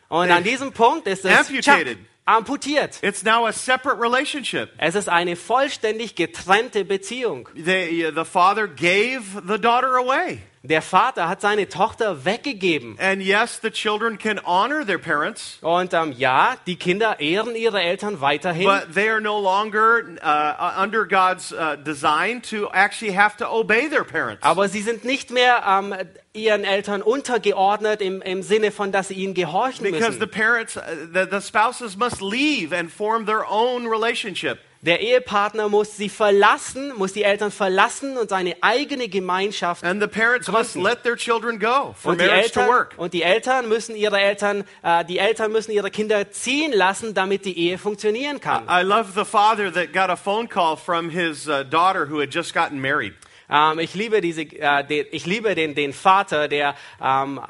Und 0.08 0.30
an 0.30 0.42
diesem 0.42 0.72
Punkt 0.72 1.06
ist 1.06 1.24
es 1.24 1.38
Amputated. 1.38 1.62
tschack, 1.62 2.07
amputiert. 2.28 2.98
It's 3.02 3.24
now 3.24 3.46
a 3.46 3.52
separate 3.52 3.98
relationship. 3.98 4.70
Es 4.78 4.94
ist 4.94 5.08
eine 5.08 5.34
vollständig 5.34 6.14
getrennte 6.14 6.84
Beziehung. 6.84 7.48
The, 7.54 8.12
the 8.14 8.24
father 8.24 8.68
gave 8.68 9.22
the 9.46 9.58
daughter 9.58 9.96
away. 9.96 10.42
Der 10.68 10.82
Vater 10.82 11.30
hat 11.30 11.40
seine 11.40 11.66
Tochter 11.68 12.26
weggegeben. 12.26 12.98
And 13.00 13.22
yes, 13.22 13.58
the 13.62 13.70
children 13.70 14.18
can 14.18 14.38
honor 14.44 14.84
their 14.84 14.98
parents, 14.98 15.56
Und 15.62 15.94
ähm, 15.94 16.12
ja, 16.12 16.56
die 16.66 16.76
Kinder 16.76 17.20
ehren 17.20 17.54
ihre 17.56 17.80
Eltern 17.80 18.20
weiterhin. 18.20 18.66
but 18.66 18.92
they 18.94 19.08
are 19.08 19.20
no 19.20 19.40
longer 19.40 20.02
uh, 20.22 20.82
under 20.82 21.06
God's 21.06 21.52
uh, 21.52 21.76
design 21.76 22.42
to 22.42 22.68
actually 22.72 23.14
have 23.16 23.38
to 23.38 23.46
obey 23.50 23.88
their 23.88 24.04
parents. 24.04 24.42
aber 24.42 24.68
sie 24.68 24.82
sind 24.82 25.04
nicht 25.06 25.30
mehr 25.30 25.62
ähm, 25.66 25.94
ihren 26.34 26.64
Eltern 26.64 27.00
untergeordnet 27.00 28.02
im, 28.02 28.20
im 28.20 28.42
Sinne 28.42 28.70
von, 28.70 28.92
dass 28.92 29.08
sie 29.08 29.14
ihnen 29.14 29.32
gehorchen 29.32 29.84
Because 29.84 30.12
the 30.12 30.26
müssen. 30.26 30.30
parents, 30.30 30.76
uh, 30.76 30.80
the, 31.14 31.24
the 31.30 31.40
spouses 31.40 31.96
must 31.96 32.20
leave 32.20 32.76
and 32.76 32.92
form 32.92 33.24
their 33.24 33.46
own 33.48 33.86
relationship. 33.86 34.58
Der 34.80 35.00
Ehepartner 35.00 35.68
muss 35.68 35.96
sie 35.96 36.08
verlassen, 36.08 36.92
muss 36.96 37.12
die 37.12 37.24
Eltern 37.24 37.50
verlassen 37.50 38.16
und 38.16 38.30
seine 38.30 38.54
eigene 38.60 39.08
Gemeinschaft 39.08 39.82
And 39.82 40.00
the 40.00 40.06
parents 40.06 40.46
must 40.48 40.76
let 40.76 41.02
their 41.02 41.16
children 41.16 41.58
go 41.58 41.96
for 41.98 42.12
Und 42.12 42.20
die, 42.20 42.26
marriage 42.26 42.52
to 42.52 42.60
Eltern, 42.60 42.68
work. 42.68 42.94
und 42.96 43.12
die 43.12 43.22
Eltern 43.22 43.68
müssen 43.68 43.96
ihre 43.96 44.20
Eltern, 44.20 44.62
äh, 44.84 45.04
die 45.04 45.18
Eltern 45.18 45.50
müssen 45.50 45.72
ihre 45.72 45.90
Kinder 45.90 46.30
ziehen 46.30 46.72
lassen, 46.72 47.12
damit 47.12 47.44
die 47.44 47.58
Ehe 47.58 47.76
funktionieren 47.76 48.40
kann. 48.40 48.68
I 48.68 48.82
love 48.82 49.10
the 49.16 49.24
father 49.24 49.72
that 49.72 49.92
got 49.92 50.10
a 50.10 50.16
phone 50.16 50.48
call 50.48 50.76
from 50.76 51.10
his 51.10 51.48
uh, 51.48 51.64
daughter 51.64 52.08
who 52.08 52.20
had 52.20 52.32
just 52.32 52.54
gotten 52.54 52.80
married. 52.80 53.14
Ähm, 53.50 53.80
ich 53.80 53.94
liebe 53.94 54.20
diese, 54.20 54.42
äh, 54.42 54.84
den, 54.84 55.06
ich 55.10 55.26
liebe 55.26 55.54
den, 55.56 55.74
den 55.74 55.92
Vater, 55.92 56.46
der 56.48 56.76
ähm, 57.02 57.40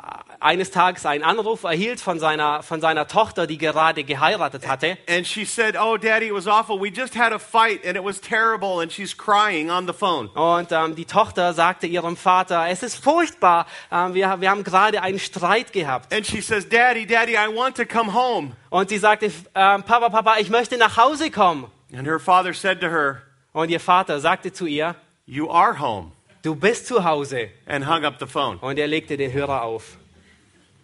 eines 0.41 0.71
Tages 0.71 1.05
einen 1.07 1.25
Anruf 1.25 1.65
erhielt 1.65 2.01
von 2.01 2.19
seiner, 2.19 2.63
von 2.63 2.81
seiner 2.81 3.07
Tochter, 3.09 3.47
die 3.47 3.59
gerade 3.59 4.05
geheiratet 4.05 4.67
hatte. 4.69 4.99
And 5.09 5.27
she 5.27 5.45
said, 5.45 5.77
Oh, 5.77 5.97
Daddy, 5.97 6.27
it 6.29 6.35
was 6.35 6.47
awful. 6.47 6.81
We 6.81 6.91
just 6.91 7.17
had 7.17 7.33
a 7.33 7.39
fight 7.39 7.85
and 7.87 7.97
it 7.97 8.05
was 8.05 8.21
terrible. 8.21 8.81
And 8.81 8.93
she's 8.93 9.17
crying 9.17 9.71
on 9.71 9.87
the 9.87 9.93
phone. 9.93 10.29
Und 10.29 10.73
ähm, 10.73 10.95
die 10.95 11.05
Tochter 11.05 11.53
sagte 11.55 11.87
ihrem 11.87 12.17
Vater, 12.17 12.69
es 12.69 12.83
ist 12.83 13.03
furchtbar, 13.03 13.67
ähm, 13.91 14.15
wir, 14.15 14.41
wir 14.41 14.51
haben 14.51 14.65
gerade 14.65 15.03
einen 15.03 15.19
Streit 15.19 15.73
gehabt. 15.73 16.13
And 16.13 16.27
she 16.27 16.41
says, 16.41 16.69
Daddy, 16.69 17.07
Daddy, 17.07 17.33
I 17.33 17.55
want 17.55 17.77
to 17.77 17.85
come 17.85 18.13
home. 18.15 18.53
Und 18.71 18.89
sie 18.91 18.99
sagte, 18.99 19.27
ähm, 19.55 19.83
Papa, 19.83 20.09
Papa, 20.09 20.37
ich 20.39 20.51
möchte 20.51 20.77
nach 20.77 20.97
Hause 20.97 21.31
kommen. 21.31 21.67
And 21.93 22.07
her 22.07 22.21
father 22.21 22.53
said 22.53 22.81
to 22.81 22.89
her, 22.89 23.23
Und 23.53 23.71
ihr 23.71 23.81
Vater 23.81 24.21
sagte 24.21 24.53
zu 24.53 24.67
ihr, 24.67 24.95
You 25.27 25.51
are 25.51 25.79
home. 25.81 26.13
du 26.43 26.55
bist 26.55 26.87
zu 26.87 27.05
Hause. 27.05 27.49
And 27.67 27.87
hung 27.87 28.05
up 28.05 28.17
the 28.21 28.27
phone. 28.27 28.59
Und 28.59 28.79
er 28.79 28.87
legte 28.87 29.17
den 29.17 29.33
Hörer 29.33 29.63
auf. 29.63 29.97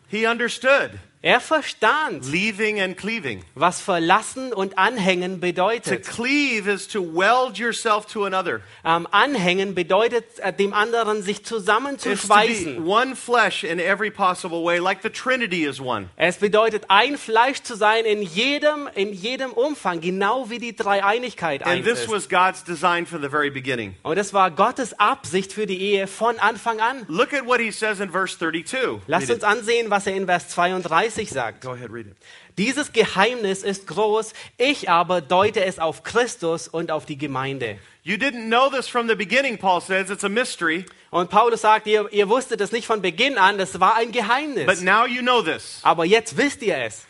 He 0.09 0.27
understood 0.27 0.99
Er 1.27 1.41
verstand, 1.41 2.31
leaving 2.31 2.83
and 2.83 2.99
cleaving. 2.99 3.43
was 3.55 3.81
verlassen 3.81 4.53
und 4.53 4.77
anhängen 4.77 5.37
To 5.37 5.39
bedeutet. 5.41 6.07
cleave 6.07 6.69
is 6.71 6.87
to 6.89 7.01
weld 7.01 7.57
yourself 7.57 8.05
to 8.13 8.27
another. 8.27 8.61
Ähm, 8.85 9.09
anhängen 9.11 9.75
bedeutet, 9.75 10.27
äh, 10.41 10.53
dem 10.53 10.75
anderen 10.75 11.23
sich 11.23 11.41
to 11.43 11.57
zusammenzuschweißen. 11.57 12.87
one 12.87 13.17
flesh 13.17 13.65
in 13.65 13.79
every 13.79 14.11
possible 14.11 14.63
way, 14.63 14.77
like 14.79 14.99
the 15.03 15.09
Trinity 15.09 15.65
is 15.65 15.81
one. 15.81 16.11
Es 16.17 16.37
bedeutet, 16.37 16.85
ein 16.89 17.17
Fleisch 17.17 17.63
zu 17.63 17.75
sein 17.75 18.05
in 18.05 18.21
jedem, 18.21 18.87
in 18.95 19.15
jedem 19.15 19.53
Umfang, 19.53 20.03
genau 20.03 20.51
wie 20.51 20.59
die 20.59 20.77
Dreieinigkeit 20.77 21.63
And 21.63 21.77
eins 21.77 21.87
this 21.87 22.01
ist. 22.01 22.11
was 22.11 22.29
God's 22.29 22.65
design 22.65 23.07
from 23.07 23.23
the 23.23 23.31
very 23.31 23.49
beginning. 23.49 23.95
Und 24.03 24.19
das 24.19 24.35
war 24.35 24.51
Gottes 24.51 24.93
Absicht 25.01 25.55
für 25.55 25.65
die 25.65 25.81
Ehe 25.81 26.07
von 26.07 26.39
Anfang 26.39 26.81
an. 26.81 27.07
Look 27.09 27.33
at 27.33 27.47
what 27.47 27.61
he 27.61 27.71
says 27.71 27.99
in 28.01 28.11
verse 28.11 28.37
32. 28.39 29.01
Lasst 29.07 29.31
uns 29.31 29.43
ansehen, 29.43 29.89
was 29.89 30.07
er 30.07 30.15
in 30.17 30.27
Vers 30.27 30.51
32 30.51 31.14
sagt. 31.31 31.61
Go 31.63 31.73
ahead, 31.73 31.91
read 31.91 32.07
it. 32.07 32.17
Dieses 32.59 32.93
Geheimnis 32.93 33.63
ist 33.63 33.87
groß, 33.87 34.33
ich 34.59 34.89
aber 34.89 35.21
deute 35.21 35.65
es 35.65 35.79
auf 35.79 36.03
Christus 36.03 36.69
und 36.69 36.91
auf 36.91 37.05
die 37.07 37.19
Gemeinde. 37.19 37.79
You 38.03 38.17
didn't 38.17 38.47
know 38.49 38.69
this 38.71 38.87
from 38.87 39.09
the 39.09 39.15
beginning, 39.15 39.59
Paul 39.59 39.81
says. 39.81 40.11
It's 40.11 40.25
a 40.25 40.29
mystery. 40.29 40.85
Und 41.11 41.31
Paulus 41.31 41.63
sagt, 41.63 41.87
ihr, 41.87 42.13
ihr 42.13 42.29
wusstet 42.29 42.61
es 42.61 42.71
nicht 42.73 42.87
von 42.87 43.01
Beginn 43.03 43.39
an, 43.39 43.57
das 43.59 43.81
war 43.81 43.97
ein 43.97 44.07
But 44.13 44.15
Geheimnis. 44.15 44.81
now 44.83 45.07
you 45.07 45.23
know 45.23 45.43
this. 45.43 45.81
Aber 45.83 46.05
jetzt 46.05 46.37
wisst 46.37 46.63
ihr 46.63 46.77
es. 46.77 47.07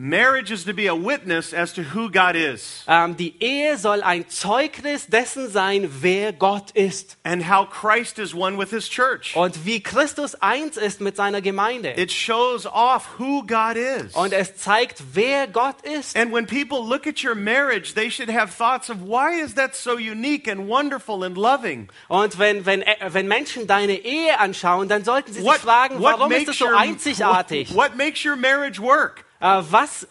Marriage 0.00 0.52
is 0.52 0.62
to 0.64 0.72
be 0.72 0.86
a 0.86 0.94
witness 0.94 1.52
as 1.52 1.72
to 1.72 1.82
who 1.82 2.08
God 2.08 2.36
is 2.36 2.84
Ähm, 2.86 3.16
die 3.16 3.34
Ehe 3.40 3.76
soll 3.76 4.00
ein 4.04 4.28
Zeugnis 4.28 5.08
dessen 5.08 5.50
sein, 5.50 5.90
wer 6.02 6.32
Gott 6.32 6.70
ist. 6.70 7.16
and 7.24 7.50
how 7.50 7.68
Christ 7.68 8.20
is 8.20 8.32
one 8.32 8.56
with 8.56 8.70
his 8.70 8.88
church. 8.88 9.34
Und 9.34 9.66
wie 9.66 9.82
Christus 9.82 10.36
eins 10.36 10.76
ist 10.76 11.00
mit 11.00 11.16
seiner 11.16 11.40
Gemeinde. 11.40 11.94
It 11.96 12.12
shows 12.12 12.64
off 12.64 13.18
who 13.18 13.42
God 13.44 13.76
is. 13.76 14.14
Und 14.14 14.32
es 14.32 14.56
zeigt, 14.56 15.02
wer 15.14 15.48
Gott 15.48 15.82
ist. 15.82 16.16
And 16.16 16.32
when 16.32 16.46
people 16.46 16.78
look 16.80 17.08
at 17.08 17.24
your 17.24 17.34
marriage, 17.34 17.94
they 17.94 18.08
should 18.08 18.30
have 18.32 18.52
thoughts 18.56 18.88
of 18.90 18.98
why 19.02 19.42
is 19.42 19.56
that 19.56 19.74
so 19.74 19.96
unique 19.98 20.46
and 20.46 20.68
wonderful 20.68 21.24
and 21.24 21.36
loving? 21.36 21.88
Und 22.06 22.38
wenn, 22.38 22.64
wenn, 22.66 22.82
äh, 22.82 22.94
wenn 23.10 23.26
Menschen 23.26 23.66
deine 23.66 23.94
Ehe 23.94 24.38
anschauen, 24.38 24.88
dann 24.88 25.02
sollten 25.02 25.32
sie 25.32 25.40
sich 25.40 25.52
fragen, 25.54 25.96
warum 26.00 26.30
ist 26.30 26.46
es 26.46 26.58
so 26.58 26.66
einzigartig? 26.68 27.74
what 27.74 27.96
makes 27.96 28.24
your 28.24 28.36
marriage 28.36 28.80
work? 28.80 29.24
Äh, 29.40 29.62
was, 29.70 30.04
äh, 30.04 30.08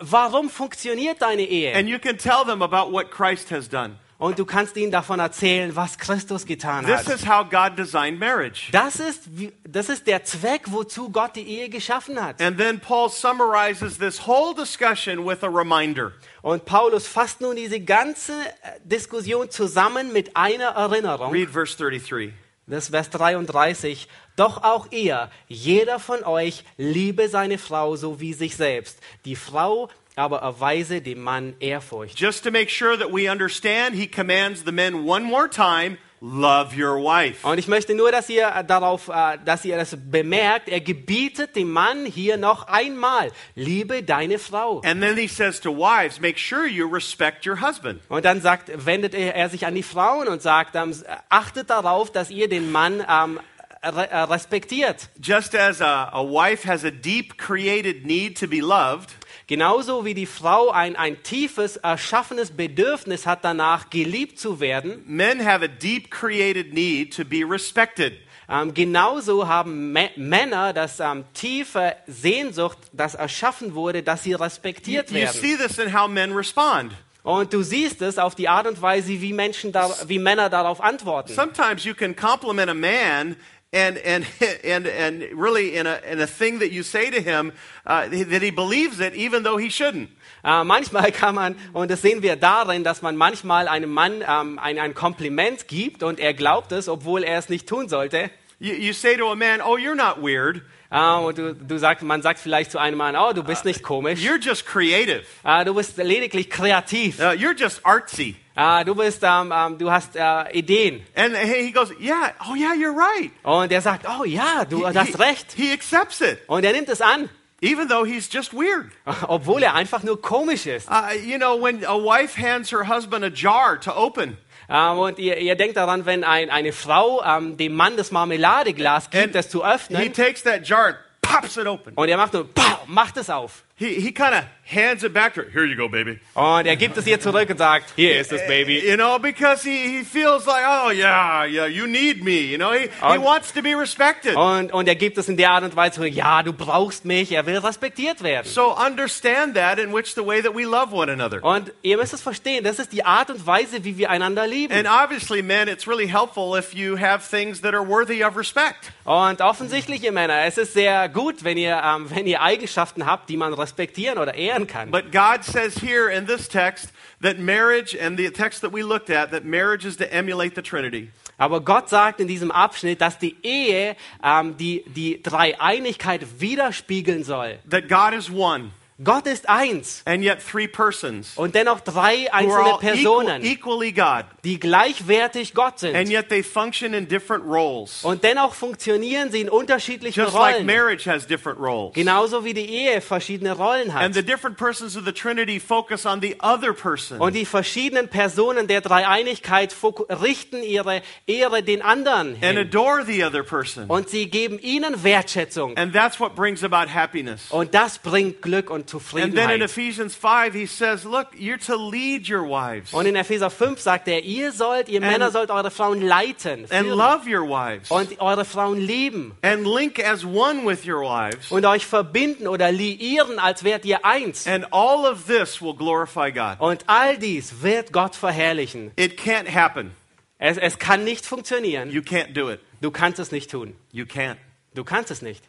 warum 0.00 0.50
funktioniert 0.50 1.22
deine 1.22 1.42
Ehe? 1.42 1.74
And 1.74 1.88
you 1.88 1.98
can 1.98 2.18
tell 2.18 2.44
them 2.44 2.62
about 2.62 2.92
what 2.92 3.10
Christ 3.10 3.50
has 3.50 3.68
done. 3.68 3.96
Und 4.18 4.38
du 4.38 4.44
kannst 4.44 4.76
ihnen 4.76 4.92
davon 4.92 5.18
erzählen, 5.18 5.74
was 5.74 5.98
Christus 5.98 6.46
getan 6.46 6.86
This 6.86 7.06
hat. 7.06 7.08
is 7.08 7.26
how 7.26 7.42
God 7.42 7.76
designed 7.76 8.20
marriage. 8.20 8.70
Das 8.70 9.00
ist, 9.00 9.22
das 9.68 9.88
ist 9.88 10.06
der 10.06 10.22
Zweck, 10.22 10.70
wozu 10.70 11.10
Gott 11.10 11.34
die 11.34 11.42
Ehe 11.42 11.68
geschaffen 11.68 12.22
hat. 12.22 12.40
And 12.40 12.56
then 12.56 12.78
Paul 12.78 13.08
summarizes 13.10 13.98
this 13.98 14.24
whole 14.24 14.54
discussion 14.54 15.26
with 15.26 15.42
a 15.42 15.48
reminder. 15.48 16.12
Und 16.40 16.66
Paulus 16.66 17.08
fasst 17.08 17.40
nun 17.40 17.56
diese 17.56 17.80
ganze 17.80 18.32
äh, 18.32 18.78
Diskussion 18.84 19.50
zusammen 19.50 20.12
mit 20.12 20.36
einer 20.36 20.66
Erinnerung. 20.66 21.32
Read 21.32 21.50
verse 21.50 21.76
33. 21.76 22.32
Das 22.68 22.84
ist 22.84 22.90
Vers 22.90 23.10
33. 23.10 24.06
Doch 24.36 24.62
auch 24.62 24.90
ihr, 24.90 25.30
jeder 25.48 25.98
von 25.98 26.24
euch, 26.24 26.64
liebe 26.76 27.28
seine 27.28 27.58
Frau 27.58 27.96
so 27.96 28.20
wie 28.20 28.32
sich 28.32 28.56
selbst. 28.56 28.98
Die 29.24 29.36
Frau 29.36 29.88
aber 30.16 30.38
erweise 30.38 31.00
dem 31.00 31.20
Mann 31.22 31.54
Ehrfurcht. 31.60 32.18
Just 32.18 32.44
to 32.44 32.50
make 32.50 32.70
sure 32.70 32.98
that 32.98 33.12
we 33.12 33.30
understand, 33.30 33.94
he 33.94 34.06
commands 34.06 34.62
the 34.64 34.72
men 34.72 35.06
one 35.06 35.24
more 35.24 35.48
time 35.48 35.96
love 36.22 36.74
your 36.76 37.02
wife. 37.02 37.46
Und 37.46 37.58
ich 37.58 37.66
möchte 37.66 37.94
nur, 37.94 38.12
dass 38.12 38.28
ihr 38.28 38.46
äh, 38.46 38.64
darauf, 38.64 39.08
äh, 39.08 39.38
dass 39.44 39.64
ihr 39.64 39.76
das 39.76 39.96
bemerkt. 39.98 40.68
Er 40.68 40.80
gebietet 40.80 41.56
dem 41.56 41.72
Mann 41.72 42.06
hier 42.06 42.36
noch 42.36 42.68
einmal, 42.68 43.32
liebe 43.54 44.02
deine 44.02 44.38
Frau. 44.38 44.80
And 44.84 45.02
then 45.02 45.16
he 45.16 45.26
says 45.26 45.60
to 45.60 45.70
wives, 45.70 46.20
make 46.20 46.38
sure 46.38 46.66
you 46.66 46.86
respect 46.86 47.44
your 47.46 47.60
husband. 47.60 48.00
Und 48.08 48.24
dann 48.24 48.40
sagt, 48.40 48.70
wendet 48.86 49.14
er, 49.14 49.48
sich 49.48 49.66
an 49.66 49.74
die 49.74 49.82
Frauen 49.82 50.28
und 50.28 50.40
sagt, 50.40 50.76
ähm, 50.76 50.94
achtet 51.28 51.70
darauf, 51.70 52.12
dass 52.12 52.30
ihr 52.30 52.48
den 52.48 52.70
Mann 52.70 53.04
ähm, 53.08 53.38
äh, 53.38 53.51
respektiert. 53.82 55.08
Just 55.20 55.54
as 55.54 55.80
a, 55.80 56.08
a 56.12 56.22
wife 56.22 56.64
has 56.68 56.84
a 56.84 56.90
deep 56.90 57.36
created 57.38 58.06
need 58.06 58.38
to 58.38 58.46
be 58.46 58.60
loved, 58.60 59.10
Genauso 59.48 60.04
wie 60.06 60.14
die 60.14 60.24
Frau 60.26 60.70
ein, 60.70 60.96
ein 60.96 61.22
tiefes, 61.24 61.76
erschaffenes 61.76 62.52
Bedürfnis 62.52 63.26
hat 63.26 63.44
danach, 63.44 63.90
geliebt 63.90 64.38
zu 64.38 64.60
werden, 64.60 65.02
men 65.06 65.44
have 65.44 65.62
a 65.64 65.68
deep 65.68 66.10
created 66.10 66.72
need 66.72 67.14
to 67.14 67.24
be 67.24 67.42
respected. 67.46 68.14
ähm, 68.48 68.72
genauso 68.72 69.48
haben 69.48 69.92
Mä- 69.94 70.10
Männer 70.16 70.72
das 70.72 71.00
ähm, 71.00 71.24
tiefe 71.34 71.96
Sehnsucht, 72.06 72.78
das 72.92 73.14
erschaffen 73.14 73.74
wurde, 73.74 74.02
dass 74.02 74.22
sie 74.22 74.32
respektiert 74.32 75.10
you 75.10 75.16
werden. 75.16 75.32
see 75.38 75.56
this 75.56 75.78
in 75.78 75.92
how 75.92 76.08
men 76.08 76.32
respond. 76.32 76.92
Und 77.22 77.52
du 77.52 77.62
siehst 77.62 78.00
es 78.00 78.18
auf 78.18 78.34
die 78.34 78.48
Art 78.48 78.66
und 78.66 78.80
Weise, 78.80 79.20
wie 79.20 79.32
Menschen 79.32 79.70
da, 79.72 79.90
wie 80.06 80.18
Männer 80.18 80.48
darauf 80.50 80.80
antworten. 80.80 81.32
Sometimes 81.34 81.84
you 81.84 81.94
can 81.94 82.16
compliment 82.16 82.70
a 82.70 82.74
man 82.74 83.36
and, 83.72 83.96
and, 83.98 84.26
and, 84.64 84.86
and 84.86 85.22
really 85.34 85.74
in 85.76 85.86
a, 85.86 86.00
in 86.10 86.20
a 86.20 86.26
thing 86.26 86.58
that 86.60 86.70
you 86.72 86.82
say 86.82 87.10
to 87.10 87.20
him 87.20 87.52
uh, 87.86 88.06
that 88.08 88.42
he 88.42 88.50
believes 88.50 89.00
it 89.00 89.14
even 89.14 89.42
though 89.42 89.56
he 89.56 89.70
shouldn't. 89.70 90.08
Äh, 90.44 90.64
manchmal 90.64 91.12
kann 91.12 91.34
man, 91.34 91.56
und 91.72 91.90
das 91.90 92.02
sehen 92.02 92.22
wir 92.22 92.36
darin, 92.36 92.84
dass 92.84 93.00
man 93.02 93.16
manchmal 93.16 93.68
einem 93.68 93.90
Mann 93.90 94.24
ähm, 94.26 94.58
ein, 94.58 94.78
ein 94.78 94.94
Kompliment 94.94 95.68
gibt 95.68 96.02
und 96.02 96.20
er 96.20 96.34
glaubt 96.34 96.72
es, 96.72 96.88
obwohl 96.88 97.22
er 97.22 97.38
es 97.38 97.48
nicht 97.48 97.68
tun 97.68 97.88
sollte. 97.88 98.30
You, 98.58 98.74
you 98.74 98.92
say 98.92 99.16
to 99.16 99.30
a 99.30 99.34
man, 99.36 99.60
oh, 99.60 99.76
you're 99.76 99.94
not 99.96 100.22
weird. 100.22 100.62
Äh, 100.90 101.00
und 101.00 101.38
du, 101.38 101.54
du 101.54 101.78
sagst, 101.78 102.04
man 102.04 102.22
sagt 102.22 102.38
vielleicht 102.38 102.70
zu 102.70 102.78
einem 102.78 102.98
Mann, 102.98 103.16
oh, 103.16 103.32
du 103.32 103.42
bist 103.42 103.64
nicht 103.64 103.82
komisch, 103.82 104.20
You're 104.20 104.40
just 104.40 104.66
creative. 104.66 105.22
äh, 105.44 105.64
du 105.64 105.74
bist 105.74 105.96
lediglich 105.96 106.50
kreativ, 106.50 107.18
Uh, 107.18 107.32
you're 107.32 107.56
just 107.58 107.84
artsy. 107.84 108.36
Äh, 108.54 108.84
du 108.84 108.94
bist, 108.94 109.22
ähm, 109.22 109.52
ähm, 109.54 109.78
du 109.78 109.90
hast 109.90 110.16
äh, 110.16 110.50
Ideen. 110.52 111.04
And 111.14 111.36
he 111.36 111.72
goes, 111.72 111.90
yeah, 112.00 112.32
oh, 112.50 112.54
yeah, 112.54 112.72
you're 112.74 112.94
right. 112.96 113.30
Und 113.42 113.72
er 113.72 113.80
sagt, 113.80 114.06
oh 114.08 114.24
ja, 114.24 114.64
du 114.64 114.86
He- 114.88 114.94
hast 114.98 115.16
he- 115.16 115.22
recht. 115.22 115.52
He 115.56 115.72
accepts 115.72 116.20
it, 116.20 116.38
Und 116.46 116.64
er 116.64 116.72
nimmt 116.72 116.88
es 116.88 117.00
an, 117.00 117.28
even 117.60 117.88
though 117.88 118.04
he's 118.04 118.28
just 118.32 118.52
weird. 118.52 118.90
obwohl 119.28 119.62
er 119.62 119.74
einfach 119.74 120.02
nur 120.02 120.20
komisch 120.20 120.66
ist. 120.66 120.88
Uh, 120.90 121.14
you 121.24 121.38
know, 121.38 121.60
when 121.62 121.84
a 121.84 121.94
wife 121.96 122.36
hands 122.40 122.70
her 122.72 122.86
husband 122.88 123.24
a 123.24 123.28
jar 123.30 123.78
to 123.80 123.92
open, 123.96 124.36
Ähm, 124.68 124.98
und 124.98 125.18
ihr, 125.18 125.36
ihr 125.38 125.54
denkt 125.56 125.76
daran, 125.76 126.06
wenn 126.06 126.22
ein, 126.24 126.48
eine 126.48 126.72
Frau 126.72 127.20
dem 127.56 127.74
Mann 127.74 127.96
das 127.96 128.10
Marmeladeglas 128.10 129.10
gibt, 129.10 129.24
And 129.24 129.34
das 129.34 129.50
zu 129.50 129.64
he 129.66 129.70
öffnen, 129.72 130.12
takes 130.12 130.42
that 130.44 130.66
jar 130.66 130.86
and 130.86 130.96
pops 131.20 131.56
it 131.56 131.66
open. 131.66 131.92
und 131.94 132.08
er 132.08 132.16
macht 132.16 132.32
nur, 132.32 132.46
pow, 132.52 132.78
macht 132.86 133.16
es 133.16 133.28
auf. 133.28 133.64
He, 133.74 134.00
he 134.00 134.12
kind 134.12 134.34
of 134.34 134.44
hands 134.64 135.02
it 135.02 135.12
back 135.12 135.34
to 135.34 135.40
her. 135.42 135.50
Here 135.50 135.64
you 135.64 135.74
go, 135.76 135.88
baby. 135.88 136.20
Und 136.34 136.66
er 136.66 136.76
gibt 136.76 136.96
es 136.98 137.06
ihr 137.06 137.18
zurück 137.18 137.48
und 137.50 137.56
sagt, 137.58 137.92
hier 137.96 138.20
ist 138.20 138.30
es, 138.30 138.46
Baby. 138.46 138.78
You 138.86 138.96
know, 138.96 139.18
because 139.18 139.64
he, 139.68 139.98
he 139.98 140.04
feels 140.04 140.46
like, 140.46 140.62
oh, 140.64 140.90
yeah, 140.90 141.44
yeah, 141.46 141.66
you 141.66 141.86
need 141.86 142.22
me. 142.22 142.42
You 142.42 142.58
know, 142.58 142.70
he, 142.72 142.82
he 142.88 143.16
Und- 143.16 143.24
wants 143.24 143.52
to 143.54 143.62
be 143.62 143.74
respected. 143.74 144.36
Und, 144.36 144.72
und 144.72 144.86
er 144.88 144.94
gibt 144.94 145.18
es 145.18 145.28
in 145.28 145.36
der 145.36 145.50
Art 145.50 145.64
und 145.64 145.74
Weise, 145.74 146.06
ja, 146.06 146.42
du 146.42 146.52
brauchst 146.52 147.04
mich, 147.04 147.32
er 147.32 147.44
will 147.46 147.58
respektiert 147.58 148.22
werden. 148.22 148.46
So 148.46 148.76
understand 148.76 149.54
that 149.56 149.78
in 149.78 149.92
which 149.92 150.14
the 150.14 150.24
way 150.24 150.42
that 150.42 150.54
we 150.54 150.62
love 150.64 150.92
one 150.94 151.10
another. 151.10 151.42
Und 151.42 151.72
ihr 151.82 151.96
müsst 151.96 152.12
es 152.12 152.22
verstehen, 152.22 152.62
das 152.62 152.78
ist 152.78 152.92
die 152.92 153.04
Art 153.04 153.30
und 153.30 153.44
Weise, 153.46 153.82
wie 153.84 153.96
wir 153.98 154.10
einander 154.10 154.46
lieben. 154.46 154.72
And 154.74 154.86
obviously, 154.86 155.42
men, 155.42 155.66
it's 155.66 155.88
really 155.88 156.06
helpful 156.06 156.56
if 156.56 156.72
you 156.74 156.96
have 156.98 157.28
things 157.28 157.62
that 157.62 157.74
are 157.74 157.86
worthy 157.86 158.22
of 158.22 158.36
respect. 158.36 158.92
Und 159.04 159.40
offensichtlich, 159.40 160.04
ihr 160.04 160.12
Männer, 160.12 160.44
es 160.44 160.56
ist 160.56 160.74
sehr 160.74 161.08
gut, 161.08 161.42
wenn 161.42 161.56
ihr, 161.56 161.82
ähm, 161.84 162.06
wenn 162.10 162.26
ihr 162.28 162.40
Eigenschaften 162.42 163.06
habt, 163.06 163.28
die 163.28 163.36
man 163.36 163.52
respektieren 163.62 164.18
oder 164.18 164.34
ehren 164.34 164.66
kann. 164.66 164.90
But 164.90 165.12
God 165.12 165.44
says 165.44 165.78
here 165.78 166.10
in 166.10 166.26
this 166.26 166.48
text 166.48 166.92
that 167.22 167.38
marriage, 167.38 167.94
and 167.94 168.18
the 168.18 168.30
text 168.30 168.60
that 168.62 168.72
we 168.72 168.82
looked 168.82 169.10
at, 169.10 169.30
that 169.30 169.44
marriage 169.44 169.86
is 169.86 169.96
to 169.96 170.12
emulate 170.12 170.54
the 170.54 170.62
Trinity. 170.62 171.10
Aber 171.38 171.60
Gott 171.60 171.88
sagt 171.88 172.20
in 172.20 172.28
diesem 172.28 172.50
Abschnitt, 172.50 173.00
dass 173.00 173.18
die 173.18 173.36
Ehe 173.42 173.96
ähm, 174.22 174.56
die, 174.56 174.84
die 174.86 175.22
Dreieinigkeit 175.22 176.40
widerspiegeln 176.40 177.24
soll. 177.24 177.58
That 177.68 177.88
God 177.88 178.12
is 178.14 178.30
one, 178.30 178.72
Gott 179.04 179.26
ist 179.26 179.48
eins 179.48 180.02
and 180.04 180.22
yet 180.24 180.38
three 180.40 180.68
persons 180.68 181.32
und 181.36 181.54
dennoch 181.54 181.80
drei 181.80 182.32
einzelne 182.32 182.54
all 182.54 182.66
equal, 182.68 182.78
Personen, 182.80 183.44
equally 183.44 183.92
God, 183.92 184.24
die 184.44 184.58
gleichwertig 184.60 185.54
Gott 185.54 185.82
and 185.82 185.94
sind. 186.06 186.10
yet 186.10 186.28
they 186.28 186.42
function 186.42 186.94
in 186.94 187.08
different 187.08 187.44
roles. 187.44 188.04
Und 188.04 188.22
dennoch 188.22 188.54
funktionieren 188.54 189.30
sie 189.30 189.40
in 189.40 189.48
unterschiedlichen 189.48 190.20
Just 190.22 190.34
like 190.34 190.54
Rollen. 190.56 190.66
marriage 190.66 191.06
has 191.06 191.26
different 191.26 191.58
roles. 191.58 191.94
Genauso 191.94 192.44
wie 192.44 192.54
die 192.54 192.66
Ehe 192.68 193.00
verschiedene 193.00 193.52
Rollen 193.52 193.90
And 193.90 193.94
hat. 193.94 194.14
the 194.14 194.22
different 194.22 194.56
persons 194.56 194.96
of 194.96 195.04
the 195.04 195.12
Trinity 195.12 195.58
focus 195.58 196.06
on 196.06 196.20
the 196.20 196.36
other 196.40 196.72
person. 196.72 197.18
Und 197.20 197.34
die 197.34 197.44
verschiedenen 197.46 198.08
Personen 198.08 198.66
der 198.66 198.80
Dreieinigkeit 198.82 199.74
richten 200.10 200.62
ihre 200.62 201.02
Ehre 201.26 201.62
den 201.62 201.82
anderen 201.82 202.34
and 202.34 202.44
hin. 202.44 202.58
adore 202.58 203.04
the 203.04 203.24
other 203.24 203.42
person. 203.42 203.84
Und 203.88 204.08
sie 204.08 204.28
geben 204.30 204.58
ihnen 204.58 205.02
Wertschätzung. 205.02 205.76
And 205.76 205.92
that's 205.92 206.20
what 206.20 206.34
brings 206.34 206.62
about 206.62 206.92
happiness. 206.92 207.50
Und 207.50 207.74
das 207.74 207.98
bringt 207.98 208.42
Glück 208.42 208.70
und 208.70 208.91
And 209.14 209.34
then 209.34 209.50
in 209.50 209.62
Ephesians 209.62 210.14
5, 210.14 210.54
he 210.54 210.66
says, 210.66 211.04
Look, 211.04 211.28
you're 211.38 211.58
to 211.66 211.76
lead 211.76 212.28
your 212.28 212.42
wives 212.48 212.92
Und 212.92 213.06
in 213.06 213.16
Epheser 213.16 213.50
5 213.50 213.80
sagt 213.80 214.08
er, 214.08 214.22
ihr 214.22 214.52
sollt, 214.52 214.88
ihr 214.88 215.00
And- 215.02 215.10
Männer 215.10 215.30
sollt 215.30 215.50
eure 215.50 215.70
Frauen 215.70 216.00
leiten 216.02 216.66
and 216.70 216.88
love 216.88 217.26
your 217.28 217.48
wives 217.48 217.90
und 217.90 218.20
eure 218.20 218.44
Frauen 218.44 218.78
lieben 218.78 219.36
and 219.42 219.66
link 219.66 219.98
as 219.98 220.24
one 220.24 220.64
with 220.66 220.86
your 220.86 221.00
wives. 221.02 221.50
und 221.50 221.64
euch 221.64 221.86
verbinden 221.86 222.46
oder 222.48 222.70
liieren, 222.72 223.38
als 223.38 223.64
wärt 223.64 223.84
ihr 223.84 224.04
eins. 224.04 224.46
And 224.46 224.66
all 224.72 225.04
of 225.06 225.26
this 225.26 225.60
will 225.62 225.74
glorify 225.74 226.30
God. 226.30 226.56
Und 226.60 226.84
all 226.88 227.16
dies 227.16 227.62
wird 227.62 227.92
Gott 227.92 228.14
verherrlichen. 228.16 228.90
It 228.96 229.18
can't 229.18 229.48
happen. 229.48 229.92
Es, 230.38 230.58
es 230.58 230.78
kann 230.78 231.04
nicht 231.04 231.24
funktionieren. 231.24 231.90
You 231.90 232.00
can't 232.02 232.32
do 232.34 232.50
it. 232.50 232.60
Du 232.80 232.90
kannst 232.90 233.18
es 233.20 233.30
nicht 233.30 233.50
tun. 233.50 233.74
You 233.92 234.04
can't. 234.04 234.36
Du 234.74 234.82
kannst 234.82 235.10
es 235.10 235.22
nicht. 235.22 235.44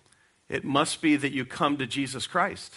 It 0.50 0.64
must 0.64 1.02
be 1.02 1.18
that 1.20 1.32
you 1.32 1.46
come 1.46 1.78
to 1.80 1.86
Jesus 1.86 2.30
Christ, 2.30 2.74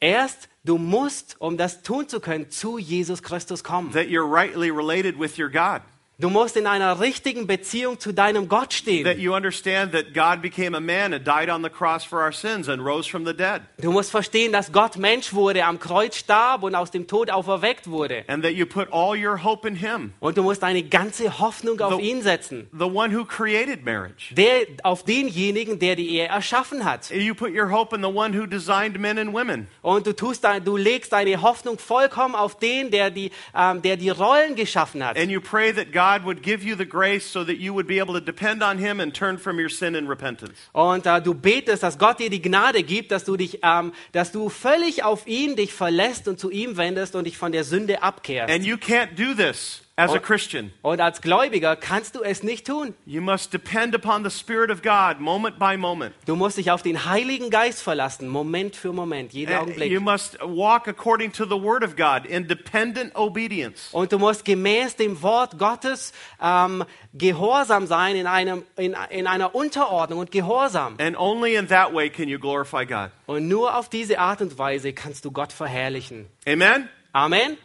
Erst 0.00 0.48
du 0.64 0.78
musst, 0.78 1.36
um 1.40 1.56
das 1.56 1.82
tun 1.82 2.08
zu 2.08 2.20
können, 2.20 2.50
zu 2.50 2.78
Jesus 2.78 3.22
Christus 3.22 3.64
kommen. 3.64 3.92
that 3.92 4.08
you're 4.08 4.26
rightly 4.28 4.70
related 4.70 5.18
with 5.18 5.38
your 5.38 5.48
God, 5.48 5.82
Du 6.18 6.30
musst 6.30 6.56
in 6.56 6.66
einer 6.66 6.98
richtigen 6.98 7.46
Beziehung 7.46 8.00
zu 8.00 8.10
deinem 8.10 8.48
Gott 8.48 8.70
that 8.70 8.72
stehen. 8.72 9.20
you 9.20 9.34
understand 9.34 9.92
that 9.92 10.14
God 10.14 10.40
became 10.40 10.74
a 10.74 10.80
man 10.80 11.12
and 11.12 11.26
died 11.26 11.50
on 11.50 11.62
the 11.62 11.68
cross 11.68 12.04
for 12.06 12.20
our 12.22 12.32
sins 12.32 12.70
and 12.70 12.82
rose 12.82 13.06
from 13.06 13.26
the 13.26 13.34
dead, 13.34 13.60
Du 13.82 13.92
musst 13.92 14.10
verstehen, 14.10 14.50
dass 14.50 14.72
Gott 14.72 14.96
Mensch 14.96 15.34
wurde, 15.34 15.66
am 15.66 15.78
Kreuz 15.78 16.16
starb 16.16 16.62
und 16.62 16.74
aus 16.74 16.90
dem 16.90 17.06
Tod 17.06 17.30
auferweckt 17.30 17.90
wurde. 17.90 18.24
and 18.28 18.42
that 18.42 18.52
you 18.54 18.64
put 18.64 18.88
all 18.90 19.14
your 19.14 19.44
hope 19.44 19.68
in 19.68 19.74
Him, 19.76 20.14
Und 20.18 20.38
du 20.38 20.42
musst 20.42 20.62
deine 20.62 20.82
ganze 20.84 21.38
Hoffnung 21.38 21.78
auf 21.82 21.92
So- 21.92 21.98
ihn 22.00 22.22
setzen. 22.22 22.66
the 22.72 22.86
one 22.86 23.14
who 23.14 23.26
created 23.26 23.84
marriage. 23.84 24.34
Der, 24.34 24.68
auf 24.84 25.04
denjenigen, 25.04 25.78
der 25.78 25.96
die 25.96 26.08
Ehe 26.16 26.28
erschaffen 26.28 26.86
hat. 26.86 27.10
You 27.10 27.34
put 27.34 27.50
your 27.54 27.70
hope 27.70 27.94
in 27.94 28.00
the 28.00 28.08
one 28.08 28.32
who 28.34 28.46
designed 28.46 28.98
men 28.98 29.18
and 29.18 29.34
women. 29.34 29.68
Und 29.82 30.06
du, 30.06 30.14
tust 30.14 30.46
du 30.64 30.78
legst 30.78 31.12
deine 31.12 31.42
Hoffnung 31.42 31.78
vollkommen 31.78 32.34
auf 32.34 32.58
den, 32.58 32.90
der 32.90 33.10
die, 33.10 33.32
ähm, 33.54 33.82
der 33.82 33.98
die 33.98 34.08
Rollen 34.08 34.54
geschaffen 34.56 35.04
hat. 35.04 35.18
And 35.18 35.30
you 35.30 35.42
pray 35.42 35.74
that 35.74 35.92
God 35.92 36.05
would 36.24 36.42
give 36.42 36.64
you 36.64 36.76
the 36.76 36.86
grace 36.86 37.24
so 37.24 37.44
that 37.44 37.58
you 37.58 37.74
would 37.74 37.86
be 37.86 37.98
able 37.98 38.14
to 38.14 38.20
depend 38.20 38.62
on 38.62 38.78
Him 38.78 39.00
and 39.00 39.12
turn 39.12 39.38
from 39.38 39.58
your 39.58 39.68
sin 39.68 39.94
in 39.94 40.06
repentance. 40.08 40.54
Und 40.72 41.06
äh, 41.06 41.20
du 41.20 41.34
betest, 41.34 41.82
dass 41.82 41.98
Gott 41.98 42.18
dir 42.18 42.30
die 42.30 42.42
Gnade 42.42 42.82
gibt, 42.82 43.10
dass 43.10 43.24
du 43.24 43.36
dich, 43.36 43.60
ähm, 43.62 43.92
dass 44.12 44.32
du 44.32 44.48
völlig 44.48 45.02
auf 45.02 45.26
ihn 45.26 45.56
dich 45.56 45.72
verlässt 45.72 46.28
und 46.28 46.38
zu 46.38 46.50
ihm 46.50 46.76
wendest 46.76 47.14
und 47.14 47.24
dich 47.24 47.36
von 47.36 47.52
der 47.52 47.64
Sünde 47.64 48.02
abkehrst. 48.02 48.52
And 48.52 48.64
you 48.64 48.76
can't 48.76 49.16
do 49.16 49.34
this 49.34 49.85
as 49.96 50.12
a. 50.12 50.18
Christian. 50.18 50.72
Und 50.82 51.00
als 51.00 51.22
Gläubiger 51.22 51.74
kannst 51.74 52.14
du 52.14 52.22
es 52.22 52.42
nicht 52.42 52.66
tun. 52.66 52.94
You 53.06 53.22
must 53.22 53.52
depend 53.52 53.94
upon 53.94 54.24
the 54.24 54.30
Spirit 54.30 54.70
of 54.70 54.82
God 54.82 55.20
moment 55.20 55.58
by 55.58 55.76
moment. 55.76 56.14
Du 56.26 56.36
musst 56.36 56.58
dich 56.58 56.70
auf 56.70 56.82
den 56.82 57.06
Heiligen 57.06 57.50
Geist 57.50 57.82
verlassen, 57.82 58.28
Moment 58.28 58.76
für 58.76 58.92
Moment, 58.92 59.32
jeden 59.32 59.52
And 59.52 59.62
Augenblick. 59.62 59.90
You 59.90 60.00
must 60.00 60.38
walk 60.40 60.86
according 60.86 61.32
to 61.32 61.44
the 61.44 61.60
Word 61.60 61.82
of 61.82 61.96
God 61.96 62.26
in 62.26 62.46
dependent 62.46 63.16
obedience. 63.16 63.88
Und 63.92 64.12
du 64.12 64.18
musst 64.18 64.44
gemäß 64.44 64.96
dem 64.96 65.22
Wort 65.22 65.58
Gottes 65.58 66.12
ähm, 66.42 66.84
gehorsam 67.14 67.86
sein 67.86 68.16
in, 68.16 68.26
einem, 68.26 68.64
in, 68.76 68.94
in 69.10 69.26
einer 69.26 69.54
Unterordnung 69.54 70.20
und 70.20 70.30
Gehorsam. 70.30 70.96
And 70.98 71.18
only 71.18 71.56
in 71.56 71.68
that 71.68 71.94
way 71.94 72.10
can 72.10 72.28
you 72.28 72.38
glorify 72.38 72.84
God. 72.84 73.10
Und 73.26 73.48
nur 73.48 73.76
auf 73.76 73.88
diese 73.88 74.18
Art 74.18 74.42
und 74.42 74.58
Weise 74.58 74.92
kannst 74.92 75.24
du 75.24 75.30
Gott 75.30 75.52
verherrlichen. 75.52 76.26
Amen? 76.46 76.88
Amen. 77.12 77.56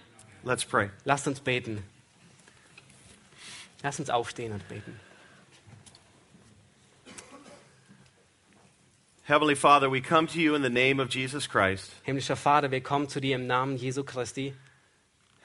Let's 0.43 0.65
pray. 0.65 0.89
Lasst 1.03 1.27
uns 1.27 1.39
beten. 1.39 1.83
Lasst 3.83 3.99
uns 3.99 4.09
aufstehen 4.09 4.51
und 4.53 4.67
beten. 4.67 4.99
Heavenly 9.23 9.55
Father, 9.55 9.89
we 9.91 10.01
come 10.01 10.27
to 10.27 10.39
you 10.39 10.55
in 10.55 10.61
the 10.63 10.69
name 10.69 10.99
of 11.01 11.09
Jesus 11.09 11.47
Christ 11.47 11.91
Himmlischer 12.03 12.35
Vater, 12.35 12.69
wir 12.71 12.81
kommen 12.81 13.07
zu 13.07 13.19
dir 13.21 13.35
im 13.35 13.47
Namen 13.47 13.77
Jesu 13.77 14.03
Christi 14.03 14.53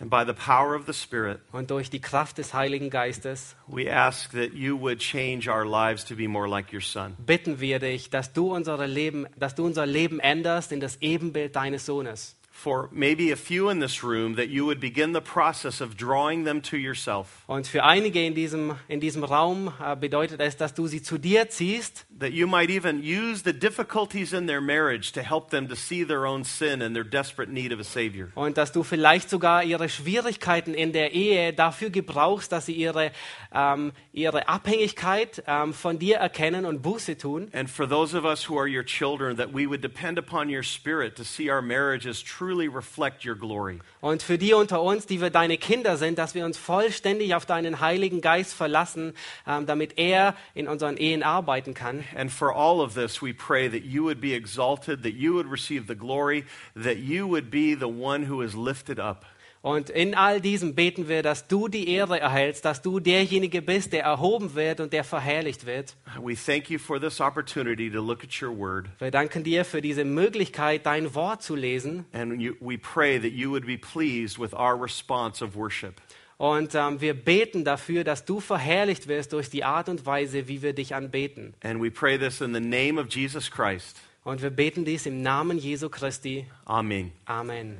and 0.00 0.10
by 0.10 0.24
the 0.26 0.32
power 0.32 0.74
of 0.74 0.86
the 0.86 0.92
Spirit. 0.92 1.40
und 1.52 1.70
durch 1.70 1.88
die 1.90 2.00
Kraft 2.00 2.38
des 2.38 2.52
Heiligen 2.52 2.90
Geistes 2.90 3.54
We 3.68 3.88
ask 3.92 4.32
that 4.32 4.52
you 4.54 4.76
would 4.80 4.98
change 4.98 5.48
our 5.48 5.64
lives 5.64 6.04
to 6.06 6.16
be 6.16 6.26
more 6.26 6.48
like 6.48 6.72
your 6.72 6.80
Son. 6.80 7.14
bitten 7.18 7.60
wir 7.60 7.78
dich, 7.78 8.10
dass 8.10 8.32
du, 8.32 8.52
unsere 8.54 8.86
Leben, 8.86 9.26
dass 9.36 9.54
du 9.54 9.64
unser 9.64 9.86
Leben 9.86 10.20
änderst 10.20 10.72
in 10.72 10.80
das 10.80 10.96
Ebenbild 11.00 11.54
deines 11.54 11.86
Sohnes. 11.86 12.34
For 12.56 12.88
maybe 12.90 13.30
a 13.30 13.36
few 13.36 13.68
in 13.68 13.80
this 13.80 14.02
room 14.02 14.36
that 14.36 14.48
you 14.48 14.64
would 14.64 14.80
begin 14.80 15.12
the 15.12 15.20
process 15.20 15.82
of 15.82 15.94
drawing 15.96 16.44
them 16.44 16.62
to 16.62 16.76
yourself. 16.76 17.44
Und 17.46 17.66
für 17.66 17.84
einige 17.84 18.24
in 18.24 18.34
diesem, 18.34 18.74
in 18.88 18.98
diesem 18.98 19.24
Raum 19.24 19.72
äh, 19.78 19.94
bedeutet 19.94 20.40
es, 20.40 20.56
dass 20.56 20.72
du 20.72 20.86
sie 20.86 21.02
zu 21.02 21.18
dir 21.18 21.50
ziehst 21.50 22.06
That 22.18 22.32
you 22.32 22.46
might 22.46 22.70
even 22.70 23.02
use 23.02 23.42
the 23.44 23.52
difficulties 23.52 24.32
in 24.32 24.46
their 24.46 24.62
marriage 24.62 25.12
to 25.12 25.20
help 25.20 25.50
them 25.50 25.68
to 25.68 25.76
see 25.76 26.02
their 26.02 26.26
own 26.26 26.44
sin 26.44 26.80
and 26.80 26.94
their 26.94 27.04
desperate 27.04 27.52
need 27.52 27.72
of 27.72 27.78
a 27.78 27.84
Savior. 27.84 28.28
und 28.34 28.56
dass 28.56 28.72
du 28.72 28.82
vielleicht 28.82 29.28
sogar 29.28 29.62
ihre 29.62 29.90
Schwierigkeiten 29.90 30.72
in 30.72 30.92
der 30.92 31.12
Ehe 31.12 31.52
dafür 31.52 31.90
gebrauchst, 31.90 32.52
dass 32.52 32.66
sie 32.66 32.72
ihre, 32.72 33.12
ähm, 33.52 33.92
ihre 34.12 34.48
Abhängigkeit 34.48 35.42
ähm, 35.46 35.74
von 35.74 35.98
dir 35.98 36.16
erkennen 36.16 36.64
und 36.64 36.80
Buße 36.82 37.18
tun. 37.18 37.48
And 37.52 37.68
for 37.68 37.86
those 37.86 38.16
of 38.16 38.24
us 38.24 38.48
who 38.48 38.58
are 38.58 38.68
your 38.68 38.84
children, 38.84 39.36
that 39.36 39.52
we 39.52 39.66
would 39.68 39.82
depend 39.82 40.18
upon 40.18 40.48
your 40.48 40.62
Spirit 40.62 41.16
to 41.16 41.22
see 41.22 41.50
our 41.50 41.60
marriages 41.60 42.22
truly 42.46 42.68
reflect 42.68 43.24
your 43.24 43.34
glory. 43.34 43.80
Und 44.00 44.22
für 44.22 44.38
die 44.38 44.54
unter 44.54 44.80
uns, 44.80 45.06
die 45.06 45.20
wir 45.20 45.30
deine 45.30 45.58
Kinder 45.58 45.96
sind, 45.96 46.16
dass 46.16 46.34
wir 46.36 46.44
uns 46.44 46.56
vollständig 46.56 47.34
auf 47.34 47.44
deinen 47.44 47.80
Heiligen 47.80 48.20
Geist 48.20 48.54
verlassen, 48.54 49.14
ähm, 49.46 49.66
damit 49.66 49.98
er 49.98 50.36
in 50.54 50.68
unseren 50.68 50.96
Ehen 50.96 51.24
arbeiten 51.24 51.74
kann. 51.74 52.04
And 52.14 52.30
for 52.30 52.54
all 52.54 52.80
of 52.80 52.94
this, 52.94 53.20
we 53.20 53.34
pray 53.34 53.68
that 53.68 53.84
you 53.84 54.04
would 54.04 54.20
be 54.20 54.34
exalted, 54.34 55.02
that 55.02 55.14
you 55.14 55.34
would 55.34 55.50
receive 55.50 55.86
the 55.88 55.96
glory, 55.96 56.44
that 56.76 56.98
you 56.98 57.28
would 57.28 57.50
be 57.50 57.74
the 57.74 57.88
one 57.88 58.30
who 58.30 58.42
is 58.42 58.54
lifted 58.54 59.00
up. 59.00 59.24
Und 59.66 59.90
in 59.90 60.14
all 60.14 60.40
diesem 60.40 60.76
beten 60.76 61.08
wir, 61.08 61.24
dass 61.24 61.48
du 61.48 61.66
die 61.66 61.88
Ehre 61.88 62.20
erhältst, 62.20 62.64
dass 62.64 62.82
du 62.82 63.00
derjenige 63.00 63.60
bist, 63.60 63.92
der 63.92 64.04
erhoben 64.04 64.54
wird 64.54 64.78
und 64.78 64.92
der 64.92 65.02
verherrlicht 65.02 65.66
wird. 65.66 65.96
We 66.22 66.36
thank 66.36 66.70
you 66.70 66.78
for 66.78 67.00
this 67.00 67.20
opportunity 67.20 67.90
to 67.90 68.00
look 68.00 68.22
at 68.22 68.40
your 68.40 68.56
word. 68.56 68.86
Wir 69.00 69.10
danken 69.10 69.42
dir 69.42 69.64
für 69.64 69.82
diese 69.82 70.04
Möglichkeit, 70.04 70.86
dein 70.86 71.16
Wort 71.16 71.42
zu 71.42 71.56
lesen. 71.56 72.04
And 72.12 72.40
you, 72.40 72.54
we 72.60 72.78
pray 72.78 73.18
that 73.18 73.32
you 73.32 73.50
would 73.50 73.66
be 73.66 73.76
pleased 73.76 74.38
with 74.38 74.52
our 74.52 74.80
response 74.80 75.44
of 75.44 75.56
worship. 75.56 76.00
Und 76.36 76.76
ähm, 76.76 77.00
wir 77.00 77.14
beten 77.14 77.64
dafür, 77.64 78.04
dass 78.04 78.24
du 78.24 78.38
verherrlicht 78.38 79.08
wirst 79.08 79.32
durch 79.32 79.50
die 79.50 79.64
Art 79.64 79.88
und 79.88 80.06
Weise, 80.06 80.46
wie 80.46 80.62
wir 80.62 80.74
dich 80.74 80.94
anbeten. 80.94 81.54
And 81.64 81.82
we 81.82 81.90
pray 81.90 82.16
this 82.16 82.40
in 82.40 82.54
the 82.54 82.60
name 82.60 83.00
of 83.00 83.08
Jesus 83.10 83.50
Christ. 83.50 83.96
Und 84.22 84.42
wir 84.42 84.50
beten 84.50 84.84
dies 84.84 85.06
im 85.06 85.22
Namen 85.22 85.58
Jesu 85.58 85.88
Christi. 85.88 86.46
Amen. 86.66 87.10
Amen. 87.24 87.78